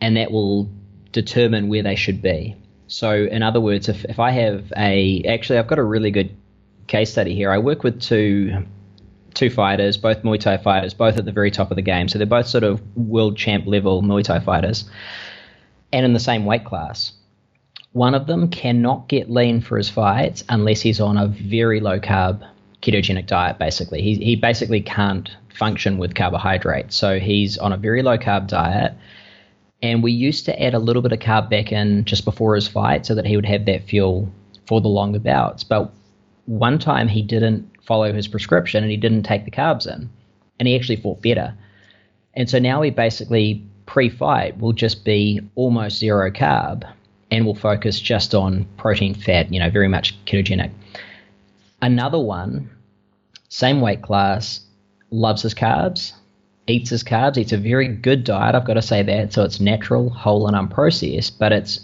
and 0.01 0.17
that 0.17 0.31
will 0.31 0.69
determine 1.11 1.69
where 1.69 1.83
they 1.83 1.95
should 1.95 2.21
be. 2.21 2.55
So, 2.87 3.25
in 3.25 3.41
other 3.41 3.61
words, 3.61 3.87
if, 3.89 4.03
if 4.05 4.19
I 4.19 4.31
have 4.31 4.71
a 4.77 5.23
actually, 5.27 5.57
I've 5.57 5.67
got 5.67 5.79
a 5.79 5.83
really 5.83 6.11
good 6.11 6.35
case 6.87 7.11
study 7.11 7.35
here. 7.35 7.51
I 7.51 7.57
work 7.57 7.83
with 7.83 8.01
two 8.01 8.65
two 9.33 9.49
fighters, 9.49 9.97
both 9.97 10.23
Muay 10.23 10.39
Thai 10.39 10.57
fighters, 10.57 10.93
both 10.93 11.17
at 11.17 11.25
the 11.25 11.31
very 11.31 11.51
top 11.51 11.69
of 11.69 11.75
the 11.75 11.81
game. 11.81 12.07
So 12.07 12.17
they're 12.17 12.25
both 12.25 12.47
sort 12.47 12.63
of 12.63 12.81
world 12.95 13.37
champ 13.37 13.65
level 13.67 14.01
Muay 14.01 14.23
Thai 14.23 14.39
fighters, 14.39 14.89
and 15.91 16.05
in 16.05 16.13
the 16.13 16.19
same 16.19 16.45
weight 16.45 16.65
class. 16.65 17.13
One 17.91 18.13
of 18.13 18.27
them 18.27 18.49
cannot 18.49 19.07
get 19.07 19.29
lean 19.29 19.61
for 19.61 19.77
his 19.77 19.89
fights 19.89 20.43
unless 20.49 20.81
he's 20.81 20.99
on 20.99 21.17
a 21.17 21.27
very 21.27 21.79
low 21.79 21.99
carb 21.99 22.45
ketogenic 22.81 23.25
diet. 23.25 23.57
Basically, 23.57 24.01
he 24.01 24.15
he 24.15 24.35
basically 24.35 24.81
can't 24.81 25.29
function 25.55 25.97
with 25.97 26.15
carbohydrates. 26.15 26.95
So 26.95 27.19
he's 27.19 27.57
on 27.57 27.71
a 27.71 27.77
very 27.77 28.03
low 28.03 28.17
carb 28.17 28.47
diet. 28.47 28.93
And 29.81 30.01
we 30.03 30.11
used 30.11 30.45
to 30.45 30.61
add 30.61 30.73
a 30.73 30.79
little 30.79 31.01
bit 31.01 31.11
of 31.11 31.19
carb 31.19 31.49
back 31.49 31.71
in 31.71 32.05
just 32.05 32.25
before 32.25 32.55
his 32.55 32.67
fight 32.67 33.05
so 33.05 33.15
that 33.15 33.25
he 33.25 33.35
would 33.35 33.45
have 33.45 33.65
that 33.65 33.83
fuel 33.83 34.31
for 34.67 34.81
the 34.81 34.87
longer 34.87 35.19
bouts. 35.19 35.63
But 35.63 35.91
one 36.45 36.79
time 36.79 37.07
he 37.07 37.21
didn't 37.21 37.69
follow 37.83 38.13
his 38.13 38.27
prescription 38.27 38.83
and 38.83 38.91
he 38.91 38.97
didn't 38.97 39.23
take 39.23 39.45
the 39.45 39.51
carbs 39.51 39.87
in. 39.87 40.09
And 40.59 40.67
he 40.67 40.75
actually 40.75 40.97
fought 40.97 41.21
better. 41.21 41.53
And 42.33 42.49
so 42.49 42.59
now 42.59 42.81
he 42.81 42.89
basically 42.89 43.63
pre 43.85 44.09
fight 44.09 44.57
will 44.59 44.73
just 44.73 45.05
be 45.05 45.41
almost 45.55 45.99
zero 45.99 46.31
carb 46.31 46.83
and 47.31 47.45
will 47.45 47.55
focus 47.55 47.99
just 47.99 48.33
on 48.33 48.65
protein, 48.77 49.13
fat, 49.13 49.51
you 49.51 49.59
know, 49.59 49.69
very 49.69 49.87
much 49.87 50.15
ketogenic. 50.25 50.71
Another 51.81 52.19
one, 52.19 52.69
same 53.49 53.81
weight 53.81 54.01
class, 54.01 54.61
loves 55.11 55.41
his 55.41 55.53
carbs, 55.53 56.13
eats 56.67 56.89
his 56.89 57.03
carbs, 57.03 57.37
eats 57.37 57.51
a 57.51 57.57
very 57.57 57.87
good 57.87 58.23
diet, 58.23 58.55
I've 58.55 58.65
got 58.65 58.75
to 58.75 58.81
say 58.81 59.03
that. 59.03 59.33
So 59.33 59.43
it's 59.43 59.59
natural, 59.59 60.09
whole, 60.09 60.47
and 60.47 60.55
unprocessed, 60.55 61.37
but 61.37 61.51
it's 61.51 61.79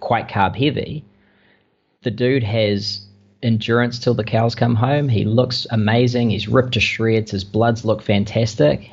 quite 0.00 0.28
carb 0.28 0.56
heavy. 0.56 1.04
The 2.02 2.10
dude 2.10 2.44
has 2.44 3.05
endurance 3.46 3.98
till 3.98 4.14
the 4.14 4.24
cows 4.24 4.54
come 4.54 4.74
home. 4.74 5.08
He 5.08 5.24
looks 5.24 5.66
amazing. 5.70 6.30
He's 6.30 6.48
ripped 6.48 6.72
to 6.72 6.80
shreds. 6.80 7.30
His 7.30 7.44
bloods 7.44 7.84
look 7.84 8.02
fantastic. 8.02 8.90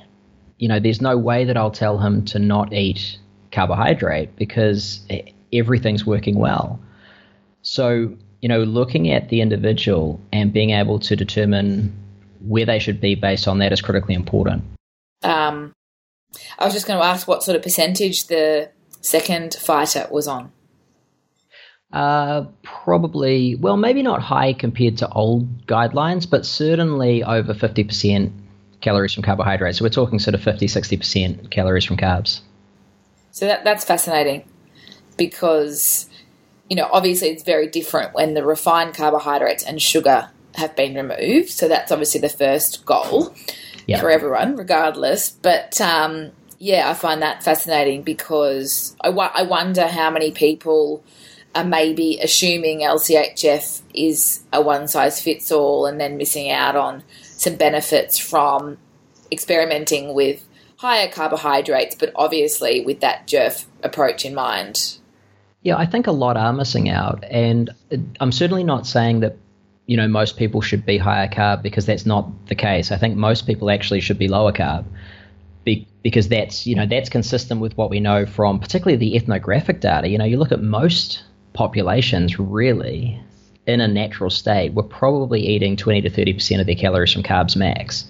You 0.60 0.68
know, 0.70 0.80
there's 0.80 1.02
no 1.02 1.18
way 1.18 1.44
that 1.44 1.58
I'll 1.58 1.72
tell 1.72 1.98
him 1.98 2.24
to 2.26 2.40
not 2.40 2.72
eat 2.72 3.18
carbohydrate 3.52 4.36
because 4.36 5.02
everything's 5.52 6.06
working 6.06 6.36
well. 6.36 6.80
So, 7.64 8.16
you 8.42 8.50
know, 8.50 8.64
looking 8.64 9.10
at 9.12 9.30
the 9.30 9.42
individual 9.42 10.22
and 10.32 10.54
being 10.54 10.70
able 10.70 11.00
to 11.00 11.16
determine 11.16 11.92
where 12.42 12.66
they 12.66 12.80
should 12.80 13.02
be 13.02 13.16
based 13.16 13.48
on 13.48 13.60
that 13.60 13.72
is 13.72 13.82
critically 13.82 14.14
important. 14.16 14.64
Um, 15.24 15.74
I 16.60 16.66
was 16.66 16.74
just 16.74 16.86
going 16.86 17.00
to 17.00 17.06
ask 17.06 17.28
what 17.28 17.44
sort 17.44 17.56
of 17.56 17.64
percentage 17.64 18.28
the 18.28 18.70
second 19.02 19.56
fighter 19.56 20.08
was 20.12 20.28
on. 20.28 20.52
Uh, 21.94 22.46
probably, 22.64 23.54
well, 23.56 23.78
maybe 23.78 24.02
not 24.02 24.20
high 24.20 24.52
compared 24.52 24.98
to 24.98 25.08
old 25.10 25.68
guidelines, 25.68 26.28
but 26.28 26.44
certainly 26.44 27.24
over 27.24 27.54
50% 27.54 28.32
calories 28.82 29.14
from 29.14 29.22
carbohydrates. 29.22 29.78
So 29.78 29.86
we're 29.86 29.90
talking 29.90 30.18
sort 30.18 30.34
of 30.34 30.42
50, 30.42 30.66
60% 30.66 31.52
calories 31.52 31.86
from 31.86 31.98
carbs. 31.98 32.42
So 33.30 33.46
that, 33.46 33.64
that's 33.64 33.86
fascinating 33.86 34.44
because, 35.18 36.10
you 36.68 36.76
know, 36.76 36.90
obviously 36.92 37.30
it's 37.30 37.44
very 37.44 37.68
different 37.68 38.16
when 38.16 38.34
the 38.34 38.44
refined 38.44 38.96
carbohydrates 38.96 39.64
and 39.64 39.80
sugar 39.80 40.32
have 40.56 40.76
been 40.76 40.96
removed. 40.96 41.50
So 41.50 41.68
that's 41.68 41.92
obviously 41.92 42.22
the 42.22 42.30
first 42.30 42.86
goal 42.86 43.36
for 44.00 44.10
everyone, 44.10 44.56
regardless. 44.56 45.30
But 45.30 45.80
um, 45.80 46.32
yeah, 46.58 46.90
I 46.90 46.96
find 46.96 47.22
that 47.22 47.44
fascinating 47.44 48.02
because 48.02 48.96
I, 49.02 49.10
wa- 49.10 49.32
I 49.34 49.44
wonder 49.44 49.88
how 49.88 50.10
many 50.10 50.32
people 50.32 51.04
are 51.56 51.64
maybe 51.64 52.20
assuming 52.22 52.80
LCHF 52.80 53.82
is 53.94 54.44
a 54.52 54.62
one 54.62 54.88
size 54.88 55.22
fits 55.22 55.52
all 55.52 55.86
and 55.86 56.00
then 56.00 56.18
missing 56.18 56.50
out 56.50 56.76
on 56.76 57.04
some 57.22 57.56
benefits 57.56 58.18
from 58.18 58.78
experimenting 59.32 60.14
with 60.14 60.44
higher 60.78 61.10
carbohydrates, 61.10 61.96
but 61.96 62.12
obviously 62.16 62.82
with 62.82 63.00
that 63.02 63.28
JERF 63.28 63.66
approach 63.84 64.26
in 64.26 64.34
mind. 64.34 64.98
Yeah, 65.62 65.78
I 65.78 65.86
think 65.86 66.08
a 66.08 66.12
lot 66.12 66.38
are 66.38 66.54
missing 66.54 66.90
out. 66.90 67.24
And 67.30 67.70
I'm 68.20 68.32
certainly 68.32 68.64
not 68.64 68.86
saying 68.86 69.22
that 69.22 69.38
you 69.86 69.98
know 69.98 70.08
most 70.08 70.38
people 70.38 70.62
should 70.62 70.86
be 70.86 70.98
higher 70.98 71.28
carb 71.28 71.62
because 71.62 71.86
that's 71.86 72.06
not 72.06 72.48
the 72.48 72.56
case. 72.56 72.92
I 72.92 72.98
think 72.98 73.16
most 73.16 73.46
people 73.48 73.70
actually 73.70 74.02
should 74.02 74.18
be 74.18 74.28
lower 74.28 74.52
carb 74.52 74.86
be, 75.64 75.88
because 76.02 76.28
that's 76.28 76.66
you 76.68 76.76
know 76.76 76.86
that's 76.86 77.10
consistent 77.10 77.62
with 77.62 77.78
what 77.78 77.90
we 77.90 78.00
know 78.00 78.26
from 78.26 78.60
particularly 78.60 78.98
the 78.98 79.16
ethnographic 79.16 79.82
data. 79.82 80.08
You 80.08 80.18
know, 80.18 80.26
you 80.26 80.38
look 80.38 80.52
at 80.52 80.62
most 80.62 81.24
populations 81.54 82.40
really 82.40 83.20
in 83.66 83.80
a 83.80 83.88
natural 83.88 84.30
state 84.30 84.74
we're 84.74 84.84
probably 84.84 85.40
eating 85.40 85.78
20 85.78 86.02
to 86.02 86.10
30 86.10 86.34
percent 86.34 86.62
of 86.62 86.68
their 86.68 86.76
calories 86.76 87.14
from 87.14 87.24
carbs 87.24 87.56
max. 87.56 88.06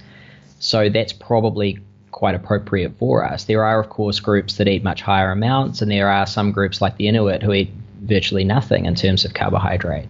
So 0.60 0.90
that's 0.90 1.14
probably 1.14 1.80
quite 2.12 2.36
appropriate 2.36 2.98
for 2.98 3.26
us. 3.26 3.44
There 3.46 3.64
are 3.64 3.80
of 3.80 3.90
course 3.90 4.20
groups 4.20 4.58
that 4.58 4.68
eat 4.68 4.84
much 4.84 5.02
higher 5.02 5.32
amounts, 5.32 5.82
and 5.82 5.92
there 5.92 6.10
are 6.10 6.26
some 6.26 6.52
groups 6.52 6.82
like 6.82 6.98
the 6.98 7.08
Inuit 7.08 7.44
who 7.44 7.54
eat 7.54 7.72
virtually 8.02 8.44
nothing 8.44 8.86
in 8.86 8.96
terms 8.96 9.26
of 9.26 9.34
carbohydrate. 9.34 10.08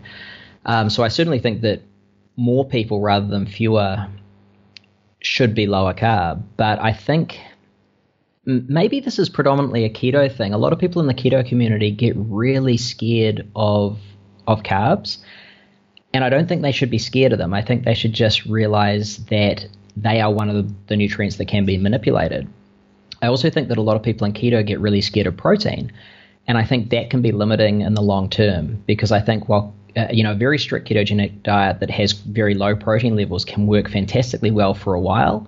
Um, 0.66 0.90
so 0.90 1.04
I 1.04 1.08
certainly 1.08 1.40
think 1.40 1.62
that 1.62 1.82
more 2.36 2.66
people 2.66 3.02
rather 3.02 3.28
than 3.28 3.46
fewer 3.46 4.08
should 5.22 5.56
be 5.56 5.68
lower 5.68 5.94
carb. 5.94 6.42
But 6.58 6.80
I 6.80 6.94
think 6.94 7.40
maybe 8.46 9.00
this 9.00 9.20
is 9.20 9.30
predominantly 9.30 9.86
a 9.86 9.89
keto 9.89 10.32
thing. 10.32 10.54
A 10.54 10.58
lot 10.58 10.74
of 10.74 10.80
people 10.80 11.02
in 11.02 11.08
the 11.08 11.14
keto 11.14 11.48
community 11.48 11.91
get 11.91 12.16
really 12.16 12.78
scared 12.78 13.48
of 13.56 14.00
of 14.48 14.64
carbs. 14.64 15.18
And 16.14 16.24
I 16.24 16.30
don't 16.30 16.48
think 16.48 16.62
they 16.62 16.72
should 16.72 16.91
be 16.91 17.00
scared 17.00 17.32
of 17.32 17.39
them. 17.39 17.54
I 17.54 17.62
think 17.62 17.86
they 17.86 17.94
should 17.94 18.14
just 18.14 18.46
realize 18.46 19.18
that 19.26 19.66
they 19.96 20.22
are 20.22 20.32
one 20.32 20.50
of 20.50 20.88
the, 20.88 20.98
nutrients 20.98 21.38
that 21.38 21.48
can 21.48 21.66
be 21.66 21.78
manipulated. 21.78 22.48
I 23.22 23.28
also 23.28 23.50
think 23.50 23.70
that 23.70 23.78
a 23.78 23.82
lot 23.82 23.96
of 23.96 24.04
people 24.04 24.26
in 24.26 24.34
keto 24.34 24.66
get 24.66 24.80
really 24.80 25.02
scared 25.02 25.28
of 25.28 25.38
protein. 25.38 25.91
And 26.46 26.58
I 26.58 26.66
think 26.66 26.89
that 26.89 27.10
can 27.10 27.22
be 27.22 27.32
limiting 27.32 27.82
in 27.82 27.94
the 27.94 28.02
long 28.02 28.30
term 28.30 28.84
because 28.86 29.12
I 29.12 29.22
think 29.22 29.48
while 29.48 29.74
uh, 29.96 30.08
you 30.12 30.24
know, 30.24 30.32
a 30.32 30.36
very 30.36 30.58
strict 30.58 30.89
ketogenic 30.89 31.44
diet 31.44 31.80
that 31.80 31.89
has 31.89 32.14
very 32.14 32.56
low 32.56 32.76
protein 32.76 33.16
levels 33.16 33.46
can 33.46 33.68
work 33.68 33.89
fantastically 33.89 34.50
well 34.50 34.74
for 34.74 34.96
a 34.96 35.00
while. 35.00 35.48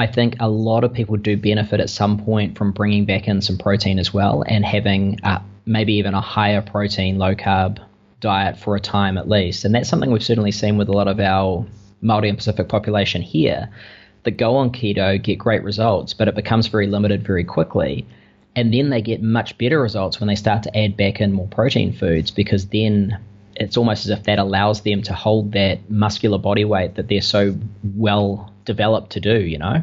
I 0.00 0.06
think 0.06 0.36
a 0.40 0.48
lot 0.48 0.82
of 0.82 0.94
people 0.94 1.18
do 1.18 1.36
benefit 1.36 1.78
at 1.78 1.90
some 1.90 2.24
point 2.24 2.56
from 2.56 2.72
bringing 2.72 3.04
back 3.04 3.28
in 3.28 3.42
some 3.42 3.58
protein 3.58 3.98
as 3.98 4.14
well 4.14 4.42
and 4.48 4.64
having 4.64 5.20
uh, 5.22 5.40
maybe 5.66 5.92
even 5.96 6.14
a 6.14 6.22
higher 6.22 6.62
protein, 6.62 7.18
low 7.18 7.34
carb 7.34 7.76
diet 8.18 8.56
for 8.56 8.76
a 8.76 8.80
time 8.80 9.18
at 9.18 9.28
least. 9.28 9.66
And 9.66 9.74
that's 9.74 9.90
something 9.90 10.10
we've 10.10 10.22
certainly 10.22 10.52
seen 10.52 10.78
with 10.78 10.88
a 10.88 10.92
lot 10.92 11.06
of 11.06 11.20
our 11.20 11.66
Māori 12.02 12.30
and 12.30 12.38
Pacific 12.38 12.66
population 12.66 13.20
here 13.20 13.68
that 14.22 14.38
go 14.38 14.56
on 14.56 14.70
keto 14.70 15.22
get 15.22 15.38
great 15.38 15.62
results, 15.62 16.14
but 16.14 16.28
it 16.28 16.34
becomes 16.34 16.68
very 16.68 16.86
limited 16.86 17.22
very 17.22 17.44
quickly. 17.44 18.06
And 18.56 18.72
then 18.72 18.88
they 18.88 19.02
get 19.02 19.22
much 19.22 19.58
better 19.58 19.82
results 19.82 20.18
when 20.18 20.28
they 20.28 20.34
start 20.34 20.62
to 20.62 20.74
add 20.78 20.96
back 20.96 21.20
in 21.20 21.34
more 21.34 21.48
protein 21.48 21.92
foods 21.92 22.30
because 22.30 22.68
then 22.68 23.18
it's 23.54 23.76
almost 23.76 24.06
as 24.06 24.12
if 24.12 24.22
that 24.22 24.38
allows 24.38 24.80
them 24.80 25.02
to 25.02 25.12
hold 25.12 25.52
that 25.52 25.90
muscular 25.90 26.38
body 26.38 26.64
weight 26.64 26.94
that 26.94 27.08
they're 27.08 27.20
so 27.20 27.54
well 27.84 28.49
developed 28.64 29.12
to 29.12 29.20
do, 29.20 29.38
you 29.40 29.58
know? 29.58 29.82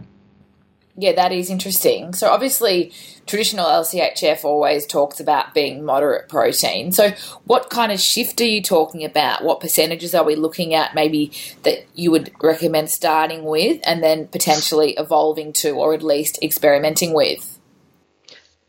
Yeah, 0.99 1.11
that 1.13 1.31
is 1.31 1.51
interesting. 1.51 2.15
So, 2.15 2.29
obviously, 2.29 2.91
traditional 3.27 3.67
LCHF 3.67 4.43
always 4.43 4.87
talks 4.87 5.19
about 5.19 5.53
being 5.53 5.85
moderate 5.85 6.27
protein. 6.27 6.91
So, 6.91 7.11
what 7.43 7.69
kind 7.69 7.91
of 7.91 7.99
shift 7.99 8.41
are 8.41 8.45
you 8.45 8.63
talking 8.63 9.05
about? 9.05 9.43
What 9.43 9.59
percentages 9.59 10.15
are 10.15 10.23
we 10.23 10.35
looking 10.35 10.73
at, 10.73 10.95
maybe 10.95 11.31
that 11.61 11.85
you 11.93 12.09
would 12.09 12.31
recommend 12.41 12.89
starting 12.89 13.43
with 13.43 13.79
and 13.85 14.01
then 14.01 14.27
potentially 14.27 14.93
evolving 14.97 15.53
to 15.53 15.71
or 15.71 15.93
at 15.93 16.01
least 16.01 16.39
experimenting 16.41 17.13
with? 17.13 17.59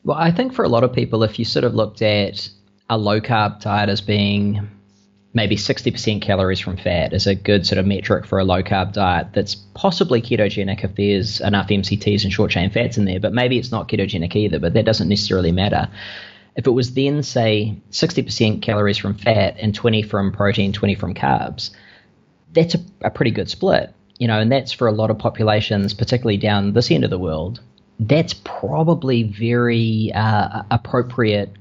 Well, 0.05 0.19
I 0.19 0.31
think 0.31 0.53
for 0.53 0.67
a 0.67 0.69
lot 0.69 0.85
of 0.85 0.93
people, 0.93 1.23
if 1.23 1.39
you 1.39 1.47
sort 1.47 1.65
of 1.65 1.75
looked 1.75 2.03
at 2.03 2.51
a 2.91 2.99
low 2.99 3.23
carb 3.23 3.63
diet 3.63 3.89
as 3.89 4.03
being 4.03 4.69
maybe 5.39 5.55
60% 5.55 6.21
calories 6.21 6.59
from 6.59 6.77
fat 6.77 7.13
is 7.13 7.29
a 7.29 7.35
good 7.37 7.65
sort 7.65 7.79
of 7.79 7.87
metric 7.87 8.27
for 8.27 8.41
a 8.41 8.45
low 8.45 8.61
carb 8.61 8.93
diet 8.93 9.29
that's 9.33 9.55
possibly 9.55 10.21
ketogenic 10.21 10.83
if 10.83 10.97
there's 10.97 11.41
enough 11.41 11.69
MCTs 11.69 12.25
and 12.25 12.33
short 12.33 12.51
chain 12.51 12.69
fats 12.71 12.99
in 12.99 13.05
there, 13.05 13.21
but 13.21 13.33
maybe 13.33 13.57
it's 13.57 13.71
not 13.71 13.89
ketogenic 13.89 14.35
either, 14.35 14.59
but 14.59 14.75
that 14.75 14.85
doesn't 14.85 15.09
necessarily 15.09 15.53
matter. 15.53 15.89
If 16.57 16.67
it 16.67 16.73
was 16.73 16.95
then, 16.95 17.23
say, 17.23 17.77
60% 17.93 18.63
calories 18.63 18.99
from 18.99 19.15
fat 19.15 19.55
and 19.61 19.73
20 19.73 20.03
from 20.03 20.33
protein, 20.33 20.73
20 20.73 20.97
from 20.97 21.15
carbs, 21.15 21.71
that's 22.53 22.75
a, 22.75 22.79
a 23.03 23.11
pretty 23.11 23.31
good 23.31 23.49
split. 23.49 23.95
You 24.19 24.27
know, 24.27 24.41
and 24.41 24.51
that's 24.51 24.73
for 24.73 24.89
a 24.89 24.93
lot 24.93 25.11
of 25.13 25.19
populations, 25.19 25.95
particularly 25.95 26.39
down 26.39 26.73
this 26.73 26.91
end 26.91 27.05
of 27.05 27.11
the 27.11 27.19
world. 27.19 27.61
That's 28.01 28.35
probably 28.43 29.23
very 29.23 30.11
uh, 30.13 30.65
appropriate, 30.73 31.53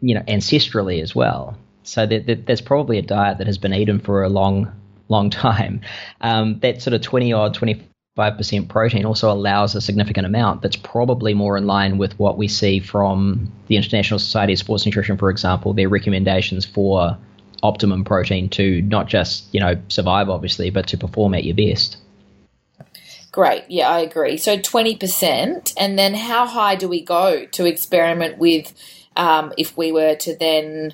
you 0.00 0.16
know, 0.16 0.22
ancestrally 0.22 1.00
as 1.00 1.14
well. 1.14 1.56
So 1.84 2.06
that, 2.06 2.26
that, 2.26 2.46
there's 2.46 2.60
probably 2.60 2.98
a 2.98 3.02
diet 3.02 3.38
that 3.38 3.46
has 3.46 3.58
been 3.58 3.74
eaten 3.74 3.98
for 4.00 4.22
a 4.22 4.28
long, 4.28 4.72
long 5.08 5.30
time. 5.30 5.80
Um, 6.20 6.58
that 6.60 6.82
sort 6.82 6.94
of 6.94 7.02
20 7.02 7.32
odd, 7.32 7.54
25 7.54 7.88
5% 8.16 8.68
protein 8.68 9.06
also 9.06 9.32
allows 9.32 9.74
a 9.74 9.80
significant 9.80 10.26
amount 10.26 10.60
that's 10.60 10.76
probably 10.76 11.32
more 11.32 11.56
in 11.56 11.66
line 11.66 11.96
with 11.96 12.18
what 12.18 12.36
we 12.36 12.46
see 12.46 12.78
from 12.78 13.50
the 13.68 13.76
International 13.76 14.18
Society 14.18 14.52
of 14.52 14.58
Sports 14.58 14.84
Nutrition, 14.84 15.16
for 15.16 15.30
example, 15.30 15.72
their 15.72 15.88
recommendations 15.88 16.66
for 16.66 17.16
optimum 17.62 18.04
protein 18.04 18.50
to 18.50 18.82
not 18.82 19.06
just, 19.06 19.44
you 19.54 19.60
know, 19.60 19.80
survive, 19.88 20.28
obviously, 20.28 20.68
but 20.68 20.86
to 20.88 20.98
perform 20.98 21.32
at 21.32 21.44
your 21.44 21.56
best. 21.56 21.96
Great. 23.30 23.64
Yeah, 23.68 23.88
I 23.88 24.00
agree. 24.00 24.36
So 24.36 24.58
20%. 24.58 25.72
And 25.78 25.98
then 25.98 26.12
how 26.12 26.46
high 26.46 26.74
do 26.74 26.88
we 26.88 27.02
go 27.02 27.46
to 27.46 27.64
experiment 27.64 28.36
with 28.36 28.74
um, 29.16 29.54
if 29.56 29.74
we 29.76 29.90
were 29.90 30.16
to 30.16 30.36
then, 30.36 30.92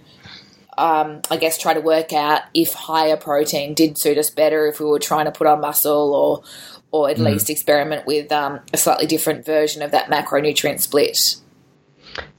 um, 0.79 1.21
I 1.31 1.37
guess, 1.37 1.59
try 1.59 1.75
to 1.75 1.81
work 1.81 2.13
out 2.13 2.43
if 2.55 2.73
higher 2.73 3.17
protein 3.17 3.75
did 3.75 3.99
suit 3.99 4.17
us 4.17 4.31
better 4.31 4.67
if 4.67 4.81
we 4.81 4.87
were 4.87 4.99
trying 4.99 5.25
to 5.27 5.33
put 5.33 5.47
on 5.47 5.61
muscle 5.61 6.15
or, 6.15 6.43
or 6.91 7.11
at 7.11 7.17
mm. 7.17 7.25
least 7.25 7.51
experiment 7.51 8.07
with 8.07 8.31
um, 8.33 8.61
a 8.73 8.77
slightly 8.77 9.07
different 9.07 9.45
version 9.45 9.83
of 9.83 9.91
that 9.91 10.09
macronutrient 10.09 10.81
split? 10.81 11.37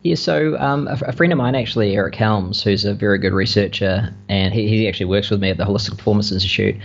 Yeah, 0.04 0.16
so 0.16 0.58
um, 0.58 0.88
a, 0.88 0.98
a, 1.08 1.12
friend 1.12 1.32
of 1.32 1.38
mine, 1.38 1.56
actually, 1.56 1.96
Eric 1.96 2.16
Helms, 2.16 2.64
who's 2.64 2.86
a 2.86 2.94
very 2.94 3.18
good 3.18 3.34
researcher, 3.34 4.14
and 4.28 4.54
he, 4.54 4.68
he 4.68 4.88
actually 4.88 5.06
works 5.06 5.30
with 5.30 5.42
me 5.42 5.50
at 5.50 5.58
the 5.58 5.66
Holistic 5.66 5.98
Performance 5.98 6.32
Institute. 6.32 6.76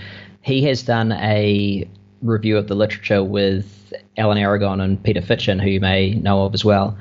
He 0.42 0.62
has 0.64 0.82
done 0.82 1.12
a 1.12 1.88
review 2.22 2.56
of 2.56 2.68
the 2.68 2.74
literature 2.74 3.22
with 3.22 3.92
Alan 4.16 4.38
Aragon 4.38 4.80
and 4.80 5.02
Peter 5.02 5.20
Fitschen, 5.20 5.62
who 5.62 5.70
you 5.70 5.80
may 5.80 6.14
know 6.14 6.44
of 6.44 6.54
as 6.54 6.64
well. 6.64 6.96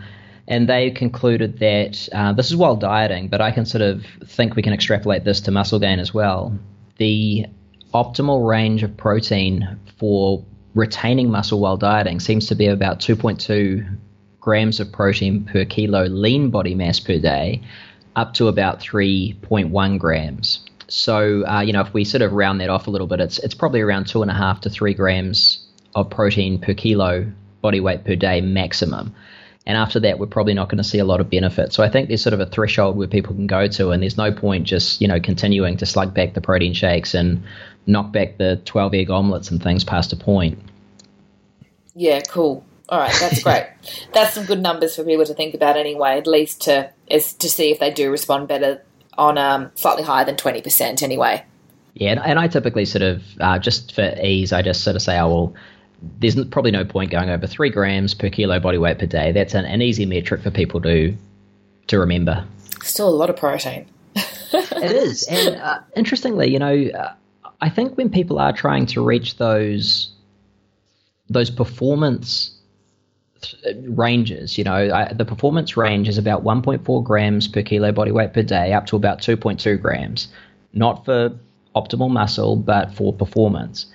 And 0.48 0.68
they 0.68 0.92
concluded 0.92 1.60
that 1.60 2.10
uh, 2.12 2.34
this 2.34 2.48
is 2.48 2.56
while 2.56 2.76
dieting, 2.76 3.30
but 3.30 3.42
I 3.42 3.52
can 3.52 3.66
sort 3.66 3.82
of 3.82 4.06
think 4.26 4.56
we 4.56 4.62
can 4.62 4.74
extrapolate 4.74 5.24
this 5.24 5.42
to 5.42 5.52
muscle 5.52 5.80
gain 5.80 6.00
as 6.00 6.14
well. 6.14 6.58
The 6.98 7.46
optimal 7.94 8.46
range 8.48 8.84
of 8.84 8.98
protein 8.98 9.80
for 9.98 10.44
retaining 10.74 11.30
muscle 11.30 11.60
while 11.60 11.78
dieting 11.78 12.20
seems 12.20 12.48
to 12.48 12.56
be 12.56 12.68
about 12.68 13.00
2.2 13.00 13.98
grams 14.40 14.80
of 14.82 14.92
protein 14.92 15.46
per 15.46 15.64
kilo 15.64 16.04
lean 16.06 16.50
body 16.50 16.76
mass 16.76 17.00
per 17.00 17.18
day, 17.18 17.62
up 18.16 18.34
to 18.34 18.48
about 18.48 18.80
3.1 18.80 19.98
grams. 19.98 20.60
So, 20.88 21.48
uh, 21.48 21.62
you 21.62 21.72
know, 21.72 21.82
if 21.82 21.94
we 21.94 22.04
sort 22.04 22.22
of 22.22 22.34
round 22.34 22.60
that 22.60 22.70
off 22.70 22.88
a 22.88 22.92
little 22.92 23.08
bit, 23.08 23.22
it's 23.22 23.40
it's 23.40 23.56
probably 23.56 23.82
around 23.82 24.08
two 24.08 24.22
and 24.22 24.30
a 24.30 24.34
half 24.34 24.62
to 24.62 24.70
three 24.70 24.94
grams 24.94 25.66
of 25.96 26.10
protein 26.10 26.60
per 26.60 26.74
kilo 26.74 27.32
body 27.62 27.80
weight 27.80 28.04
per 28.04 28.16
day 28.16 28.42
maximum. 28.42 29.16
And 29.66 29.78
after 29.78 30.00
that, 30.02 30.20
we're 30.20 30.28
probably 30.28 30.54
not 30.54 30.68
going 30.68 30.80
to 30.80 30.84
see 30.84 31.00
a 31.00 31.06
lot 31.06 31.22
of 31.22 31.30
benefit. 31.30 31.72
So 31.72 31.84
I 31.84 31.90
think 31.90 32.10
there's 32.10 32.22
sort 32.22 32.34
of 32.34 32.42
a 32.42 32.46
threshold 32.46 32.98
where 32.98 33.08
people 33.08 33.34
can 33.34 33.48
go 33.48 33.68
to, 33.68 33.92
and 33.92 34.04
there's 34.04 34.18
no 34.18 34.32
point 34.32 34.66
just 34.66 35.02
you 35.02 35.08
know 35.08 35.20
continuing 35.20 35.78
to 35.78 35.86
slug 35.86 36.14
back 36.14 36.34
the 36.34 36.42
protein 36.42 36.74
shakes 36.74 37.14
and 37.14 37.44
knock 37.86 38.12
back 38.12 38.38
the 38.38 38.62
12 38.66 38.94
egg 38.94 39.10
omelets 39.10 39.52
and 39.52 39.62
things 39.62 39.84
past 39.84 40.14
a 40.14 40.16
point. 40.16 40.60
Yeah, 41.96 42.22
cool. 42.22 42.66
All 42.90 43.00
right, 43.00 43.16
that's 43.20 43.42
great. 43.44 43.68
that's 44.14 44.34
some 44.34 44.46
good 44.46 44.62
numbers 44.62 44.96
for 44.96 45.04
people 45.04 45.26
to 45.26 45.34
think 45.34 45.54
about 45.54 45.78
anyway. 45.78 46.18
At 46.18 46.28
least 46.28 46.62
to 46.64 46.92
is 47.08 47.34
to 47.34 47.50
see 47.50 47.72
if 47.72 47.80
they 47.80 47.92
do 47.92 48.12
respond 48.12 48.48
better 48.48 48.82
on 49.18 49.38
um, 49.38 49.72
slightly 49.76 50.04
higher 50.04 50.26
than 50.26 50.36
20% 50.36 51.04
anyway. 51.04 51.44
Yeah, 51.94 52.20
and, 52.24 52.40
I 52.40 52.48
typically 52.48 52.86
sort 52.86 53.04
of, 53.04 53.24
uh, 53.40 53.60
just 53.60 53.94
for 53.94 54.16
ease, 54.24 54.52
I 54.52 54.64
just 54.64 54.84
sort 54.84 54.96
of 54.96 55.04
say, 55.04 55.20
oh, 55.20 55.28
well, 55.28 55.54
there's 56.20 56.36
probably 56.46 56.72
no 56.72 56.86
point 56.86 57.12
going 57.12 57.30
over 57.30 57.48
three 57.48 57.70
grams 57.70 58.14
per 58.14 58.30
kilo 58.30 58.60
body 58.60 58.78
weight 58.78 59.00
per 59.00 59.06
day. 59.06 59.32
That's 59.32 59.54
an, 59.54 59.66
an 59.66 59.82
easy 59.82 60.06
metric 60.06 60.42
for 60.42 60.52
people 60.52 60.82
to 60.82 61.16
to 61.88 62.00
remember. 62.00 62.46
Still 62.82 63.10
a 63.10 63.12
lot 63.12 63.30
of 63.30 63.38
protein. 63.38 63.86
it 64.16 64.92
is, 64.92 65.24
and 65.30 65.56
uh, 65.56 65.80
interestingly, 65.96 66.52
you 66.52 66.60
know, 66.60 66.86
uh, 66.88 67.14
I 67.62 67.70
think 67.70 67.98
when 67.98 68.10
people 68.10 68.40
are 68.40 68.54
trying 68.54 68.86
to 68.88 69.04
reach 69.04 69.38
those 69.38 70.10
those 71.30 71.50
performance 71.50 72.54
ranges. 73.86 74.58
You 74.58 74.64
know, 74.64 74.94
I, 74.94 75.14
the 75.14 75.26
performance 75.26 75.76
range 75.78 76.08
is 76.08 76.18
about 76.18 76.44
1.4 76.44 77.04
grams 77.04 77.48
per 77.48 77.62
kilo 77.62 77.92
body 77.92 78.12
weight 78.12 78.34
per 78.34 78.44
day, 78.44 78.74
up 78.74 78.86
to 78.88 78.96
about 78.96 79.20
2.2 79.20 79.82
grams. 79.82 80.28
Not 80.74 81.06
for 81.06 81.38
optimal 81.76 82.10
muscle, 82.10 82.56
but 82.56 82.94
for 82.94 83.14
performance. 83.14 83.86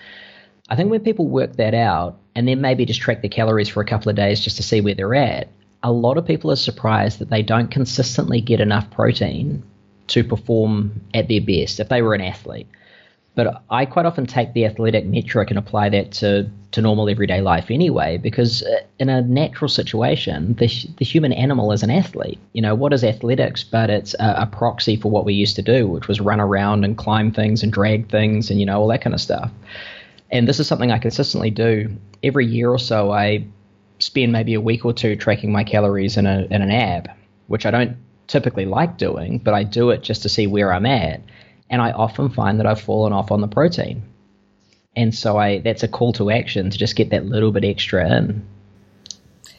I 0.68 0.76
think 0.76 0.90
when 0.90 1.00
people 1.00 1.26
work 1.26 1.56
that 1.56 1.74
out 1.74 2.18
and 2.34 2.46
then 2.46 2.60
maybe 2.60 2.84
just 2.84 3.00
track 3.00 3.22
the 3.22 3.28
calories 3.28 3.68
for 3.68 3.80
a 3.80 3.86
couple 3.86 4.10
of 4.10 4.16
days 4.16 4.40
just 4.40 4.56
to 4.56 4.62
see 4.62 4.80
where 4.80 4.94
they're 4.94 5.14
at, 5.14 5.48
a 5.82 5.92
lot 5.92 6.18
of 6.18 6.26
people 6.26 6.50
are 6.50 6.56
surprised 6.56 7.18
that 7.20 7.30
they 7.30 7.42
don't 7.42 7.70
consistently 7.70 8.40
get 8.40 8.60
enough 8.60 8.90
protein 8.90 9.62
to 10.08 10.24
perform 10.24 11.00
at 11.14 11.28
their 11.28 11.40
best 11.40 11.80
if 11.80 11.88
they 11.88 12.02
were 12.02 12.14
an 12.14 12.20
athlete. 12.20 12.66
But 13.34 13.62
I 13.70 13.86
quite 13.86 14.04
often 14.04 14.26
take 14.26 14.52
the 14.52 14.64
athletic 14.64 15.06
metric 15.06 15.50
and 15.50 15.58
apply 15.58 15.90
that 15.90 16.10
to, 16.12 16.50
to 16.72 16.82
normal 16.82 17.08
everyday 17.08 17.40
life 17.40 17.70
anyway, 17.70 18.18
because 18.18 18.64
uh, 18.64 18.80
in 18.98 19.08
a 19.08 19.22
natural 19.22 19.68
situation, 19.68 20.54
the, 20.54 20.66
the 20.96 21.04
human 21.04 21.32
animal 21.32 21.70
is 21.70 21.84
an 21.84 21.90
athlete. 21.90 22.40
You 22.52 22.62
know, 22.62 22.74
what 22.74 22.92
is 22.92 23.04
athletics? 23.04 23.62
But 23.62 23.90
it's 23.90 24.14
a, 24.14 24.38
a 24.38 24.46
proxy 24.46 24.96
for 24.96 25.08
what 25.12 25.24
we 25.24 25.34
used 25.34 25.54
to 25.54 25.62
do, 25.62 25.86
which 25.86 26.08
was 26.08 26.20
run 26.20 26.40
around 26.40 26.84
and 26.84 26.98
climb 26.98 27.30
things 27.30 27.62
and 27.62 27.72
drag 27.72 28.10
things 28.10 28.50
and, 28.50 28.58
you 28.58 28.66
know, 28.66 28.80
all 28.80 28.88
that 28.88 29.02
kind 29.02 29.14
of 29.14 29.20
stuff. 29.20 29.52
And 30.30 30.46
this 30.46 30.60
is 30.60 30.66
something 30.66 30.92
I 30.92 30.98
consistently 30.98 31.50
do. 31.50 31.96
Every 32.22 32.46
year 32.46 32.70
or 32.70 32.78
so, 32.78 33.10
I 33.10 33.46
spend 33.98 34.32
maybe 34.32 34.54
a 34.54 34.60
week 34.60 34.84
or 34.84 34.92
two 34.92 35.16
tracking 35.16 35.52
my 35.52 35.64
calories 35.64 36.16
in, 36.16 36.26
a, 36.26 36.46
in 36.50 36.62
an 36.62 36.70
app, 36.70 37.16
which 37.46 37.66
I 37.66 37.70
don't 37.70 37.96
typically 38.26 38.66
like 38.66 38.98
doing, 38.98 39.38
but 39.38 39.54
I 39.54 39.64
do 39.64 39.90
it 39.90 40.02
just 40.02 40.22
to 40.22 40.28
see 40.28 40.46
where 40.46 40.72
I'm 40.72 40.86
at 40.86 41.22
and 41.70 41.82
I 41.82 41.92
often 41.92 42.28
find 42.30 42.58
that 42.58 42.66
I've 42.66 42.80
fallen 42.80 43.12
off 43.12 43.30
on 43.30 43.40
the 43.40 43.48
protein. 43.48 44.02
And 44.96 45.14
so 45.14 45.36
I 45.36 45.58
that's 45.58 45.82
a 45.82 45.88
call 45.88 46.12
to 46.14 46.30
action 46.30 46.70
to 46.70 46.78
just 46.78 46.96
get 46.96 47.10
that 47.10 47.26
little 47.26 47.52
bit 47.52 47.64
extra 47.64 48.16
in. 48.16 48.46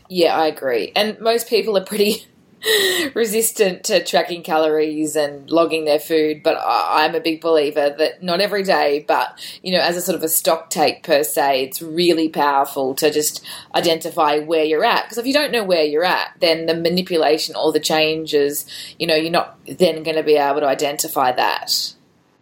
Yeah, 0.09 0.35
I 0.35 0.47
agree. 0.47 0.91
And 0.95 1.19
most 1.19 1.47
people 1.47 1.77
are 1.77 1.85
pretty 1.85 2.25
resistant 3.13 3.83
to 3.85 4.03
tracking 4.03 4.43
calories 4.43 5.15
and 5.15 5.49
logging 5.49 5.85
their 5.85 5.99
food, 5.99 6.43
but 6.43 6.57
I'm 6.65 7.15
a 7.15 7.19
big 7.19 7.41
believer 7.41 7.95
that 7.97 8.21
not 8.23 8.41
every 8.41 8.63
day, 8.63 9.05
but 9.07 9.39
you 9.63 9.71
know, 9.71 9.81
as 9.81 9.97
a 9.97 10.01
sort 10.01 10.15
of 10.15 10.23
a 10.23 10.29
stock 10.29 10.69
take 10.69 11.03
per 11.03 11.23
se, 11.23 11.63
it's 11.63 11.81
really 11.81 12.29
powerful 12.29 12.95
to 12.95 13.11
just 13.11 13.45
identify 13.75 14.39
where 14.39 14.63
you're 14.63 14.85
at. 14.85 15.05
Because 15.05 15.17
if 15.17 15.25
you 15.25 15.33
don't 15.33 15.51
know 15.51 15.63
where 15.63 15.83
you're 15.83 16.03
at, 16.03 16.33
then 16.39 16.65
the 16.65 16.75
manipulation 16.75 17.55
or 17.55 17.71
the 17.71 17.79
changes, 17.79 18.65
you 18.97 19.07
know, 19.07 19.15
you're 19.15 19.31
not 19.31 19.57
then 19.65 20.03
going 20.03 20.17
to 20.17 20.23
be 20.23 20.35
able 20.35 20.61
to 20.61 20.67
identify 20.67 21.31
that. 21.31 21.93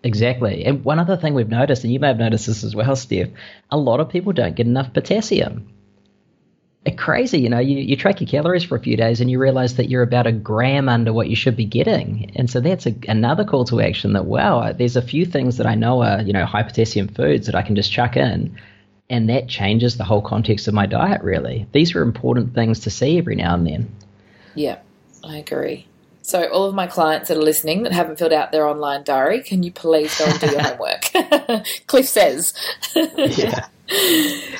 Exactly. 0.03 0.63
And 0.63 0.85
one 0.85 0.99
other 0.99 1.17
thing 1.17 1.33
we've 1.33 1.49
noticed, 1.49 1.83
and 1.83 1.91
you 1.91 1.99
may 1.99 2.07
have 2.07 2.17
noticed 2.17 2.47
this 2.47 2.63
as 2.63 2.75
well, 2.75 2.95
Steph, 2.95 3.29
a 3.71 3.77
lot 3.77 3.99
of 3.99 4.09
people 4.09 4.31
don't 4.31 4.55
get 4.55 4.67
enough 4.67 4.93
potassium. 4.93 5.67
It's 6.87 6.97
crazy, 6.97 7.41
you 7.41 7.49
know, 7.49 7.59
you, 7.59 7.79
you 7.79 7.97
track 7.97 8.21
your 8.21 8.29
calories 8.29 8.63
for 8.63 8.77
a 8.77 8.79
few 8.79 8.95
days 8.95 9.19
and 9.19 9.29
you 9.29 9.39
realize 9.39 9.75
that 9.75 9.89
you're 9.89 10.03
about 10.03 10.25
a 10.25 10.31
gram 10.31 10.87
under 10.87 11.11
what 11.11 11.27
you 11.27 11.35
should 11.35 11.57
be 11.57 11.65
getting. 11.65 12.31
And 12.37 12.49
so 12.49 12.61
that's 12.61 12.85
a, 12.85 12.95
another 13.09 13.43
call 13.43 13.65
to 13.65 13.81
action 13.81 14.13
that, 14.13 14.23
wow, 14.23 14.71
there's 14.71 14.95
a 14.95 15.01
few 15.01 15.25
things 15.25 15.57
that 15.57 15.67
I 15.67 15.75
know 15.75 16.01
are, 16.01 16.21
you 16.21 16.31
know, 16.31 16.45
high 16.45 16.63
potassium 16.63 17.09
foods 17.09 17.47
that 17.47 17.55
I 17.55 17.61
can 17.61 17.75
just 17.75 17.91
chuck 17.91 18.15
in. 18.15 18.57
And 19.09 19.29
that 19.29 19.49
changes 19.49 19.97
the 19.97 20.05
whole 20.05 20.21
context 20.21 20.69
of 20.69 20.73
my 20.73 20.85
diet, 20.85 21.21
really. 21.23 21.67
These 21.73 21.93
are 21.93 22.01
important 22.01 22.53
things 22.53 22.79
to 22.81 22.89
see 22.89 23.17
every 23.17 23.35
now 23.35 23.55
and 23.55 23.67
then. 23.67 23.93
Yeah, 24.55 24.79
I 25.25 25.37
agree. 25.39 25.87
So, 26.21 26.45
all 26.47 26.69
of 26.69 26.75
my 26.75 26.87
clients 26.87 27.27
that 27.27 27.37
are 27.37 27.41
listening 27.41 27.83
that 27.83 27.91
haven't 27.91 28.17
filled 28.17 28.33
out 28.33 28.53
their 28.53 28.65
online 28.65 29.03
diary, 29.03 29.43
can 29.43 29.63
you 29.63 29.71
please 29.73 30.17
go 30.17 30.25
and 30.25 30.39
do 30.39 30.47
your 30.47 30.61
homework? 30.61 31.65
Cliff 31.87 32.07
says. 32.07 32.53
yeah. 32.95 33.67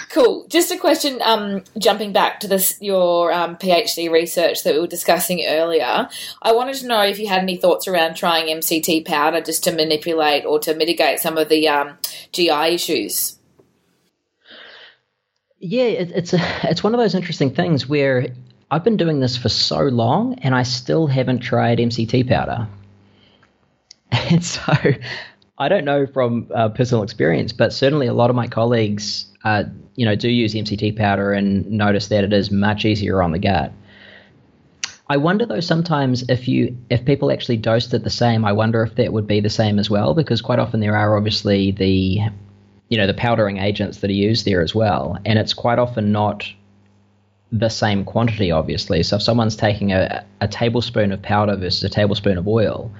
Cool. 0.09 0.47
Just 0.47 0.71
a 0.71 0.77
question. 0.77 1.21
Um, 1.21 1.63
jumping 1.77 2.13
back 2.13 2.39
to 2.41 2.47
this, 2.47 2.77
your 2.81 3.31
um, 3.31 3.57
PhD 3.57 4.09
research 4.09 4.63
that 4.63 4.73
we 4.73 4.79
were 4.79 4.87
discussing 4.87 5.43
earlier, 5.47 6.07
I 6.41 6.53
wanted 6.53 6.75
to 6.77 6.87
know 6.87 7.01
if 7.01 7.19
you 7.19 7.27
had 7.27 7.41
any 7.41 7.57
thoughts 7.57 7.87
around 7.87 8.15
trying 8.15 8.47
MCT 8.47 9.05
powder 9.05 9.41
just 9.41 9.63
to 9.65 9.71
manipulate 9.71 10.45
or 10.45 10.59
to 10.59 10.73
mitigate 10.73 11.19
some 11.19 11.37
of 11.37 11.49
the 11.49 11.67
um, 11.67 11.97
GI 12.31 12.73
issues. 12.73 13.37
Yeah, 15.59 15.83
it, 15.83 16.11
it's 16.11 16.33
a, 16.33 16.39
it's 16.63 16.83
one 16.83 16.93
of 16.93 16.99
those 16.99 17.15
interesting 17.15 17.53
things 17.53 17.87
where 17.87 18.27
I've 18.71 18.83
been 18.83 18.97
doing 18.97 19.19
this 19.19 19.37
for 19.37 19.49
so 19.49 19.81
long 19.81 20.39
and 20.39 20.55
I 20.55 20.63
still 20.63 21.07
haven't 21.07 21.39
tried 21.39 21.79
MCT 21.79 22.27
powder. 22.27 22.67
And 24.29 24.43
so 24.43 24.61
I 25.57 25.69
don't 25.69 25.85
know 25.85 26.05
from 26.05 26.51
uh, 26.53 26.69
personal 26.69 27.03
experience, 27.03 27.51
but 27.51 27.73
certainly 27.73 28.07
a 28.07 28.13
lot 28.13 28.29
of 28.29 28.35
my 28.35 28.47
colleagues, 28.47 29.25
uh, 29.43 29.63
you 29.95 30.05
know, 30.05 30.15
do 30.15 30.29
use 30.29 30.53
MCT 30.53 30.95
powder 30.95 31.33
and 31.33 31.69
notice 31.69 32.09
that 32.09 32.23
it 32.23 32.31
is 32.31 32.51
much 32.51 32.85
easier 32.85 33.23
on 33.23 33.31
the 33.31 33.39
gut. 33.39 33.71
I 35.09 35.17
wonder 35.17 35.45
though 35.45 35.61
sometimes 35.61 36.25
if 36.29 36.47
you 36.47 36.77
if 36.89 37.05
people 37.05 37.31
actually 37.31 37.57
dosed 37.57 37.93
it 37.93 38.03
the 38.03 38.09
same, 38.09 38.43
I 38.43 38.51
wonder 38.51 38.83
if 38.83 38.95
that 38.95 39.13
would 39.13 39.25
be 39.25 39.39
the 39.39 39.49
same 39.49 39.79
as 39.79 39.89
well 39.89 40.13
because 40.13 40.41
quite 40.41 40.59
often 40.59 40.81
there 40.81 40.97
are 40.97 41.15
obviously 41.15 41.71
the 41.71 42.19
you 42.89 42.97
know 42.97 43.07
the 43.07 43.13
powdering 43.13 43.57
agents 43.57 43.99
that 43.99 44.09
are 44.09 44.13
used 44.13 44.45
there 44.45 44.61
as 44.61 44.75
well, 44.75 45.17
and 45.25 45.39
it's 45.39 45.53
quite 45.53 45.79
often 45.79 46.11
not 46.11 46.45
the 47.51 47.69
same 47.69 48.03
quantity, 48.03 48.51
obviously. 48.51 49.01
So 49.03 49.15
if 49.15 49.21
someone's 49.21 49.55
taking 49.55 49.93
a, 49.93 50.25
a 50.41 50.47
tablespoon 50.49 51.13
of 51.13 51.21
powder 51.21 51.55
versus 51.55 51.83
a 51.85 51.89
tablespoon 51.89 52.37
of 52.37 52.45
oil, 52.45 52.91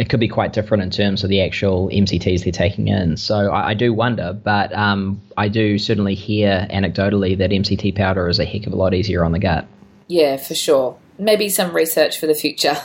it 0.00 0.08
could 0.08 0.18
be 0.18 0.28
quite 0.28 0.54
different 0.54 0.82
in 0.82 0.88
terms 0.88 1.22
of 1.22 1.28
the 1.28 1.42
actual 1.42 1.90
MCTs 1.90 2.44
they're 2.44 2.52
taking 2.52 2.88
in. 2.88 3.18
So 3.18 3.50
I, 3.50 3.68
I 3.68 3.74
do 3.74 3.92
wonder, 3.92 4.32
but 4.32 4.74
um, 4.74 5.20
I 5.36 5.48
do 5.48 5.76
certainly 5.76 6.14
hear 6.14 6.66
anecdotally 6.70 7.36
that 7.36 7.50
MCT 7.50 7.94
powder 7.94 8.26
is 8.26 8.38
a 8.38 8.46
heck 8.46 8.66
of 8.66 8.72
a 8.72 8.76
lot 8.76 8.94
easier 8.94 9.22
on 9.26 9.32
the 9.32 9.38
gut. 9.38 9.66
Yeah, 10.06 10.38
for 10.38 10.54
sure. 10.54 10.96
Maybe 11.18 11.50
some 11.50 11.76
research 11.76 12.18
for 12.18 12.26
the 12.26 12.34
future. 12.34 12.78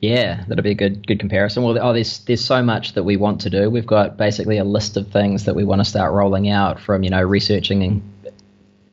Yeah, 0.00 0.42
that'll 0.48 0.64
be 0.64 0.70
a 0.70 0.74
good 0.74 1.06
good 1.06 1.20
comparison. 1.20 1.62
Well, 1.62 1.78
oh, 1.78 1.92
there's 1.92 2.20
there's 2.20 2.42
so 2.42 2.62
much 2.62 2.94
that 2.94 3.02
we 3.02 3.18
want 3.18 3.42
to 3.42 3.50
do. 3.50 3.68
We've 3.68 3.86
got 3.86 4.16
basically 4.16 4.56
a 4.56 4.64
list 4.64 4.96
of 4.96 5.08
things 5.08 5.44
that 5.44 5.54
we 5.54 5.62
want 5.62 5.82
to 5.82 5.84
start 5.84 6.14
rolling 6.14 6.48
out 6.48 6.80
from 6.80 7.02
you 7.02 7.10
know 7.10 7.20
researching 7.20 7.82
and 7.82 8.02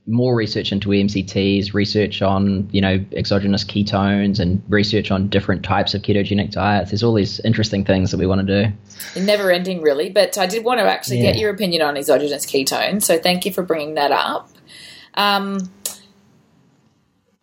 more 0.08 0.36
research 0.36 0.72
into 0.72 0.90
MCTs, 0.90 1.74
research 1.74 2.22
on 2.22 2.70
you 2.72 2.82
know 2.82 3.04
exogenous 3.12 3.64
ketones, 3.64 4.40
and 4.40 4.64
research 4.70 5.12
on 5.12 5.28
different 5.28 5.64
types 5.64 5.94
of 5.94 6.02
ketogenic 6.02 6.52
diets. 6.52 6.92
There's 6.92 7.04
all 7.04 7.14
these 7.14 7.40
interesting 7.42 7.84
things 7.84 8.12
that 8.12 8.18
we 8.18 8.26
want 8.26 8.48
to 8.48 8.64
do. 8.64 9.22
Never 9.22 9.52
ending, 9.52 9.82
really. 9.82 10.10
But 10.10 10.38
I 10.38 10.46
did 10.46 10.64
want 10.64 10.80
to 10.80 10.86
actually 10.86 11.18
yeah. 11.18 11.34
get 11.34 11.40
your 11.40 11.52
opinion 11.52 11.82
on 11.82 11.98
exogenous 11.98 12.46
ketones. 12.46 13.04
So 13.04 13.20
thank 13.20 13.46
you 13.46 13.52
for 13.52 13.64
bringing 13.64 13.96
that 13.96 14.12
up. 14.12 14.50
Um, 15.14 15.70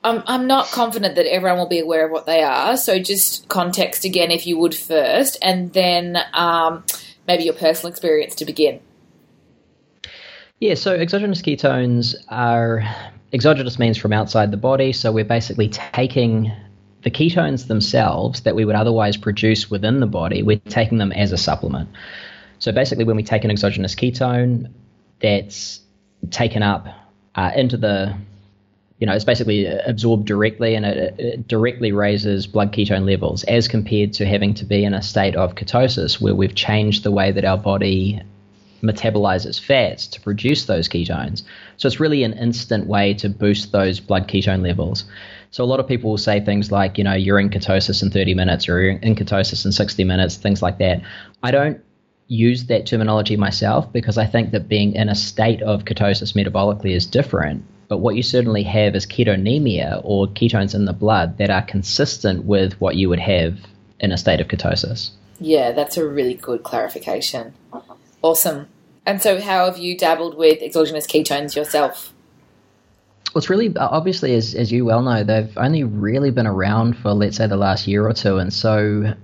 I'm 0.03 0.23
I'm 0.27 0.47
not 0.47 0.67
confident 0.69 1.17
that 1.17 1.27
everyone 1.27 1.59
will 1.59 1.69
be 1.69 1.81
aware 1.81 2.07
of 2.07 2.12
what 2.12 2.27
they 2.27 2.43
are. 2.43 2.77
So 2.77 2.99
just 2.99 3.49
context 3.49 4.05
again, 4.05 4.31
if 4.31 4.47
you 4.47 4.59
would 4.59 4.75
first, 4.75 5.39
and 5.43 5.73
then 5.73 6.19
um, 6.33 6.85
maybe 7.27 7.45
your 7.45 7.55
personal 7.55 7.91
experience 7.91 8.35
to 8.37 8.45
begin. 8.45 8.81
Yeah, 10.65 10.77
so 10.77 10.95
exogenous 10.95 11.43
ketones 11.43 12.15
are 12.31 12.83
exogenous 13.35 13.79
means 13.79 13.99
from 13.99 14.15
outside 14.15 14.51
the 14.51 14.57
body. 14.57 14.95
So 14.95 15.12
we're 15.12 15.23
basically 15.23 15.69
taking 15.69 16.51
the 17.03 17.11
ketones 17.11 17.67
themselves 17.67 18.41
that 18.45 18.55
we 18.55 18.65
would 18.65 18.75
otherwise 18.75 19.19
produce 19.19 19.71
within 19.71 20.01
the 20.01 20.07
body, 20.07 20.43
we're 20.43 20.59
taking 20.71 20.97
them 20.97 21.12
as 21.12 21.33
a 21.33 21.37
supplement. 21.37 21.91
So 22.61 22.73
basically, 22.73 23.05
when 23.05 23.15
we 23.15 23.23
take 23.23 23.45
an 23.45 23.51
exogenous 23.51 23.95
ketone 23.95 24.71
that's 25.21 25.81
taken 26.31 26.62
up 26.62 26.87
uh, 27.35 27.51
into 27.55 27.77
the 27.77 28.17
you 29.01 29.07
know, 29.07 29.12
it's 29.12 29.25
basically 29.27 29.67
absorbed 29.67 30.25
directly 30.25 30.77
and 30.77 30.87
it, 30.87 31.21
it, 31.21 31.47
directly 31.47 31.93
raises 31.93 32.47
blood 32.47 32.73
ketone 32.73 33.05
levels 33.05 33.45
as 33.45 33.69
compared 33.69 34.15
to 34.15 34.25
having 34.25 34.55
to 34.55 34.65
be 34.65 34.83
in 34.83 34.95
a 34.95 35.03
state 35.03 35.37
of 35.37 35.57
ketosis 35.57 36.23
where 36.23 36.35
we've 36.35 36.55
changed 36.55 37.03
the 37.03 37.11
way 37.11 37.33
that 37.33 37.45
our 37.45 37.59
body 37.59 38.23
metabolizes 38.85 39.59
fats 39.59 40.07
to 40.09 40.20
produce 40.20 40.66
those 40.66 40.89
ketones. 40.89 41.43
So 41.78 41.89
it's 41.89 41.99
really 41.99 42.22
an 42.22 42.35
instant 42.35 42.87
way 42.87 43.14
to 43.14 43.28
boost 43.28 43.72
those 43.72 43.99
blood 43.99 44.28
ketone 44.28 44.62
levels. 44.62 45.05
So 45.51 45.64
a 45.64 45.66
lot 45.66 45.80
of 45.80 45.89
people 45.89 46.11
will 46.11 46.18
say 46.18 46.41
things 46.41 46.70
like, 46.70 46.99
you 46.99 47.05
know, 47.05 47.14
you're 47.14 47.41
in 47.41 47.51
ketosis 47.51 48.03
in 48.03 48.11
30 48.11 48.35
minutes 48.35 48.68
or 48.68 48.80
you're 48.82 48.99
in 48.99 49.14
ketosis 49.14 49.64
in 49.64 49.72
60 49.72 50.05
minutes, 50.05 50.37
things 50.37 50.62
like 50.62 50.78
that. 50.78 51.01
I 51.43 51.51
don't 51.51 51.80
use 52.26 52.66
that 52.66 52.87
terminology 52.87 53.37
myself 53.37 53.93
because 53.93 54.18
I 54.18 54.26
think 54.26 54.51
that 54.53 54.68
being 54.68 54.95
in 54.95 55.09
a 55.09 55.14
state 55.14 55.62
of 55.62 55.85
ketosis 55.85 56.35
metabolically 56.35 56.95
is 56.95 57.07
different. 57.07 57.64
But 57.89 57.99
what 57.99 58.16
you 58.16 58.22
certainly 58.22 58.62
have 58.64 58.95
is 58.97 59.07
ketonemia 59.07 60.01
or 60.05 60.26
ketones 60.26 60.74
in 60.74 60.87
the 60.87 60.93
blood 60.93 61.39
that 61.39 61.51
are 61.51 61.62
consistent 61.62 62.45
with 62.45 62.80
what 62.80 62.97
you 62.97 63.09
would 63.09 63.20
have 63.20 63.59
in 64.01 64.11
a 64.11 64.18
state 64.18 64.41
of 64.41 64.49
ketosis. 64.49 65.11
Yeah, 65.39 65.72
that's 65.72 65.97
a 65.97 66.07
really 66.07 66.35
good 66.35 66.62
clarification. 66.62 67.55
Awesome. 68.22 68.68
And 69.07 69.21
so, 69.21 69.41
how 69.41 69.67
have 69.67 69.79
you 69.79 69.97
dabbled 69.97 70.37
with 70.37 70.63
exogenous 70.63 71.07
ketones 71.07 71.55
yourself? 71.55 72.13
Well, 73.35 73.41
it's 73.41 73.51
really 73.51 73.77
obviously, 73.77 74.35
as 74.35 74.55
as 74.55 74.71
you 74.73 74.85
well 74.85 75.03
know, 75.03 75.25
they've 75.25 75.57
only 75.59 75.85
really 75.85 76.31
been 76.31 76.47
around 76.47 76.97
for 76.97 77.13
let's 77.13 77.37
say 77.37 77.47
the 77.47 77.57
last 77.57 77.87
year 77.87 78.07
or 78.07 78.13
two, 78.13 78.39
and 78.39 78.53
so 78.53 79.15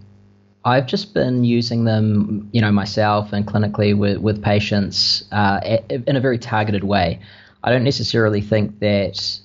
I've 0.64 0.86
just 0.86 1.14
been 1.14 1.44
using 1.44 1.84
them, 1.84 2.48
you 2.52 2.60
know, 2.60 2.72
myself 2.72 3.32
and 3.32 3.46
clinically 3.46 3.96
with 3.96 4.18
with 4.18 4.42
patients 4.42 5.24
uh, 5.32 5.78
in 5.88 6.16
a 6.16 6.20
very 6.20 6.38
targeted 6.38 6.84
way. 6.84 7.20
I 7.62 7.70
don't 7.70 7.84
necessarily 7.84 8.40
think 8.40 8.80
that 8.80 9.38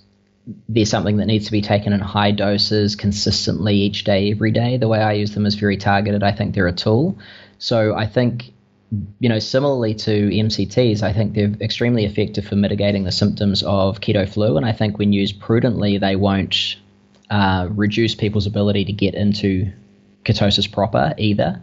there's 0.69 0.89
something 0.89 1.17
that 1.17 1.25
needs 1.25 1.45
to 1.45 1.51
be 1.51 1.61
taken 1.61 1.93
in 1.93 1.99
high 1.99 2.31
doses 2.31 2.95
consistently 2.95 3.75
each 3.75 4.03
day, 4.03 4.31
every 4.31 4.51
day. 4.51 4.77
The 4.77 4.87
way 4.87 4.99
I 4.99 5.13
use 5.13 5.33
them 5.33 5.45
is 5.45 5.55
very 5.55 5.77
targeted. 5.77 6.23
I 6.23 6.31
think 6.31 6.53
they're 6.53 6.67
a 6.67 6.73
tool. 6.73 7.17
So 7.57 7.95
I 7.95 8.05
think 8.05 8.51
you 9.19 9.29
know, 9.29 9.39
similarly 9.39 9.93
to 9.95 10.29
MCTs, 10.29 11.01
I 11.01 11.11
think 11.11 11.33
they're 11.33 11.53
extremely 11.59 12.05
effective 12.05 12.45
for 12.45 12.55
mitigating 12.55 13.03
the 13.03 13.11
symptoms 13.11 13.63
of 13.63 13.99
keto 13.99 14.27
flu, 14.27 14.57
and 14.57 14.65
I 14.65 14.71
think 14.71 14.97
when 14.97 15.11
used 15.11 15.39
prudently, 15.39 15.97
they 15.97 16.15
won't 16.15 16.75
uh, 17.29 17.67
reduce 17.71 18.15
people's 18.15 18.45
ability 18.45 18.85
to 18.85 18.93
get 18.93 19.15
into 19.15 19.71
ketosis 20.23 20.71
proper 20.71 21.13
either. 21.17 21.61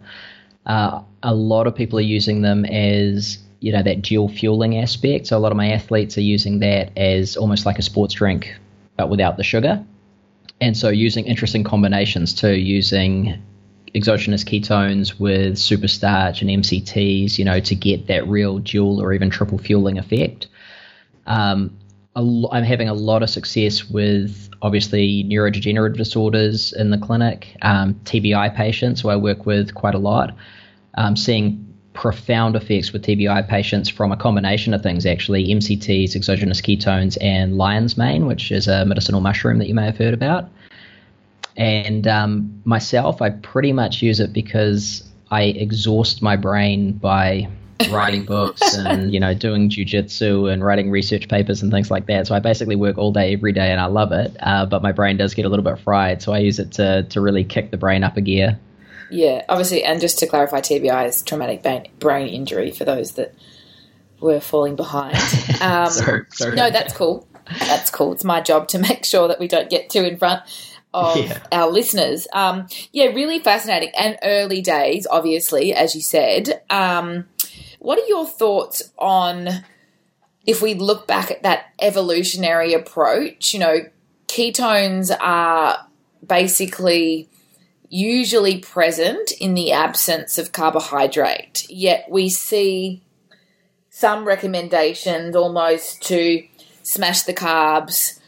Uh, 0.65 1.01
a 1.21 1.33
lot 1.33 1.67
of 1.67 1.75
people 1.75 1.99
are 1.99 2.03
using 2.03 2.41
them 2.41 2.65
as 2.65 3.37
you 3.59 3.71
know 3.71 3.83
that 3.83 4.01
dual 4.01 4.27
fueling 4.27 4.77
aspect. 4.77 5.27
So 5.27 5.37
a 5.37 5.39
lot 5.39 5.51
of 5.51 5.57
my 5.57 5.71
athletes 5.71 6.17
are 6.17 6.21
using 6.21 6.59
that 6.59 6.97
as 6.97 7.37
almost 7.37 7.65
like 7.65 7.79
a 7.79 7.81
sports 7.81 8.13
drink, 8.13 8.55
but 8.97 9.09
without 9.09 9.37
the 9.37 9.43
sugar. 9.43 9.83
And 10.59 10.77
so 10.77 10.89
using 10.89 11.25
interesting 11.25 11.63
combinations 11.63 12.33
too, 12.33 12.53
using 12.53 13.41
exogenous 13.95 14.43
ketones 14.43 15.19
with 15.19 15.53
superstarch 15.53 16.41
and 16.41 16.63
MCTs, 16.63 17.37
you 17.37 17.45
know, 17.45 17.59
to 17.59 17.75
get 17.75 18.07
that 18.07 18.27
real 18.27 18.59
dual 18.59 19.01
or 19.01 19.13
even 19.13 19.29
triple 19.29 19.57
fueling 19.57 19.97
effect. 19.97 20.47
Um, 21.27 21.77
I'm 22.15 22.63
having 22.63 22.89
a 22.89 22.93
lot 22.93 23.23
of 23.23 23.29
success 23.29 23.89
with 23.89 24.49
obviously 24.61 25.23
neurodegenerative 25.23 25.97
disorders 25.97 26.71
in 26.73 26.91
the 26.91 26.97
clinic, 26.97 27.55
um, 27.63 27.95
TBI 28.05 28.55
patients 28.55 29.01
who 29.01 29.09
I 29.09 29.15
work 29.15 29.45
with 29.45 29.73
quite 29.73 29.95
a 29.95 29.99
lot. 29.99 30.35
Um, 30.95 31.15
seeing 31.15 31.73
profound 31.93 32.55
effects 32.55 32.91
with 32.91 33.03
TBI 33.03 33.47
patients 33.47 33.89
from 33.89 34.11
a 34.11 34.17
combination 34.17 34.73
of 34.73 34.83
things, 34.83 35.05
actually 35.05 35.47
MCTs, 35.47 36.15
exogenous 36.15 36.61
ketones, 36.61 37.17
and 37.21 37.57
lion's 37.57 37.97
mane, 37.97 38.25
which 38.25 38.51
is 38.51 38.67
a 38.67 38.85
medicinal 38.85 39.21
mushroom 39.21 39.59
that 39.59 39.67
you 39.67 39.73
may 39.73 39.85
have 39.85 39.97
heard 39.97 40.13
about. 40.13 40.49
And 41.55 42.07
um, 42.07 42.61
myself, 42.65 43.21
I 43.21 43.29
pretty 43.29 43.73
much 43.73 44.01
use 44.01 44.19
it 44.19 44.33
because 44.33 45.03
I 45.29 45.43
exhaust 45.43 46.21
my 46.21 46.35
brain 46.35 46.93
by 46.93 47.47
writing 47.89 48.23
books 48.23 48.75
and 48.77 49.13
you 49.13 49.19
know 49.19 49.33
doing 49.33 49.69
jujitsu 49.69 50.51
and 50.51 50.63
writing 50.63 50.89
research 50.89 51.27
papers 51.27 51.61
and 51.61 51.71
things 51.71 51.91
like 51.91 52.07
that. 52.07 52.27
So 52.27 52.35
I 52.35 52.39
basically 52.39 52.75
work 52.75 52.97
all 52.97 53.11
day 53.11 53.33
every 53.33 53.51
day, 53.51 53.71
and 53.71 53.79
I 53.79 53.85
love 53.85 54.11
it. 54.11 54.35
Uh, 54.39 54.65
but 54.65 54.81
my 54.81 54.91
brain 54.91 55.17
does 55.17 55.33
get 55.33 55.45
a 55.45 55.49
little 55.49 55.65
bit 55.65 55.79
fried, 55.79 56.21
so 56.21 56.33
I 56.33 56.39
use 56.39 56.59
it 56.59 56.71
to 56.73 57.03
to 57.03 57.21
really 57.21 57.43
kick 57.43 57.71
the 57.71 57.77
brain 57.77 58.03
up 58.03 58.17
a 58.17 58.21
gear. 58.21 58.59
Yeah, 59.11 59.45
obviously, 59.47 59.83
and 59.83 60.01
just 60.01 60.17
to 60.19 60.27
clarify, 60.27 60.61
TBI 60.61 61.07
is 61.07 61.21
traumatic 61.21 61.63
brain 61.99 62.27
injury 62.27 62.71
for 62.71 62.83
those 62.83 63.11
that 63.13 63.35
were 64.19 64.39
falling 64.39 64.75
behind. 64.75 65.17
Um, 65.61 65.89
sorry, 65.89 66.25
sorry. 66.31 66.55
No, 66.55 66.69
that's 66.69 66.93
cool. 66.93 67.25
That's 67.59 67.89
cool. 67.89 68.11
It's 68.11 68.25
my 68.25 68.41
job 68.41 68.67
to 68.69 68.79
make 68.79 69.05
sure 69.05 69.29
that 69.29 69.39
we 69.39 69.47
don't 69.47 69.69
get 69.69 69.89
too 69.89 70.03
in 70.03 70.17
front 70.17 70.41
of 70.93 71.17
yeah. 71.17 71.39
our 71.51 71.69
listeners. 71.69 72.27
Um, 72.33 72.67
yeah, 72.91 73.05
really 73.07 73.39
fascinating 73.39 73.91
and 73.97 74.17
early 74.23 74.61
days, 74.61 75.07
obviously, 75.09 75.73
as 75.73 75.95
you 75.95 76.01
said. 76.01 76.61
Um, 76.69 77.25
what 77.79 77.99
are 77.99 78.07
your 78.07 78.25
thoughts 78.25 78.91
on 78.97 79.49
if 80.45 80.61
we 80.61 80.73
look 80.73 81.07
back 81.07 81.31
at 81.31 81.43
that 81.43 81.65
evolutionary 81.81 82.73
approach? 82.73 83.53
You 83.53 83.59
know, 83.59 83.77
ketones 84.27 85.15
are 85.19 85.87
basically 86.25 87.29
usually 87.89 88.57
present 88.57 89.31
in 89.39 89.53
the 89.53 89.71
absence 89.71 90.37
of 90.37 90.51
carbohydrate, 90.51 91.67
yet 91.69 92.05
we 92.09 92.29
see 92.29 93.03
some 93.89 94.25
recommendations 94.25 95.35
almost 95.35 96.01
to 96.01 96.43
smash 96.81 97.21
the 97.23 97.33
carbs, 97.33 98.19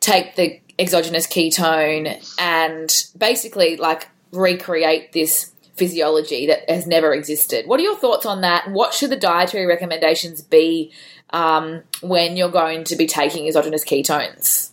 take 0.00 0.34
the 0.34 0.60
exogenous 0.78 1.26
ketone 1.26 2.18
and 2.38 3.04
basically 3.16 3.76
like 3.76 4.08
recreate 4.32 5.12
this 5.12 5.52
physiology 5.74 6.46
that 6.46 6.68
has 6.68 6.86
never 6.86 7.14
existed. 7.14 7.66
What 7.66 7.80
are 7.80 7.82
your 7.82 7.96
thoughts 7.96 8.26
on 8.26 8.42
that? 8.42 8.70
What 8.70 8.94
should 8.94 9.10
the 9.10 9.16
dietary 9.16 9.66
recommendations 9.66 10.42
be 10.42 10.92
um, 11.30 11.82
when 12.02 12.36
you're 12.36 12.50
going 12.50 12.84
to 12.84 12.96
be 12.96 13.06
taking 13.06 13.46
exogenous 13.46 13.84
ketones? 13.84 14.70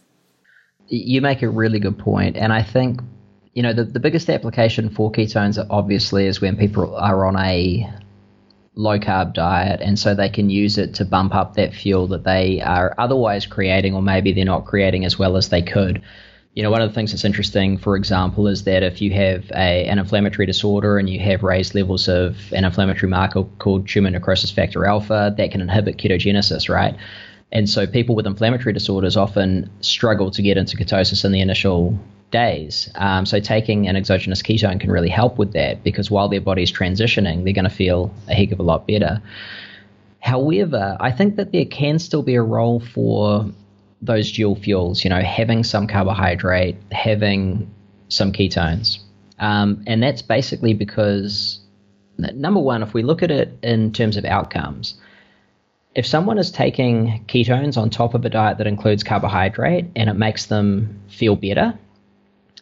You 0.88 1.22
make 1.22 1.42
a 1.42 1.50
really 1.50 1.80
good 1.80 1.98
point, 1.98 2.36
and 2.36 2.52
I 2.52 2.64
think 2.64 3.02
you 3.54 3.62
know 3.62 3.74
the, 3.74 3.84
the 3.84 4.00
biggest 4.00 4.30
application 4.30 4.90
for 4.90 5.12
ketones 5.12 5.64
obviously 5.70 6.26
is 6.26 6.42
when 6.42 6.58
people 6.58 6.96
are 6.96 7.26
on 7.26 7.36
a 7.38 7.88
low 8.76 9.00
carb 9.00 9.34
diet, 9.34 9.82
and 9.82 9.98
so 9.98 10.16
they 10.16 10.30
can 10.30 10.50
use 10.50 10.78
it 10.78 10.94
to 10.96 11.06
bump 11.06 11.36
up 11.36 11.56
that 11.56 11.74
fuel 11.74 12.08
that 12.08 12.24
they 12.24 12.62
are 12.62 12.96
otherwise 12.98 13.46
creating, 13.46 13.94
or 13.94 14.02
maybe 14.02 14.32
they're 14.32 14.46
not 14.46 14.66
creating 14.66 15.06
as 15.06 15.20
well 15.20 15.38
as 15.38 15.50
they 15.50 15.62
could. 15.62 16.02
You 16.56 16.64
know, 16.64 16.72
one 16.72 16.82
of 16.82 16.90
the 16.90 16.96
things 16.96 17.12
that's 17.12 17.26
interesting, 17.26 17.78
for 17.78 17.96
example, 17.96 18.48
is 18.48 18.64
that 18.64 18.84
if 18.84 19.02
you 19.02 19.12
have 19.12 19.50
a, 19.52 19.86
an 19.86 20.00
inflammatory 20.00 20.46
disorder 20.46 20.98
and 20.98 21.10
you 21.10 21.20
have 21.20 21.44
raised 21.44 21.76
levels 21.76 22.08
of 22.08 22.52
an 22.52 22.66
inflammatory 22.66 23.10
marker 23.10 23.44
called 23.60 23.88
tumor 23.88 24.10
necrosis 24.10 24.52
factor 24.52 24.86
alpha, 24.86 25.34
that 25.38 25.52
can 25.52 25.62
inhibit 25.62 25.98
ketogenesis, 25.98 26.68
right? 26.68 26.96
And 27.52 27.70
so 27.70 27.88
people 27.88 28.16
with 28.16 28.28
inflammatory 28.28 28.74
disorders 28.74 29.18
often 29.18 29.70
struggle 29.82 30.32
to 30.32 30.42
get 30.42 30.58
into 30.58 30.78
ketosis 30.78 31.26
in 31.26 31.32
the 31.32 31.42
initial 31.42 31.98
days. 32.32 32.90
Um, 32.96 33.26
so 33.26 33.40
taking 33.40 33.88
an 33.88 33.96
exogenous 33.96 34.42
ketone 34.42 34.80
can 34.80 34.92
really 34.92 35.10
help 35.10 35.38
with 35.38 35.54
that 35.54 35.84
because 35.84 36.12
while 36.12 36.30
their 36.30 36.42
body's 36.42 36.72
transitioning, 36.72 37.44
they're 37.44 37.54
going 37.54 37.64
to 37.64 37.70
feel 37.70 38.14
a 38.28 38.34
heck 38.34 38.52
of 38.52 38.60
a 38.60 38.64
lot 38.64 38.88
better. 38.88 39.22
However, 40.20 40.98
I 41.00 41.12
think 41.12 41.38
that 41.38 41.52
there 41.52 41.66
can 41.66 41.98
still 42.00 42.24
be 42.24 42.36
a 42.36 42.42
role 42.42 42.80
for 42.80 43.50
those 44.02 44.32
dual 44.32 44.56
fuels, 44.56 45.04
you 45.04 45.10
know, 45.10 45.22
having 45.22 45.64
some 45.64 45.88
carbohydrate, 45.88 46.76
having 46.92 47.70
some 48.10 48.32
ketones. 48.32 49.00
Um, 49.40 49.84
and 49.88 50.04
that's 50.04 50.22
basically 50.22 50.74
because, 50.74 51.60
number 52.18 52.60
one, 52.60 52.84
if 52.84 52.94
we 52.94 53.04
look 53.04 53.24
at 53.24 53.32
it 53.32 53.58
in 53.64 53.92
terms 53.94 54.18
of 54.18 54.26
outcomes, 54.26 54.96
if 55.96 56.06
someone 56.06 56.38
is 56.38 56.52
taking 56.52 57.26
ketones 57.28 57.78
on 57.78 57.90
top 57.90 58.14
of 58.14 58.24
a 58.26 58.30
diet 58.30 58.58
that 58.58 58.68
includes 58.68 59.04
carbohydrate 59.04 59.86
and 59.96 60.10
it 60.10 60.14
makes 60.14 60.46
them 60.46 61.00
feel 61.10 61.36
better 61.36 61.78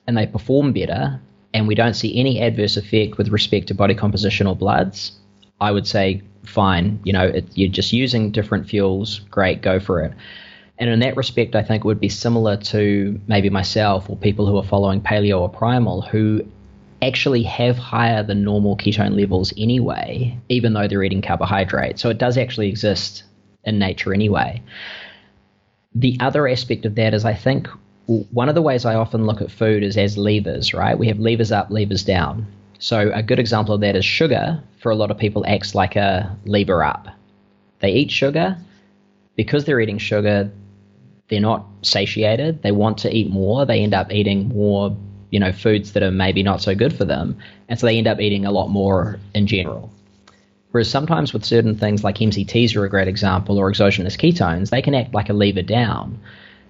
and 0.07 0.17
they 0.17 0.25
perform 0.25 0.73
better, 0.73 1.19
and 1.53 1.67
we 1.67 1.75
don't 1.75 1.93
see 1.93 2.17
any 2.17 2.41
adverse 2.41 2.77
effect 2.77 3.17
with 3.17 3.29
respect 3.29 3.67
to 3.67 3.73
body 3.73 3.93
composition 3.93 4.47
or 4.47 4.55
bloods, 4.55 5.11
I 5.59 5.71
would 5.71 5.85
say 5.87 6.21
fine. 6.45 6.99
You 7.03 7.13
know, 7.13 7.25
it, 7.25 7.45
you're 7.55 7.69
just 7.69 7.93
using 7.93 8.31
different 8.31 8.67
fuels, 8.67 9.19
great, 9.31 9.61
go 9.61 9.79
for 9.79 10.01
it. 10.01 10.13
And 10.79 10.89
in 10.89 10.99
that 10.99 11.17
respect, 11.17 11.55
I 11.55 11.63
think 11.63 11.83
it 11.83 11.87
would 11.87 11.99
be 11.99 12.09
similar 12.09 12.55
to 12.57 13.19
maybe 13.27 13.49
myself 13.49 14.09
or 14.09 14.15
people 14.15 14.45
who 14.45 14.57
are 14.57 14.63
following 14.63 15.01
paleo 15.01 15.39
or 15.41 15.49
primal 15.49 16.01
who 16.01 16.43
actually 17.01 17.43
have 17.43 17.77
higher 17.77 18.23
than 18.23 18.43
normal 18.43 18.77
ketone 18.77 19.19
levels 19.19 19.53
anyway, 19.57 20.37
even 20.49 20.73
though 20.73 20.87
they're 20.87 21.03
eating 21.03 21.21
carbohydrate. 21.21 21.99
So 21.99 22.09
it 22.09 22.17
does 22.17 22.37
actually 22.37 22.69
exist 22.69 23.23
in 23.63 23.79
nature 23.79 24.13
anyway. 24.13 24.61
The 25.93 26.17
other 26.19 26.47
aspect 26.47 26.85
of 26.85 26.95
that 26.95 27.13
is 27.13 27.25
I 27.25 27.33
think 27.33 27.67
one 28.07 28.49
of 28.49 28.55
the 28.55 28.61
ways 28.61 28.85
I 28.85 28.95
often 28.95 29.25
look 29.25 29.41
at 29.41 29.51
food 29.51 29.83
is 29.83 29.97
as 29.97 30.17
levers, 30.17 30.73
right? 30.73 30.97
We 30.97 31.07
have 31.07 31.19
levers 31.19 31.51
up, 31.51 31.69
levers 31.69 32.03
down. 32.03 32.47
So 32.79 33.11
a 33.13 33.23
good 33.23 33.39
example 33.39 33.73
of 33.73 33.81
that 33.81 33.95
is 33.95 34.05
sugar 34.05 34.61
for 34.79 34.91
a 34.91 34.95
lot 34.95 35.11
of 35.11 35.17
people 35.17 35.45
acts 35.47 35.75
like 35.75 35.95
a 35.95 36.35
lever 36.45 36.83
up. 36.83 37.07
They 37.79 37.91
eat 37.91 38.11
sugar 38.11 38.57
because 39.35 39.65
they're 39.65 39.79
eating 39.79 39.97
sugar, 39.97 40.49
they're 41.29 41.39
not 41.41 41.65
satiated. 41.81 42.63
They 42.63 42.71
want 42.71 42.97
to 42.99 43.13
eat 43.13 43.29
more. 43.29 43.65
They 43.65 43.81
end 43.81 43.93
up 43.93 44.11
eating 44.11 44.47
more 44.47 44.95
you 45.29 45.39
know 45.39 45.51
foods 45.51 45.93
that 45.93 46.03
are 46.03 46.11
maybe 46.11 46.43
not 46.43 46.61
so 46.61 46.73
good 46.73 46.93
for 46.93 47.05
them, 47.05 47.37
and 47.67 47.79
so 47.79 47.87
they 47.87 47.97
end 47.97 48.07
up 48.07 48.19
eating 48.19 48.45
a 48.45 48.51
lot 48.51 48.69
more 48.69 49.19
in 49.33 49.47
general. 49.47 49.91
Whereas 50.71 50.89
sometimes 50.89 51.33
with 51.33 51.45
certain 51.45 51.75
things 51.75 52.03
like 52.03 52.17
MCTs 52.17 52.75
are 52.75 52.85
a 52.85 52.89
great 52.89 53.07
example, 53.07 53.57
or 53.57 53.69
exogenous 53.69 54.17
ketones, 54.17 54.69
they 54.69 54.81
can 54.81 54.95
act 54.95 55.13
like 55.13 55.29
a 55.29 55.33
lever 55.33 55.61
down. 55.61 56.19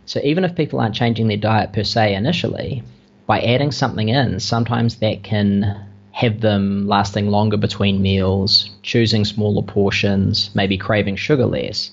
So 0.07 0.21
even 0.23 0.45
if 0.45 0.55
people 0.55 0.79
aren't 0.79 0.95
changing 0.95 1.27
their 1.27 1.37
diet 1.37 1.73
per 1.73 1.83
se 1.83 2.15
initially, 2.15 2.81
by 3.25 3.41
adding 3.41 3.71
something 3.71 4.07
in, 4.07 4.39
sometimes 4.39 4.95
that 4.97 5.21
can 5.21 5.85
have 6.11 6.39
them 6.39 6.87
lasting 6.87 7.27
longer 7.27 7.57
between 7.57 8.01
meals, 8.01 8.71
choosing 8.81 9.25
smaller 9.25 9.61
portions, 9.61 10.49
maybe 10.55 10.77
craving 10.77 11.17
sugar 11.17 11.45
less. 11.45 11.91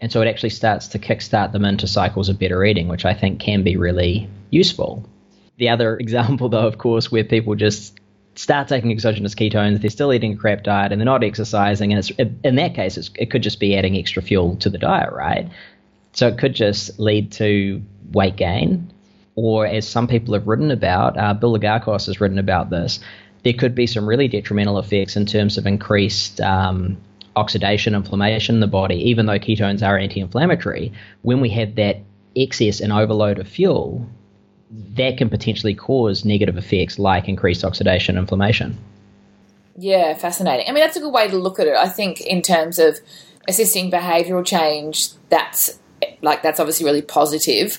And 0.00 0.10
so 0.10 0.22
it 0.22 0.26
actually 0.26 0.50
starts 0.50 0.88
to 0.88 0.98
kickstart 0.98 1.52
them 1.52 1.66
into 1.66 1.86
cycles 1.86 2.30
of 2.30 2.38
better 2.38 2.64
eating, 2.64 2.88
which 2.88 3.04
I 3.04 3.12
think 3.12 3.38
can 3.38 3.62
be 3.62 3.76
really 3.76 4.28
useful. 4.48 5.04
The 5.58 5.68
other 5.68 5.96
example, 6.00 6.48
though, 6.48 6.66
of 6.66 6.78
course, 6.78 7.12
where 7.12 7.24
people 7.24 7.54
just 7.54 8.00
start 8.36 8.68
taking 8.68 8.90
exogenous 8.90 9.34
ketones, 9.34 9.82
they're 9.82 9.90
still 9.90 10.14
eating 10.14 10.32
a 10.32 10.36
crap 10.36 10.62
diet, 10.62 10.92
and 10.92 11.00
they're 11.00 11.04
not 11.04 11.22
exercising, 11.22 11.92
and 11.92 12.38
in 12.42 12.54
that 12.54 12.74
case, 12.74 12.96
it 12.96 13.30
could 13.30 13.42
just 13.42 13.60
be 13.60 13.76
adding 13.76 13.98
extra 13.98 14.22
fuel 14.22 14.56
to 14.56 14.70
the 14.70 14.78
diet, 14.78 15.12
right? 15.12 15.48
So 16.20 16.28
it 16.28 16.36
could 16.36 16.52
just 16.52 17.00
lead 17.00 17.32
to 17.32 17.82
weight 18.12 18.36
gain, 18.36 18.92
or 19.36 19.64
as 19.66 19.88
some 19.88 20.06
people 20.06 20.34
have 20.34 20.46
written 20.46 20.70
about, 20.70 21.16
uh, 21.16 21.32
Bill 21.32 21.58
Lagakos 21.58 22.04
has 22.08 22.20
written 22.20 22.38
about 22.38 22.68
this, 22.68 23.00
there 23.42 23.54
could 23.54 23.74
be 23.74 23.86
some 23.86 24.06
really 24.06 24.28
detrimental 24.28 24.78
effects 24.78 25.16
in 25.16 25.24
terms 25.24 25.56
of 25.56 25.66
increased 25.66 26.38
um, 26.42 26.98
oxidation, 27.36 27.94
inflammation 27.94 28.56
in 28.56 28.60
the 28.60 28.66
body, 28.66 28.96
even 28.96 29.24
though 29.24 29.38
ketones 29.38 29.82
are 29.82 29.96
anti 29.96 30.20
inflammatory. 30.20 30.92
When 31.22 31.40
we 31.40 31.48
have 31.48 31.76
that 31.76 32.02
excess 32.36 32.80
and 32.80 32.92
overload 32.92 33.38
of 33.38 33.48
fuel, 33.48 34.06
that 34.96 35.16
can 35.16 35.30
potentially 35.30 35.74
cause 35.74 36.26
negative 36.26 36.58
effects 36.58 36.98
like 36.98 37.30
increased 37.30 37.64
oxidation 37.64 38.18
inflammation. 38.18 38.76
Yeah, 39.74 40.12
fascinating. 40.12 40.68
I 40.68 40.72
mean, 40.72 40.84
that's 40.84 40.98
a 40.98 41.00
good 41.00 41.14
way 41.14 41.28
to 41.28 41.38
look 41.38 41.58
at 41.58 41.66
it. 41.66 41.78
I 41.78 41.88
think 41.88 42.20
in 42.20 42.42
terms 42.42 42.78
of 42.78 42.98
assisting 43.48 43.90
behavioural 43.90 44.44
change, 44.44 45.12
that's 45.30 45.79
like 46.22 46.42
that's 46.42 46.60
obviously 46.60 46.86
really 46.86 47.02
positive. 47.02 47.78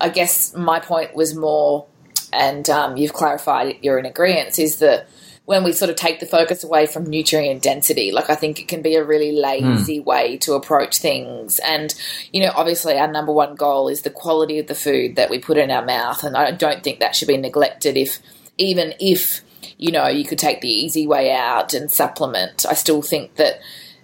I 0.00 0.08
guess 0.08 0.54
my 0.54 0.80
point 0.80 1.14
was 1.14 1.34
more, 1.34 1.86
and 2.32 2.68
um, 2.70 2.96
you've 2.96 3.12
clarified 3.12 3.78
you're 3.82 3.98
in 3.98 4.06
agreement, 4.06 4.58
is 4.58 4.78
that 4.78 5.08
when 5.50 5.64
we 5.64 5.72
sort 5.72 5.90
of 5.90 5.96
take 5.96 6.20
the 6.20 6.26
focus 6.26 6.62
away 6.62 6.86
from 6.86 7.04
nutrient 7.04 7.60
density. 7.60 8.12
Like 8.12 8.30
I 8.30 8.36
think 8.36 8.60
it 8.60 8.68
can 8.68 8.82
be 8.82 8.94
a 8.94 9.02
really 9.02 9.32
lazy 9.32 9.98
mm. 9.98 10.04
way 10.04 10.36
to 10.38 10.52
approach 10.52 10.98
things. 10.98 11.58
And, 11.58 11.92
you 12.32 12.40
know, 12.40 12.52
obviously 12.54 12.96
our 12.96 13.10
number 13.10 13.32
one 13.32 13.56
goal 13.56 13.88
is 13.88 14.02
the 14.02 14.10
quality 14.10 14.60
of 14.60 14.68
the 14.68 14.76
food 14.76 15.16
that 15.16 15.28
we 15.28 15.40
put 15.40 15.58
in 15.58 15.72
our 15.72 15.84
mouth. 15.84 16.22
And 16.22 16.36
I 16.36 16.52
don't 16.52 16.84
think 16.84 17.00
that 17.00 17.16
should 17.16 17.26
be 17.26 17.36
neglected 17.36 17.96
if, 17.96 18.20
even 18.58 18.94
if, 19.00 19.40
you 19.76 19.90
know, 19.90 20.06
you 20.06 20.24
could 20.24 20.38
take 20.38 20.60
the 20.60 20.68
easy 20.68 21.08
way 21.08 21.32
out 21.32 21.74
and 21.74 21.90
supplement. 21.90 22.64
I 22.64 22.74
still 22.74 23.02
think 23.02 23.34
that 23.34 23.58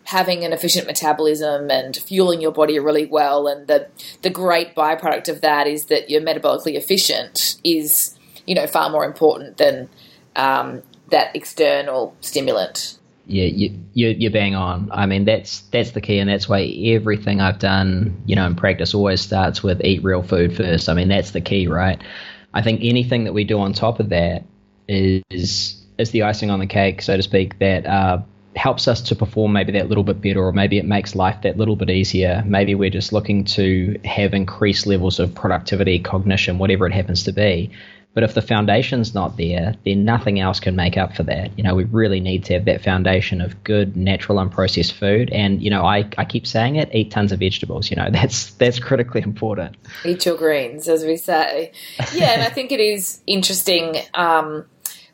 having 0.07 0.45
an 0.45 0.53
efficient 0.53 0.87
metabolism 0.87 1.71
and 1.71 1.97
fueling 1.97 2.41
your 2.41 2.53
body 2.53 2.79
really 2.79 3.07
well 3.07 3.47
and 3.49 3.67
the 3.67 3.89
the 4.23 4.31
great 4.31 4.75
byproduct 4.75 5.29
of 5.29 5.41
that 5.41 5.67
is 5.67 5.87
that 5.87 6.09
you're 6.09 6.21
metabolically 6.21 6.75
efficient 6.75 7.57
is 7.65 8.17
you 8.47 8.55
know 8.55 8.67
far 8.67 8.89
more 8.89 9.05
important 9.05 9.57
than 9.59 9.89
um, 10.37 10.83
that 11.11 11.35
external 11.35 12.15
stimulant. 12.21 12.99
Yeah, 13.29 13.47
you, 13.47 13.77
you 13.93 14.09
you're 14.09 14.31
bang 14.31 14.55
on. 14.55 14.91
I 14.93 15.07
mean, 15.07 15.25
that's 15.25 15.63
that's 15.73 15.91
the 15.91 16.01
key, 16.01 16.21
and 16.21 16.31
that's 16.31 16.49
why 16.49 16.63
everything 16.63 17.41
I've 17.41 17.59
done, 17.59 18.23
you 18.25 18.37
know, 18.37 18.47
in 18.47 18.55
practice 18.55 18.95
always 18.95 19.21
starts 19.21 19.65
with 19.65 19.85
eat 19.85 20.05
real 20.05 20.23
food 20.23 20.57
first. 20.57 20.89
I 20.89 20.95
mean, 20.95 21.09
that's 21.09 21.33
the 21.33 21.41
key, 21.41 21.67
right? 21.67 22.01
I 22.55 22.63
think 22.63 22.81
anything 22.85 23.25
that 23.25 23.33
we 23.33 23.43
do 23.43 23.59
on 23.59 23.73
top 23.73 23.99
of 23.99 24.11
that 24.11 24.45
is 24.87 25.83
is 25.99 26.11
the 26.11 26.23
icing 26.23 26.51
on 26.51 26.61
the 26.61 26.67
cake, 26.67 27.03
so 27.03 27.17
to 27.17 27.23
speak, 27.23 27.59
that 27.59 27.85
uh, 27.85 28.19
helps 28.57 28.89
us 28.89 29.01
to 29.03 29.15
perform 29.15 29.53
maybe 29.53 29.73
that 29.73 29.89
little 29.89 30.05
bit 30.05 30.21
better, 30.21 30.45
or 30.45 30.53
maybe 30.53 30.79
it 30.79 30.85
makes 30.85 31.15
life 31.15 31.43
that 31.43 31.57
little 31.57 31.77
bit 31.77 31.91
easier. 31.91 32.43
Maybe 32.47 32.75
we're 32.75 32.91
just 32.91 33.13
looking 33.13 33.45
to 33.45 33.99
have 34.05 34.35
increased 34.35 34.87
levels 34.87 35.19
of 35.19 35.35
productivity, 35.35 35.99
cognition, 35.99 36.59
whatever 36.59 36.87
it 36.87 36.93
happens 36.93 37.25
to 37.25 37.33
be. 37.33 37.71
But 38.17 38.23
if 38.23 38.33
the 38.33 38.41
foundation's 38.41 39.15
not 39.15 39.37
there, 39.37 39.75
then 39.85 40.07
nothing 40.07 40.41
else 40.41 40.59
can 40.59 40.75
make 40.75 40.97
up 40.97 41.15
for 41.15 41.23
that. 41.25 41.51
You 41.59 41.63
know, 41.63 41.75
we 41.75 41.85
really 41.85 42.19
need 42.19 42.45
to 42.45 42.55
have 42.55 42.65
that 42.65 42.83
foundation 42.83 43.43
of 43.43 43.63
good, 43.63 43.95
natural, 43.95 44.39
unprocessed 44.39 44.93
food. 44.93 45.29
And 45.29 45.63
you 45.63 45.69
know, 45.69 45.85
I, 45.85 46.09
I 46.17 46.25
keep 46.25 46.47
saying 46.47 46.77
it: 46.77 46.89
eat 46.95 47.11
tons 47.11 47.31
of 47.33 47.41
vegetables. 47.41 47.91
You 47.91 47.97
know, 47.97 48.09
that's 48.11 48.53
that's 48.55 48.79
critically 48.79 49.21
important. 49.21 49.77
Eat 50.03 50.25
your 50.25 50.39
greens, 50.39 50.89
as 50.89 51.05
we 51.05 51.19
say. 51.19 51.73
Yeah, 52.15 52.33
and 52.33 52.43
I 52.43 52.49
think 52.49 52.73
it 52.73 52.81
is 52.81 53.21
interesting. 53.27 53.97
Um, 54.15 54.65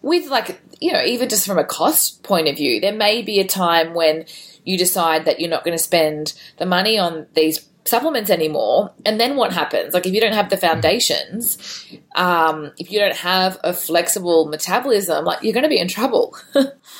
with 0.02 0.28
like 0.28 0.60
you 0.82 0.92
know, 0.92 1.02
even 1.04 1.28
just 1.28 1.46
from 1.46 1.58
a 1.58 1.64
cost 1.64 2.24
point 2.24 2.48
of 2.48 2.56
view, 2.56 2.80
there 2.80 2.92
may 2.92 3.22
be 3.22 3.38
a 3.38 3.46
time 3.46 3.94
when 3.94 4.24
you 4.64 4.76
decide 4.76 5.24
that 5.24 5.38
you're 5.38 5.48
not 5.48 5.64
going 5.64 5.76
to 5.76 5.82
spend 5.82 6.34
the 6.58 6.66
money 6.66 6.98
on 6.98 7.26
these 7.34 7.68
supplements 7.84 8.30
anymore. 8.30 8.92
And 9.06 9.20
then 9.20 9.36
what 9.36 9.52
happens? 9.52 9.94
Like 9.94 10.06
if 10.06 10.12
you 10.12 10.20
don't 10.20 10.34
have 10.34 10.50
the 10.50 10.56
foundations, 10.56 11.86
um, 12.16 12.72
if 12.78 12.90
you 12.90 12.98
don't 12.98 13.16
have 13.16 13.58
a 13.62 13.72
flexible 13.72 14.46
metabolism, 14.46 15.24
like 15.24 15.42
you're 15.42 15.52
going 15.52 15.62
to 15.62 15.68
be 15.68 15.78
in 15.78 15.86
trouble. 15.86 16.36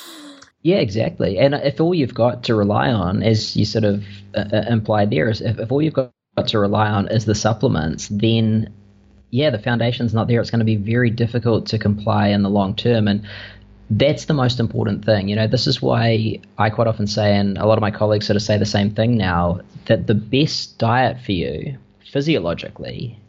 yeah, 0.61 0.77
exactly. 0.77 1.37
And 1.37 1.53
if 1.53 1.81
all 1.81 1.93
you've 1.93 2.13
got 2.13 2.43
to 2.43 2.55
rely 2.55 2.89
on, 2.89 3.21
as 3.21 3.55
you 3.55 3.65
sort 3.65 3.83
of 3.83 4.05
uh, 4.33 4.45
uh, 4.53 4.65
implied 4.69 5.09
there, 5.09 5.29
is 5.29 5.41
if, 5.41 5.59
if 5.59 5.71
all 5.73 5.81
you've 5.81 5.93
got 5.93 6.11
to 6.47 6.57
rely 6.59 6.87
on 6.87 7.09
is 7.09 7.25
the 7.25 7.35
supplements, 7.35 8.07
then 8.07 8.73
yeah, 9.33 9.49
the 9.49 9.57
foundation's 9.57 10.13
not 10.13 10.27
there. 10.27 10.39
It's 10.39 10.51
going 10.51 10.59
to 10.59 10.65
be 10.65 10.75
very 10.75 11.09
difficult 11.09 11.65
to 11.69 11.79
comply 11.79 12.27
in 12.27 12.43
the 12.43 12.51
long 12.51 12.75
term. 12.75 13.07
And 13.07 13.25
that's 13.89 14.25
the 14.25 14.35
most 14.35 14.59
important 14.59 15.05
thing. 15.05 15.27
You 15.27 15.35
know, 15.35 15.47
this 15.47 15.65
is 15.65 15.81
why 15.81 16.39
I 16.59 16.69
quite 16.69 16.87
often 16.87 17.07
say, 17.07 17.35
and 17.35 17.57
a 17.57 17.65
lot 17.65 17.79
of 17.79 17.81
my 17.81 17.89
colleagues 17.89 18.27
sort 18.27 18.35
of 18.35 18.43
say 18.43 18.59
the 18.59 18.65
same 18.67 18.93
thing 18.93 19.17
now, 19.17 19.61
that 19.87 20.05
the 20.05 20.13
best 20.13 20.77
diet 20.77 21.19
for 21.19 21.31
you 21.31 21.79
physiologically 22.11 23.19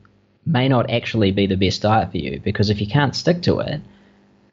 may 0.45 0.69
not 0.69 0.91
actually 0.91 1.31
be 1.31 1.47
the 1.47 1.57
best 1.57 1.81
diet 1.81 2.11
for 2.11 2.19
you 2.19 2.39
because 2.39 2.69
if 2.69 2.83
you 2.83 2.87
can't 2.87 3.17
stick 3.17 3.41
to 3.41 3.61
it, 3.61 3.81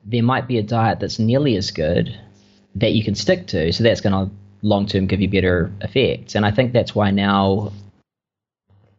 there 0.05 0.23
might 0.23 0.47
be 0.47 0.57
a 0.57 0.63
diet 0.63 1.01
that's 1.01 1.19
nearly 1.19 1.57
as 1.57 1.69
good 1.69 2.17
that 2.75 2.93
you 2.93 3.03
can 3.03 3.13
stick 3.13 3.47
to. 3.47 3.73
So 3.73 3.83
that's 3.83 3.99
going 3.99 4.13
to 4.13 4.33
long 4.61 4.85
term 4.85 5.05
give 5.05 5.19
you 5.19 5.27
better 5.27 5.69
effects. 5.81 6.33
And 6.33 6.45
I 6.45 6.51
think 6.51 6.71
that's 6.71 6.95
why 6.95 7.11
now 7.11 7.73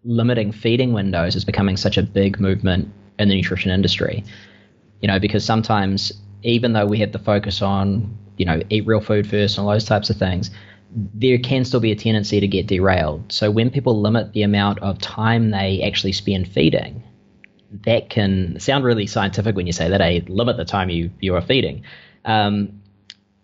limiting 0.05 0.53
feeding 0.53 0.93
windows 0.93 1.37
is 1.37 1.45
becoming 1.45 1.77
such 1.77 1.97
a 1.97 2.03
big 2.03 2.41
movement 2.41 2.93
in 3.19 3.29
the 3.29 3.35
nutrition 3.35 3.71
industry. 3.71 4.25
You 5.01 5.09
know, 5.09 5.19
because 5.19 5.45
sometimes 5.45 6.13
even 6.43 6.73
though 6.73 6.87
we 6.87 6.99
have 6.99 7.13
the 7.13 7.19
focus 7.19 7.63
on, 7.63 8.17
you 8.37 8.45
know, 8.45 8.61
eat 8.71 8.87
real 8.87 9.01
food 9.01 9.27
first 9.27 9.59
and 9.59 9.67
all 9.67 9.73
those 9.73 9.85
types 9.85 10.11
of 10.11 10.17
things, 10.17 10.51
there 10.95 11.39
can 11.39 11.65
still 11.65 11.81
be 11.81 11.93
a 11.93 11.97
tendency 11.97 12.41
to 12.41 12.47
get 12.47 12.67
derailed. 12.67 13.33
So 13.33 13.51
when 13.51 13.71
people 13.71 14.01
limit 14.01 14.33
the 14.33 14.43
amount 14.43 14.79
of 14.81 14.99
time 14.99 15.51
they 15.51 15.83
actually 15.83 16.13
spend 16.13 16.49
feeding, 16.49 17.03
that 17.85 18.11
can 18.11 18.59
sound 18.61 18.85
really 18.85 19.07
scientific 19.07 19.57
when 19.57 19.67
you 19.67 19.73
say 19.73 19.89
that. 19.89 20.01
Eh? 20.01 20.21
limit 20.29 20.57
the 20.57 20.65
time 20.65 20.91
you 20.91 21.11
you 21.21 21.35
are 21.35 21.41
feeding. 21.41 21.83
Um, 22.25 22.81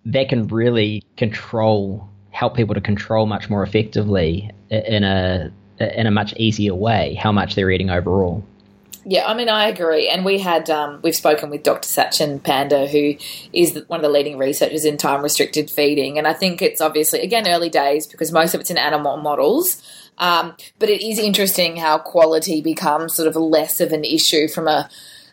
that 0.05 0.29
can 0.29 0.47
really 0.49 1.03
control, 1.17 2.09
help 2.31 2.55
people 2.55 2.75
to 2.75 2.81
control 2.81 3.27
much 3.27 3.51
more 3.51 3.63
effectively 3.63 4.51
in 4.71 5.05
a 5.05 5.53
in 5.81 6.07
a 6.07 6.11
much 6.11 6.33
easier 6.35 6.75
way 6.75 7.15
how 7.15 7.33
much 7.33 7.55
they're 7.55 7.71
eating 7.71 7.91
overall. 7.91 8.45
Yeah, 9.05 9.27
I 9.27 9.33
mean, 9.33 9.49
I 9.49 9.69
agree. 9.69 10.09
And 10.09 10.23
we 10.23 10.39
had, 10.39 10.69
um, 10.69 11.01
we've 11.03 11.17
spoken 11.17 11.49
with 11.49 11.63
Dr. 11.63 11.89
Satchin 11.89 12.41
Panda, 12.41 12.87
who 12.87 13.15
is 13.55 13.83
one 13.87 14.01
of 14.01 14.03
the 14.03 14.11
leading 14.11 14.37
researchers 14.37 14.85
in 14.85 14.99
time 14.99 15.23
restricted 15.23 15.71
feeding. 15.71 16.19
And 16.19 16.27
I 16.27 16.35
think 16.35 16.61
it's 16.61 16.83
obviously, 16.83 17.21
again, 17.21 17.49
early 17.49 17.71
days 17.71 18.07
because 18.07 18.33
most 18.33 18.53
of 18.53 18.61
it's 18.61 18.71
in 18.71 18.77
animal 18.77 19.17
models. 19.17 19.83
Um, 20.19 20.55
but 20.79 20.91
it 20.91 21.01
is 21.01 21.19
interesting 21.19 21.77
how 21.77 21.97
quality 21.99 22.61
becomes 22.61 23.15
sort 23.15 23.29
of 23.29 23.37
less 23.37 23.81
of 23.81 23.93
an 23.93 24.05
issue 24.05 24.47
from 24.47 24.69
a, 24.69 24.91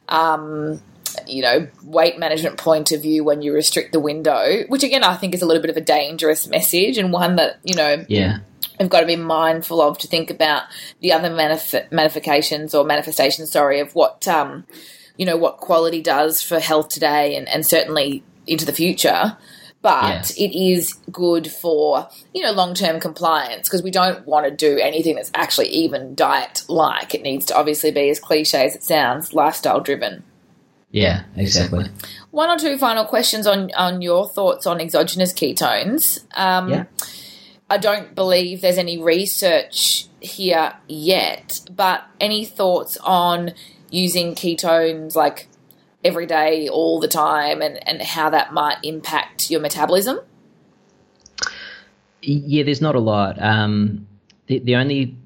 um, 0.07 0.81
you 1.27 1.41
know, 1.41 1.67
weight 1.83 2.17
management 2.17 2.57
point 2.57 2.91
of 2.91 3.01
view 3.01 3.23
when 3.23 3.41
you 3.41 3.53
restrict 3.53 3.91
the 3.91 3.99
window, 3.99 4.63
which 4.67 4.83
again 4.83 5.03
I 5.03 5.15
think 5.15 5.33
is 5.33 5.41
a 5.41 5.45
little 5.45 5.61
bit 5.61 5.71
of 5.71 5.77
a 5.77 5.81
dangerous 5.81 6.47
message 6.47 6.97
and 6.97 7.11
one 7.11 7.37
that 7.37 7.59
you 7.63 7.75
know, 7.75 8.05
yeah, 8.07 8.39
we've 8.79 8.89
got 8.89 9.01
to 9.01 9.07
be 9.07 9.15
mindful 9.15 9.81
of 9.81 9.97
to 9.99 10.07
think 10.07 10.29
about 10.29 10.63
the 11.01 11.11
other 11.11 11.29
manif- 11.29 11.91
manifestations 11.91 12.73
or 12.73 12.83
manifestations, 12.83 13.51
sorry, 13.51 13.79
of 13.79 13.93
what 13.95 14.27
um, 14.27 14.65
you 15.17 15.25
know 15.25 15.37
what 15.37 15.57
quality 15.57 16.01
does 16.01 16.41
for 16.41 16.59
health 16.59 16.89
today 16.89 17.35
and, 17.35 17.47
and 17.49 17.65
certainly 17.65 18.23
into 18.47 18.65
the 18.65 18.73
future 18.73 19.37
but 19.85 20.33
yeah. 20.35 20.47
it 20.47 20.55
is 20.55 20.93
good 21.11 21.51
for 21.51 22.09
you 22.33 22.41
know 22.41 22.51
long 22.51 22.73
term 22.73 22.99
compliance 22.99 23.69
because 23.69 23.83
we 23.83 23.91
don't 23.91 24.25
want 24.25 24.43
to 24.47 24.51
do 24.51 24.79
anything 24.79 25.13
that's 25.13 25.29
actually 25.35 25.67
even 25.67 26.15
diet 26.15 26.63
like. 26.67 27.13
It 27.13 27.21
needs 27.21 27.45
to 27.45 27.55
obviously 27.55 27.91
be 27.91 28.09
as 28.09 28.19
cliche 28.19 28.65
as 28.65 28.75
it 28.75 28.83
sounds, 28.83 29.31
lifestyle 29.35 29.79
driven. 29.79 30.23
Yeah, 30.89 31.25
exactly. 31.35 31.85
One 32.31 32.49
or 32.49 32.57
two 32.57 32.79
final 32.79 33.05
questions 33.05 33.45
on 33.45 33.69
on 33.75 34.01
your 34.01 34.27
thoughts 34.27 34.65
on 34.65 34.81
exogenous 34.81 35.31
ketones. 35.31 36.25
Um, 36.35 36.69
yeah. 36.69 36.85
I 37.69 37.77
don't 37.77 38.13
believe 38.13 38.61
there's 38.61 38.77
any 38.77 39.01
research 39.01 40.07
here 40.19 40.73
yet, 40.87 41.61
but 41.71 42.03
any 42.19 42.45
thoughts 42.45 42.97
on 42.97 43.53
using 43.89 44.35
ketones 44.35 45.15
like 45.15 45.47
every 46.03 46.27
day, 46.27 46.69
all 46.69 46.99
the 46.99 47.07
time, 47.07 47.61
and, 47.61 47.85
and 47.87 48.01
how 48.01 48.29
that 48.29 48.53
might 48.53 48.77
impact 48.83 49.49
your 49.49 49.59
metabolism? 49.59 50.19
Yeah, 52.21 52.63
there's 52.63 52.81
not 52.81 52.95
a 52.95 52.99
lot. 52.99 53.41
Um, 53.41 54.07
the, 54.45 54.59
the 54.59 54.75
only 54.75 55.17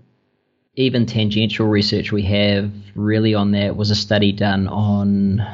even 0.76 1.06
tangential 1.06 1.68
research 1.68 2.14
we 2.14 2.22
have 2.24 2.72
really 2.96 3.36
on 3.36 3.52
that 3.52 3.76
was 3.76 3.92
a 3.92 3.96
study 3.96 4.32
done 4.32 4.68
on 4.68 5.46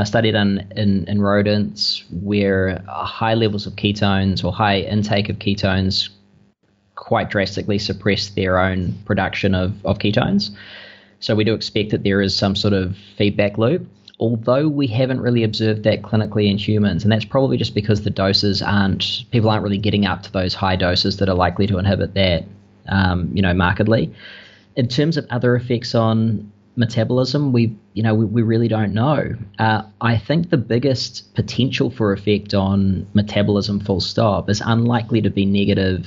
a 0.00 0.06
study 0.06 0.30
done 0.30 0.70
in, 0.76 1.04
in 1.06 1.20
rodents 1.20 2.04
where 2.10 2.82
high 2.88 3.34
levels 3.34 3.66
of 3.66 3.74
ketones 3.74 4.44
or 4.44 4.52
high 4.52 4.80
intake 4.80 5.28
of 5.28 5.38
ketones 5.38 6.08
quite 6.94 7.30
drastically 7.30 7.78
suppress 7.78 8.30
their 8.30 8.58
own 8.58 8.94
production 9.04 9.54
of, 9.54 9.84
of 9.84 9.98
ketones. 9.98 10.50
So 11.20 11.34
we 11.34 11.44
do 11.44 11.54
expect 11.54 11.90
that 11.90 12.04
there 12.04 12.20
is 12.20 12.34
some 12.34 12.54
sort 12.54 12.74
of 12.74 12.96
feedback 13.16 13.58
loop 13.58 13.86
although 14.20 14.68
we 14.68 14.86
haven't 14.86 15.20
really 15.20 15.44
observed 15.44 15.84
that 15.84 16.02
clinically 16.02 16.50
in 16.50 16.58
humans, 16.58 17.04
and 17.04 17.12
that's 17.12 17.24
probably 17.24 17.56
just 17.56 17.74
because 17.74 18.02
the 18.02 18.10
doses 18.10 18.62
aren't 18.62 19.24
people 19.30 19.48
aren't 19.48 19.62
really 19.62 19.78
getting 19.78 20.06
up 20.06 20.22
to 20.22 20.32
those 20.32 20.54
high 20.54 20.76
doses 20.76 21.18
that 21.18 21.28
are 21.28 21.34
likely 21.34 21.66
to 21.66 21.78
inhibit 21.78 22.14
that, 22.14 22.44
um, 22.88 23.30
you 23.32 23.42
know, 23.42 23.54
markedly. 23.54 24.12
In 24.76 24.88
terms 24.88 25.16
of 25.16 25.26
other 25.30 25.56
effects 25.56 25.94
on 25.94 26.52
metabolism, 26.78 27.52
we 27.52 27.76
you 27.92 28.02
know 28.02 28.14
we, 28.14 28.24
we 28.24 28.42
really 28.42 28.68
don't 28.68 28.94
know. 28.94 29.34
Uh, 29.58 29.82
I 30.00 30.16
think 30.16 30.50
the 30.50 30.56
biggest 30.56 31.34
potential 31.34 31.90
for 31.90 32.12
effect 32.12 32.54
on 32.54 33.06
metabolism, 33.12 33.80
full 33.80 34.00
stop, 34.00 34.48
is 34.48 34.62
unlikely 34.64 35.20
to 35.22 35.30
be 35.30 35.44
negative 35.44 36.06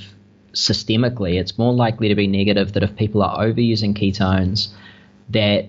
systemically. 0.53 1.39
It's 1.39 1.57
more 1.57 1.73
likely 1.73 2.07
to 2.09 2.15
be 2.15 2.27
negative 2.27 2.73
that 2.73 2.83
if 2.83 2.95
people 2.95 3.21
are 3.21 3.45
overusing 3.45 3.93
ketones, 3.95 4.69
that 5.29 5.65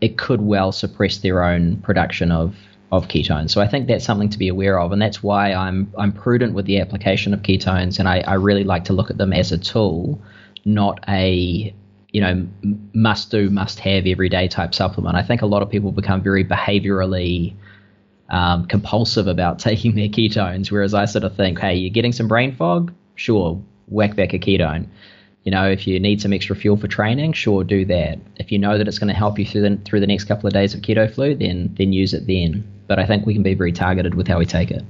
it 0.00 0.18
could 0.18 0.42
well 0.42 0.72
suppress 0.72 1.18
their 1.18 1.42
own 1.42 1.78
production 1.78 2.30
of 2.30 2.54
of 2.92 3.08
ketones. 3.08 3.50
So 3.50 3.60
I 3.60 3.66
think 3.66 3.88
that's 3.88 4.04
something 4.04 4.28
to 4.28 4.38
be 4.38 4.48
aware 4.48 4.78
of, 4.78 4.92
and 4.92 5.00
that's 5.00 5.22
why 5.22 5.52
I'm 5.52 5.92
I'm 5.98 6.12
prudent 6.12 6.54
with 6.54 6.66
the 6.66 6.78
application 6.80 7.34
of 7.34 7.40
ketones, 7.40 7.98
and 7.98 8.08
I, 8.08 8.20
I 8.20 8.34
really 8.34 8.64
like 8.64 8.84
to 8.84 8.92
look 8.92 9.10
at 9.10 9.18
them 9.18 9.32
as 9.32 9.50
a 9.50 9.58
tool, 9.58 10.20
not 10.64 11.00
a 11.08 11.74
you 12.16 12.22
know 12.22 12.48
must 12.94 13.30
do 13.30 13.50
must 13.50 13.78
have 13.80 14.06
everyday 14.06 14.48
type 14.48 14.74
supplement. 14.74 15.16
I 15.16 15.22
think 15.22 15.42
a 15.42 15.46
lot 15.46 15.60
of 15.60 15.68
people 15.68 15.92
become 15.92 16.22
very 16.22 16.46
behaviorally 16.46 17.54
um, 18.30 18.64
compulsive 18.64 19.26
about 19.26 19.58
taking 19.68 19.96
their 19.96 20.08
ketones, 20.08 20.70
whereas 20.70 20.94
I 20.94 21.04
sort 21.04 21.24
of 21.24 21.36
think, 21.36 21.58
hey, 21.58 21.74
you're 21.74 21.92
getting 21.92 22.12
some 22.12 22.26
brain 22.26 22.56
fog, 22.56 22.90
sure, 23.16 23.62
whack 23.88 24.16
back 24.16 24.32
a 24.32 24.38
ketone. 24.38 24.86
You 25.44 25.52
know, 25.52 25.68
if 25.68 25.86
you 25.86 26.00
need 26.00 26.22
some 26.22 26.32
extra 26.32 26.56
fuel 26.56 26.78
for 26.78 26.88
training, 26.88 27.34
sure, 27.34 27.62
do 27.62 27.84
that. 27.84 28.18
If 28.36 28.50
you 28.50 28.58
know 28.58 28.78
that 28.78 28.88
it's 28.88 28.98
going 28.98 29.12
to 29.12 29.14
help 29.14 29.38
you 29.38 29.44
through 29.44 29.68
the 29.68 29.76
through 29.84 30.00
the 30.00 30.06
next 30.06 30.24
couple 30.24 30.46
of 30.46 30.54
days 30.54 30.72
of 30.72 30.80
keto 30.80 31.14
flu, 31.14 31.34
then 31.34 31.74
then 31.76 31.92
use 31.92 32.14
it 32.14 32.26
then. 32.26 32.66
But 32.86 32.98
I 32.98 33.04
think 33.04 33.26
we 33.26 33.34
can 33.34 33.42
be 33.42 33.52
very 33.52 33.72
targeted 33.72 34.14
with 34.14 34.26
how 34.26 34.38
we 34.38 34.46
take 34.46 34.70
it. 34.70 34.84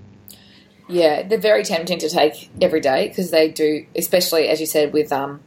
Yeah, 0.89 1.24
they're 1.24 1.39
very 1.39 1.64
tempting 1.64 1.99
to 1.99 2.09
take 2.09 2.51
every 2.62 2.81
day 2.81 3.09
because 3.09 3.33
they 3.33 3.51
do, 3.51 3.85
especially 3.97 4.47
as 4.47 4.61
you 4.61 4.66
said 4.66 4.93
with 4.93 5.12
um, 5.12 5.41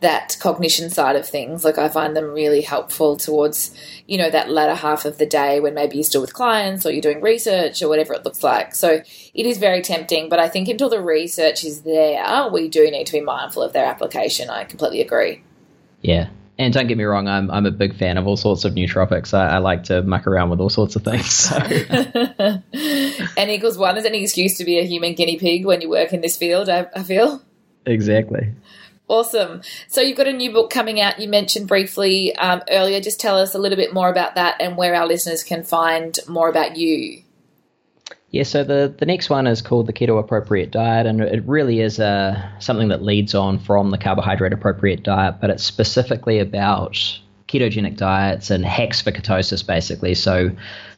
that 0.00 0.36
cognition 0.40 0.90
side 0.90 1.16
of 1.16 1.28
things. 1.28 1.64
Like 1.64 1.78
I 1.78 1.88
find 1.88 2.16
them 2.16 2.32
really 2.32 2.62
helpful 2.62 3.16
towards, 3.16 3.74
you 4.06 4.16
know, 4.18 4.30
that 4.30 4.50
latter 4.50 4.74
half 4.74 5.04
of 5.04 5.18
the 5.18 5.26
day 5.26 5.60
when 5.60 5.74
maybe 5.74 5.96
you're 5.96 6.04
still 6.04 6.22
with 6.22 6.34
clients 6.34 6.86
or 6.86 6.90
you're 6.90 7.02
doing 7.02 7.20
research 7.20 7.82
or 7.82 7.88
whatever 7.88 8.14
it 8.14 8.24
looks 8.24 8.42
like. 8.42 8.74
So 8.74 9.02
it 9.34 9.46
is 9.46 9.58
very 9.58 9.82
tempting, 9.82 10.28
but 10.28 10.38
I 10.38 10.48
think 10.48 10.68
until 10.68 10.88
the 10.88 11.02
research 11.02 11.64
is 11.64 11.82
there, 11.82 12.48
we 12.50 12.68
do 12.68 12.90
need 12.90 13.06
to 13.06 13.12
be 13.12 13.20
mindful 13.20 13.62
of 13.62 13.72
their 13.72 13.84
application. 13.84 14.48
I 14.48 14.64
completely 14.64 15.02
agree. 15.02 15.42
Yeah. 16.00 16.30
And 16.58 16.74
don't 16.74 16.88
get 16.88 16.98
me 16.98 17.04
wrong, 17.04 17.26
I'm 17.26 17.50
I'm 17.50 17.64
a 17.64 17.70
big 17.70 17.96
fan 17.96 18.18
of 18.18 18.26
all 18.26 18.36
sorts 18.36 18.66
of 18.66 18.74
nootropics. 18.74 19.32
I, 19.32 19.48
I 19.48 19.58
like 19.58 19.84
to 19.84 20.02
muck 20.02 20.26
around 20.26 20.50
with 20.50 20.60
all 20.60 20.68
sorts 20.68 20.94
of 20.94 21.02
things. 21.02 21.30
So. 21.30 21.56
N 23.36 23.48
equals 23.48 23.78
one 23.78 23.96
is 23.96 24.04
any 24.04 24.22
excuse 24.22 24.58
to 24.58 24.64
be 24.64 24.78
a 24.78 24.84
human 24.84 25.14
guinea 25.14 25.38
pig 25.38 25.64
when 25.64 25.80
you 25.80 25.88
work 25.88 26.12
in 26.12 26.20
this 26.20 26.36
field. 26.36 26.68
I, 26.68 26.86
I 26.94 27.02
feel 27.02 27.40
exactly. 27.86 28.52
Awesome. 29.10 29.62
So 29.88 30.00
you've 30.00 30.16
got 30.16 30.28
a 30.28 30.32
new 30.32 30.52
book 30.52 30.70
coming 30.70 31.00
out. 31.00 31.18
You 31.18 31.28
mentioned 31.28 31.66
briefly 31.66 32.32
um, 32.36 32.62
earlier. 32.70 33.00
Just 33.00 33.18
tell 33.18 33.36
us 33.36 33.56
a 33.56 33.58
little 33.58 33.74
bit 33.74 33.92
more 33.92 34.08
about 34.08 34.36
that 34.36 34.58
and 34.60 34.76
where 34.76 34.94
our 34.94 35.04
listeners 35.04 35.42
can 35.42 35.64
find 35.64 36.16
more 36.28 36.48
about 36.48 36.76
you. 36.76 37.24
Yeah, 38.30 38.44
so 38.44 38.62
the, 38.62 38.94
the 38.96 39.06
next 39.06 39.28
one 39.28 39.48
is 39.48 39.62
called 39.62 39.88
the 39.88 39.92
Keto 39.92 40.20
Appropriate 40.20 40.70
Diet, 40.70 41.06
and 41.06 41.20
it 41.20 41.42
really 41.44 41.80
is 41.80 41.98
uh, 41.98 42.40
something 42.60 42.90
that 42.90 43.02
leads 43.02 43.34
on 43.34 43.58
from 43.58 43.90
the 43.90 43.98
Carbohydrate 43.98 44.52
Appropriate 44.52 45.02
Diet, 45.02 45.40
but 45.40 45.50
it's 45.50 45.64
specifically 45.64 46.38
about 46.38 46.96
ketogenic 47.48 47.96
diets 47.96 48.50
and 48.50 48.64
hacks 48.64 49.00
for 49.00 49.10
ketosis, 49.10 49.66
basically. 49.66 50.14
So 50.14 50.52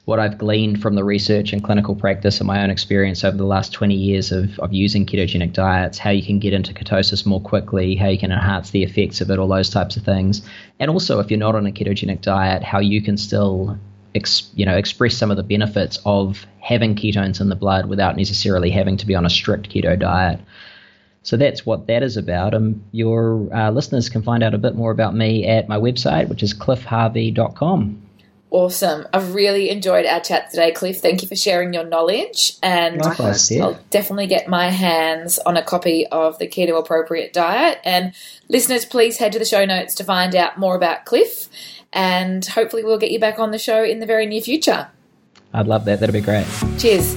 what 0.05 0.19
I've 0.19 0.37
gleaned 0.37 0.83
from 0.83 0.97
the 0.97 1.05
research 1.05 1.53
and 1.53 1.63
clinical 1.63 1.95
practice 1.95 2.41
and 2.41 2.47
my 2.47 2.63
own 2.63 2.71
experience 2.71 3.23
over 3.23 3.37
the 3.37 3.47
last 3.47 3.73
20 3.73 3.95
years 3.95 4.33
of, 4.33 4.59
of 4.59 4.73
using 4.73 5.07
ketogenic 5.07 5.53
diets, 5.53 5.97
how 5.97 6.11
you 6.11 6.25
can 6.25 6.41
get 6.41 6.53
into 6.53 6.75
ketosis 6.75 7.25
more 7.25 7.41
quickly, 7.41 7.95
how 7.95 8.09
you 8.09 8.19
can 8.19 8.33
enhance 8.33 8.71
the 8.71 8.83
effects 8.83 9.21
of 9.21 9.31
it, 9.31 9.39
all 9.39 9.47
those 9.47 9.71
types 9.71 9.97
of 9.97 10.03
things. 10.03 10.43
And 10.81 10.91
also, 10.91 11.21
if 11.21 11.31
you're 11.31 11.39
not 11.39 11.55
on 11.55 11.67
a 11.67 11.73
ketogenic 11.73 12.21
diet, 12.21 12.65
how 12.65 12.81
you 12.81 13.01
can 13.01 13.17
still 13.17 13.79
ex, 14.13 14.51
you 14.55 14.67
know, 14.67 14.77
express 14.77 15.17
some 15.17 15.31
of 15.31 15.37
the 15.37 15.45
benefits 15.45 16.01
of 16.05 16.47
having 16.59 16.97
ketones 16.97 17.41
in 17.41 17.49
the 17.49 17.57
blood 17.57 17.87
without 17.87 18.17
necessarily 18.17 18.71
having 18.71 18.97
to 18.97 19.07
be 19.07 19.15
on 19.15 19.25
a 19.25 19.31
strict 19.31 19.71
keto 19.71 19.97
diet. 19.97 20.41
So 21.23 21.37
that's 21.37 21.65
what 21.65 21.87
that 21.87 22.03
is 22.03 22.17
about. 22.17 22.55
And 22.55 22.83
your 22.91 23.49
uh, 23.55 23.71
listeners 23.71 24.09
can 24.09 24.23
find 24.23 24.43
out 24.43 24.55
a 24.55 24.59
bit 24.59 24.75
more 24.75 24.91
about 24.91 25.15
me 25.15 25.47
at 25.47 25.69
my 25.69 25.77
website, 25.77 26.29
which 26.29 26.43
is 26.43 26.53
cliffharvey.com. 26.53 28.02
Awesome. 28.53 29.07
I've 29.15 29.35
really 29.35 29.71
enjoyed 29.71 30.05
our 30.05 30.21
chat 30.21 30.51
today, 30.51 30.73
Cliff. 30.73 31.01
Thank 31.01 31.23
you 31.23 31.29
for 31.29 31.35
sharing 31.35 31.73
your 31.73 31.85
knowledge. 31.85 32.59
And 32.63 33.01
Likewise, 33.01 33.51
yeah. 33.51 33.65
I'll 33.65 33.81
definitely 33.89 34.27
get 34.27 34.47
my 34.47 34.69
hands 34.69 35.39
on 35.39 35.57
a 35.57 35.63
copy 35.63 36.07
of 36.09 36.39
the 36.39 36.47
Keto 36.47 36.79
Appropriate 36.79 37.33
Diet. 37.33 37.79
And 37.83 38.15
listeners, 38.51 38.85
please 38.85 39.17
head 39.17 39.33
to 39.33 39.39
the 39.39 39.47
show 39.47 39.65
notes 39.65 39.95
to 39.95 40.05
find 40.05 40.37
out 40.37 40.59
more 40.59 40.77
about 40.77 41.07
Cliff. 41.07 41.49
And 41.95 42.45
hopefully, 42.45 42.85
we'll 42.85 42.99
get 42.99 43.11
you 43.11 43.19
back 43.19 43.39
on 43.39 43.53
the 43.53 43.59
show 43.59 43.83
in 43.83 44.01
the 44.01 44.07
very 44.07 44.27
near 44.27 44.43
future. 44.43 44.89
I'd 45.55 45.67
love 45.67 45.87
that. 45.87 46.01
That'd 46.01 46.13
be 46.13 46.21
great. 46.21 46.47
Cheers. 46.79 47.17